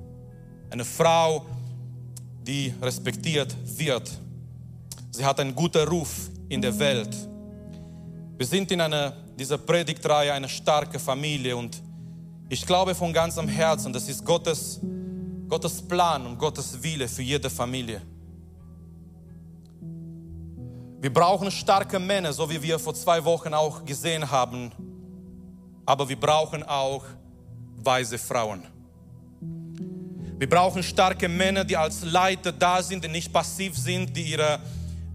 Eine 0.71 0.85
Frau, 0.85 1.45
die 2.43 2.73
respektiert 2.81 3.55
wird. 3.77 4.11
Sie 5.11 5.25
hat 5.25 5.39
einen 5.41 5.55
guten 5.55 5.87
Ruf 5.87 6.31
in 6.49 6.61
der 6.61 6.79
Welt. 6.79 7.15
Wir 8.37 8.47
sind 8.47 8.71
in 8.73 8.81
einer, 8.81 9.13
dieser 9.39 9.59
Predigtreihe 9.59 10.33
eine 10.33 10.49
starke 10.49 10.99
Familie 10.99 11.57
und 11.57 11.81
ich 12.49 12.67
glaube 12.67 12.95
von 12.95 13.13
ganzem 13.13 13.49
Herzen, 13.49 13.93
das 13.93 14.09
ist 14.09 14.25
Gottes, 14.25 14.81
Gottes 15.49 15.81
Plan 15.81 16.27
und 16.27 16.39
Gottes 16.39 16.83
Wille 16.83 17.09
für 17.09 17.23
jede 17.23 17.49
Familie. 17.49 18.03
Wir 21.01 21.13
brauchen 21.13 21.51
starke 21.51 21.99
Männer, 21.99 22.33
so 22.33 22.49
wie 22.49 22.63
wir 22.63 22.79
vor 22.79 22.95
zwei 22.95 23.23
Wochen 23.25 23.53
auch 23.53 23.85
gesehen 23.85 24.31
haben. 24.31 24.73
Aber 25.85 26.09
wir 26.09 26.19
brauchen 26.19 26.63
auch 26.63 27.05
weise 27.77 28.17
Frauen. 28.17 28.74
Wir 30.37 30.49
brauchen 30.49 30.83
starke 30.83 31.29
Männer, 31.29 31.65
die 31.65 31.77
als 31.77 32.03
Leiter 32.03 32.51
da 32.51 32.83
sind, 32.83 33.05
die 33.05 33.09
nicht 33.09 33.33
passiv 33.33 33.77
sind, 33.77 34.17
die 34.17 34.33
ihre 34.33 34.59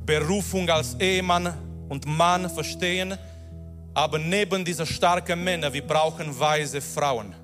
Berufung 0.05 0.69
als 0.69 0.95
Ehemann 0.95 1.53
und 1.89 2.05
Mann 2.05 2.49
verstehen, 2.49 3.17
aber 3.93 4.17
neben 4.17 4.63
dieser 4.63 4.85
starken 4.85 5.43
Männer, 5.43 5.73
wir 5.73 5.85
brauchen 5.85 6.39
weise 6.39 6.79
Frauen. 6.79 7.35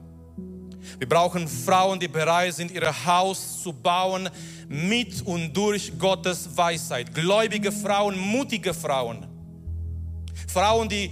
Wir 0.97 1.09
brauchen 1.09 1.47
Frauen, 1.47 1.99
die 1.99 2.07
bereit 2.07 2.53
sind, 2.53 2.71
ihr 2.71 3.05
Haus 3.05 3.61
zu 3.61 3.73
bauen 3.73 4.30
mit 4.69 5.21
und 5.23 5.51
durch 5.55 5.91
Gottes 5.99 6.47
Weisheit. 6.55 7.13
Gläubige 7.13 7.71
Frauen, 7.71 8.17
mutige 8.17 8.73
Frauen. 8.73 9.28
Frauen, 10.47 10.88
die 10.88 11.11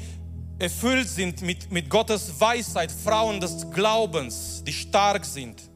erfüllt 0.60 1.10
sind 1.10 1.42
mit, 1.42 1.70
mit 1.72 1.90
Gottes 1.90 2.40
Weisheit. 2.40 2.92
Frauen 2.92 3.42
des 3.42 3.70
Glaubens, 3.70 4.64
die 4.66 4.72
stark 4.72 5.26
sind. 5.26 5.73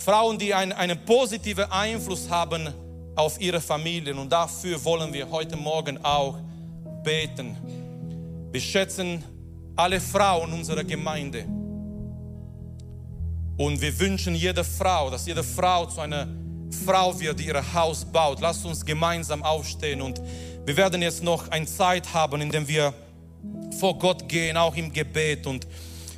Frauen, 0.00 0.38
die 0.38 0.54
ein, 0.54 0.72
einen 0.72 1.04
positiven 1.04 1.70
Einfluss 1.70 2.30
haben 2.30 2.72
auf 3.14 3.40
ihre 3.40 3.60
Familien. 3.60 4.18
Und 4.18 4.30
dafür 4.32 4.82
wollen 4.84 5.12
wir 5.12 5.30
heute 5.30 5.56
Morgen 5.56 6.02
auch 6.02 6.38
beten. 7.04 7.56
Wir 8.50 8.60
schätzen 8.60 9.22
alle 9.76 10.00
Frauen 10.00 10.52
unserer 10.52 10.84
Gemeinde. 10.84 11.44
Und 13.58 13.80
wir 13.80 13.98
wünschen 13.98 14.34
jeder 14.34 14.64
Frau, 14.64 15.10
dass 15.10 15.26
jede 15.26 15.44
Frau 15.44 15.84
zu 15.84 16.00
einer 16.00 16.26
Frau 16.86 17.18
wird, 17.20 17.38
die 17.38 17.46
ihr 17.46 17.74
Haus 17.74 18.04
baut. 18.04 18.40
Lasst 18.40 18.64
uns 18.64 18.84
gemeinsam 18.84 19.42
aufstehen 19.42 20.00
und 20.00 20.20
wir 20.64 20.76
werden 20.76 21.02
jetzt 21.02 21.22
noch 21.22 21.48
eine 21.48 21.66
Zeit 21.66 22.14
haben, 22.14 22.40
in 22.40 22.50
der 22.50 22.66
wir 22.66 22.94
vor 23.78 23.98
Gott 23.98 24.28
gehen, 24.28 24.56
auch 24.56 24.74
im 24.76 24.92
Gebet. 24.92 25.46
Und 25.46 25.66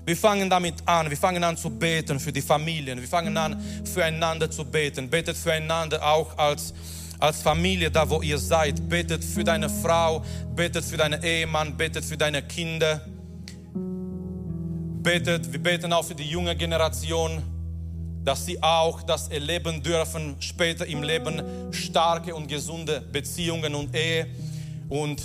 Wir 0.05 0.17
fangen 0.17 0.51
damit 0.51 0.75
an, 0.87 1.09
wir 1.09 1.17
fangen 1.17 1.45
an 1.45 1.57
zu 1.57 1.71
beten 1.71 2.19
für 2.19 2.33
die 2.33 2.43
Familien, 2.43 3.01
wir 3.01 3.07
fangen 3.07 3.37
an 3.37 3.63
füreinander 3.85 4.51
zu 4.51 4.65
beten. 4.65 5.09
Betet 5.09 5.37
füreinander 5.37 6.05
auch 6.05 6.37
als, 6.37 6.75
als 7.21 7.41
Familie, 7.41 7.89
da 7.89 8.09
wo 8.11 8.21
ihr 8.21 8.39
seid. 8.39 8.89
Betet 8.89 9.25
für 9.25 9.45
deine 9.45 9.69
Frau, 9.69 10.25
betet 10.57 10.85
für 10.85 10.97
deinen 10.97 11.23
Ehemann, 11.23 11.77
betet 11.77 12.05
für 12.05 12.17
deine 12.17 12.43
Kinder. 12.43 13.01
Betet, 15.03 15.53
wir 15.53 15.63
beten 15.63 15.93
auch 15.93 16.05
für 16.05 16.17
die 16.17 16.29
junge 16.29 16.57
Generation, 16.57 17.41
dass 18.25 18.45
sie 18.45 18.61
auch 18.61 19.03
das 19.03 19.29
erleben 19.29 19.83
dürfen, 19.85 20.35
später 20.41 20.85
im 20.87 21.05
Leben 21.05 21.43
starke 21.73 22.35
und 22.35 22.49
gesunde 22.49 23.01
Beziehungen 23.01 23.75
und 23.77 23.95
Ehe. 23.95 24.27
Und 24.89 25.23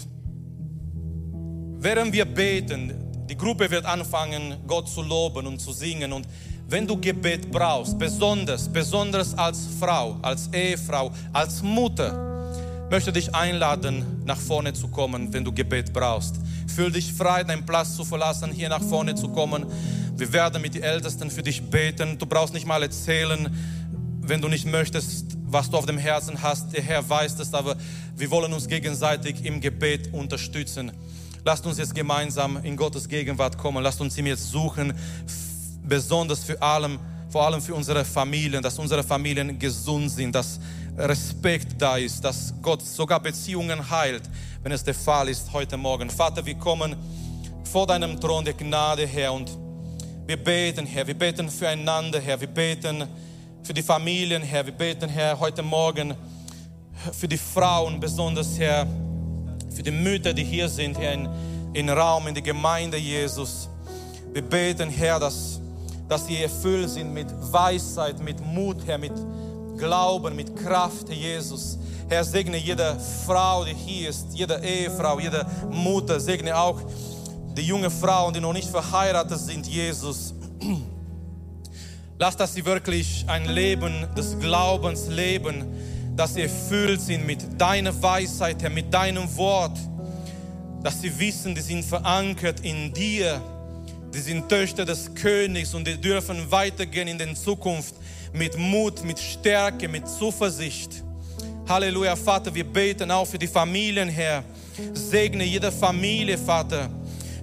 während 1.80 2.14
wir 2.14 2.26
beten, 2.26 3.07
die 3.30 3.38
Gruppe 3.38 3.70
wird 3.70 3.86
anfangen, 3.86 4.56
Gott 4.66 4.88
zu 4.88 5.02
loben 5.02 5.48
und 5.48 5.60
zu 5.60 5.72
singen. 5.72 6.14
Und 6.14 6.28
wenn 6.68 6.88
du 6.88 7.00
Gebet 7.00 7.52
brauchst, 7.52 7.98
besonders, 7.98 8.68
besonders 8.68 9.38
als 9.38 9.68
Frau, 9.80 10.18
als 10.22 10.50
Ehefrau, 10.54 11.12
als 11.34 11.62
Mutter, 11.62 12.28
möchte 12.90 13.12
dich 13.12 13.34
einladen, 13.36 14.24
nach 14.26 14.40
vorne 14.40 14.74
zu 14.74 14.88
kommen, 14.88 15.34
wenn 15.34 15.44
du 15.44 15.52
Gebet 15.52 15.92
brauchst. 15.92 16.36
Fühl 16.74 16.92
dich 16.92 17.12
frei, 17.12 17.44
deinen 17.44 17.66
Platz 17.66 17.96
zu 17.96 18.06
verlassen, 18.06 18.52
hier 18.52 18.70
nach 18.70 18.82
vorne 18.82 19.16
zu 19.16 19.30
kommen. 19.30 19.66
Wir 20.16 20.32
werden 20.32 20.62
mit 20.62 20.76
den 20.76 20.84
Ältesten 20.84 21.30
für 21.30 21.44
dich 21.44 21.62
beten. 21.62 22.18
Du 22.18 22.26
brauchst 22.26 22.54
nicht 22.54 22.66
mal 22.66 22.82
erzählen, 22.82 23.54
wenn 24.22 24.42
du 24.42 24.48
nicht 24.48 24.66
möchtest, 24.66 25.38
was 25.46 25.70
du 25.70 25.78
auf 25.78 25.86
dem 25.86 25.98
Herzen 25.98 26.42
hast. 26.42 26.74
Der 26.74 26.82
Herr 26.82 27.08
weiß 27.08 27.40
es, 27.40 27.54
aber 27.54 27.76
wir 28.16 28.32
wollen 28.32 28.54
uns 28.54 28.68
gegenseitig 28.68 29.46
im 29.46 29.62
Gebet 29.62 30.14
unterstützen. 30.14 30.92
Lasst 31.44 31.66
uns 31.66 31.78
jetzt 31.78 31.96
gemeinsam 31.96 32.60
in 32.64 32.76
Gottes 32.76 33.08
Gegenwart 33.08 33.58
kommen. 33.58 33.84
Lasst 33.84 34.02
uns 34.02 34.18
ihn 34.18 34.26
jetzt 34.26 34.50
suchen, 34.50 34.94
besonders 35.84 36.44
für 36.44 36.62
allem, 36.62 37.00
vor 37.30 37.46
allem 37.46 37.62
für 37.62 37.74
unsere 37.74 38.04
Familien, 38.04 38.62
dass 38.62 38.78
unsere 38.78 39.04
Familien 39.04 39.58
gesund 39.58 40.12
sind, 40.12 40.34
dass 40.34 40.60
Respekt 40.98 41.80
da 41.82 41.98
ist, 41.98 42.24
dass 42.24 42.54
Gott 42.62 42.82
sogar 42.82 43.20
Beziehungen 43.20 43.90
heilt, 43.90 44.24
wenn 44.64 44.72
es 44.72 44.84
der 44.84 44.96
Fall 44.96 45.30
ist 45.30 45.54
heute 45.54 45.78
Morgen. 45.78 46.10
Vater, 46.10 46.46
wir 46.46 46.56
kommen 46.56 46.96
vor 47.64 47.86
deinem 47.86 48.20
Thron 48.20 48.44
der 48.44 48.54
Gnade, 48.54 49.06
Herr, 49.06 49.34
und 49.34 49.52
wir 50.26 50.38
beten, 50.38 50.86
Herr, 50.86 51.06
wir 51.06 51.14
beten 51.14 51.50
füreinander, 51.50 52.20
Herr, 52.20 52.42
wir 52.42 52.48
beten 52.48 53.06
für 53.64 53.74
die 53.74 53.84
Familien, 53.84 54.42
Herr, 54.42 54.66
wir 54.66 54.74
beten, 54.74 55.10
Herr, 55.10 55.40
heute 55.40 55.62
Morgen 55.62 56.16
für 57.14 57.28
die 57.28 57.38
Frauen 57.38 58.00
besonders, 58.00 58.58
Herr, 58.58 58.88
für 59.78 59.84
die 59.84 59.92
Mütter, 59.92 60.34
die 60.34 60.44
hier 60.44 60.68
sind, 60.68 60.98
Herr, 60.98 61.14
in, 61.14 61.30
in 61.74 61.88
Raum, 61.88 62.28
in 62.28 62.34
die 62.34 62.42
Gemeinde, 62.42 62.98
Jesus. 62.98 63.70
Wir 64.34 64.42
beten, 64.42 64.90
Herr, 64.90 65.20
dass, 65.20 65.62
dass 66.10 66.26
sie 66.26 66.42
erfüllt 66.42 66.90
sind 66.90 67.14
mit 67.14 67.28
Weisheit, 67.52 68.20
mit 68.20 68.44
Mut, 68.44 68.78
Herr, 68.88 68.98
mit 68.98 69.14
Glauben, 69.78 70.36
mit 70.36 70.56
Kraft, 70.56 71.10
Jesus. 71.10 71.78
Herr, 72.10 72.24
segne 72.24 72.58
jede 72.58 72.98
Frau, 73.28 73.66
die 73.66 73.76
hier 73.76 74.10
ist, 74.10 74.30
jede 74.34 74.60
Ehefrau, 74.64 75.20
jede 75.20 75.46
Mutter, 75.70 76.20
segne 76.20 76.58
auch 76.58 76.82
die 77.56 77.62
junge 77.62 77.92
Frauen, 77.92 78.34
die 78.34 78.40
noch 78.40 78.54
nicht 78.54 78.70
verheiratet 78.70 79.38
sind, 79.38 79.68
Jesus. 79.68 80.34
Lass, 82.18 82.36
dass 82.36 82.56
sie 82.56 82.66
wirklich 82.66 83.26
ein 83.28 83.46
Leben 83.46 84.08
des 84.18 84.40
Glaubens 84.40 85.08
leben, 85.08 85.66
dass 86.18 86.34
sie 86.34 86.42
erfüllt 86.42 87.00
sind 87.00 87.28
mit 87.28 87.40
deiner 87.62 88.02
Weisheit, 88.02 88.64
Herr, 88.64 88.72
mit 88.72 88.92
deinem 88.92 89.38
Wort, 89.38 89.78
dass 90.82 91.00
sie 91.00 91.18
wissen, 91.20 91.54
die 91.54 91.62
sind 91.62 91.86
verankert 91.86 92.62
in 92.62 92.92
dir, 92.92 93.40
die 94.12 94.20
sind 94.20 94.50
Töchter 94.50 94.84
des 94.84 95.14
Königs 95.14 95.76
und 95.76 95.88
die 95.88 95.96
dürfen 96.02 96.50
weitergehen 96.50 97.08
in 97.08 97.20
der 97.20 97.36
Zukunft 97.36 97.94
mit 98.34 98.58
Mut, 98.58 99.04
mit 99.04 99.20
Stärke, 99.20 99.88
mit 99.88 100.08
Zuversicht. 100.08 101.04
Halleluja, 101.70 102.16
Vater, 102.16 102.54
wir 102.54 102.64
beten 102.64 103.12
auch 103.12 103.26
für 103.26 103.38
die 103.38 103.48
Familien, 103.48 104.10
Herr. 104.10 104.44
Segne 104.94 105.44
jede 105.44 105.72
Familie, 105.72 106.38
Vater. 106.38 106.90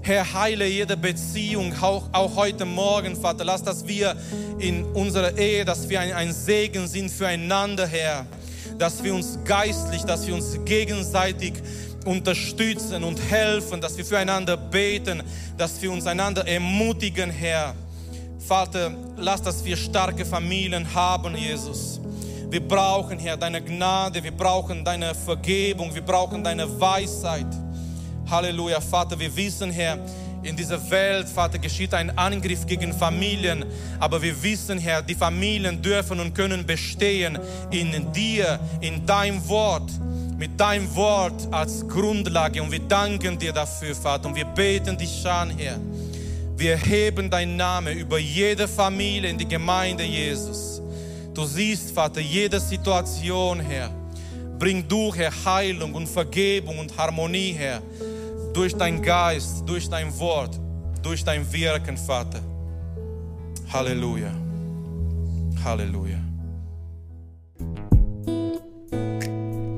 Herr, 0.02 0.32
heile 0.34 0.66
jede 0.66 0.96
Beziehung, 0.96 1.72
auch, 1.80 2.08
auch 2.12 2.34
heute 2.34 2.64
Morgen, 2.64 3.14
Vater. 3.14 3.44
Lass, 3.44 3.62
dass 3.62 3.86
wir 3.86 4.16
in 4.58 4.84
unserer 4.84 5.38
Ehe, 5.38 5.64
dass 5.64 5.88
wir 5.88 6.00
ein, 6.00 6.12
ein 6.12 6.32
Segen 6.32 6.88
sind 6.88 7.10
füreinander, 7.10 7.86
Herr 7.86 8.26
dass 8.78 9.02
wir 9.02 9.14
uns 9.14 9.38
geistlich, 9.44 10.02
dass 10.02 10.26
wir 10.26 10.34
uns 10.34 10.58
gegenseitig 10.64 11.54
unterstützen 12.04 13.04
und 13.04 13.18
helfen, 13.30 13.80
dass 13.80 13.96
wir 13.96 14.04
füreinander 14.04 14.56
beten, 14.56 15.22
dass 15.56 15.80
wir 15.80 15.90
uns 15.90 16.06
einander 16.06 16.46
ermutigen, 16.46 17.30
Herr. 17.30 17.74
Vater, 18.38 18.92
lass, 19.16 19.40
dass 19.40 19.64
wir 19.64 19.76
starke 19.76 20.24
Familien 20.24 20.92
haben, 20.94 21.34
Jesus. 21.36 22.00
Wir 22.50 22.60
brauchen, 22.60 23.18
Herr, 23.18 23.36
deine 23.36 23.62
Gnade, 23.62 24.22
wir 24.22 24.32
brauchen 24.32 24.84
deine 24.84 25.14
Vergebung, 25.14 25.94
wir 25.94 26.02
brauchen 26.02 26.44
deine 26.44 26.68
Weisheit. 26.80 27.46
Halleluja, 28.30 28.80
Vater, 28.80 29.18
wir 29.18 29.34
wissen, 29.34 29.70
Herr, 29.70 29.98
in 30.44 30.56
dieser 30.56 30.90
Welt, 30.90 31.28
Vater, 31.28 31.58
geschieht 31.58 31.94
ein 31.94 32.16
Angriff 32.18 32.66
gegen 32.66 32.92
Familien. 32.92 33.64
Aber 33.98 34.20
wir 34.20 34.40
wissen, 34.42 34.78
Herr, 34.78 35.02
die 35.02 35.14
Familien 35.14 35.80
dürfen 35.80 36.20
und 36.20 36.34
können 36.34 36.66
bestehen 36.66 37.38
in 37.70 38.12
dir, 38.12 38.60
in 38.80 39.04
deinem 39.06 39.46
Wort, 39.48 39.90
mit 40.36 40.58
deinem 40.60 40.94
Wort 40.94 41.48
als 41.50 41.86
Grundlage. 41.88 42.62
Und 42.62 42.70
wir 42.70 42.80
danken 42.80 43.38
dir 43.38 43.52
dafür, 43.52 43.94
Vater. 43.94 44.28
Und 44.28 44.34
wir 44.34 44.44
beten 44.44 44.96
dich 44.98 45.26
an, 45.26 45.50
Herr. 45.50 45.78
Wir 46.56 46.76
heben 46.76 47.30
deinen 47.30 47.56
Namen 47.56 47.96
über 47.98 48.18
jede 48.18 48.68
Familie 48.68 49.30
in 49.30 49.38
die 49.38 49.48
Gemeinde, 49.48 50.04
Jesus. 50.04 50.80
Du 51.32 51.44
siehst, 51.46 51.90
Vater, 51.90 52.20
jede 52.20 52.60
Situation, 52.60 53.60
Herr. 53.60 53.90
Bring 54.58 54.86
du, 54.86 55.12
Herr, 55.12 55.32
Heilung 55.44 55.94
und 55.94 56.06
Vergebung 56.06 56.78
und 56.78 56.96
Harmonie, 56.96 57.52
Herr 57.58 57.82
durch 58.54 58.74
dein 58.76 59.02
Geist, 59.02 59.68
durch 59.68 59.90
dein 59.90 60.16
Wort, 60.18 60.60
durch 61.02 61.24
dein 61.24 61.44
Wirken, 61.52 61.96
Vater. 61.96 62.40
Halleluja. 63.72 64.30
Halleluja. 65.64 66.18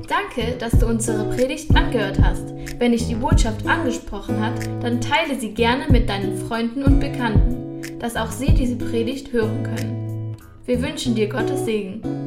Danke, 0.07 0.55
dass 0.59 0.73
du 0.79 0.85
unsere 0.85 1.25
Predigt 1.35 1.75
angehört 1.75 2.19
hast. 2.21 2.53
Wenn 2.77 2.91
dich 2.91 3.07
die 3.07 3.15
Botschaft 3.15 3.65
angesprochen 3.65 4.39
hat, 4.39 4.65
dann 4.81 5.01
teile 5.01 5.39
sie 5.39 5.53
gerne 5.53 5.85
mit 5.89 6.07
deinen 6.07 6.37
Freunden 6.47 6.83
und 6.83 6.99
Bekannten, 6.99 7.99
dass 7.99 8.15
auch 8.15 8.31
sie 8.31 8.53
diese 8.53 8.75
Predigt 8.75 9.33
hören 9.33 9.63
können. 9.63 10.37
Wir 10.65 10.81
wünschen 10.81 11.15
dir 11.15 11.27
Gottes 11.27 11.65
Segen. 11.65 12.26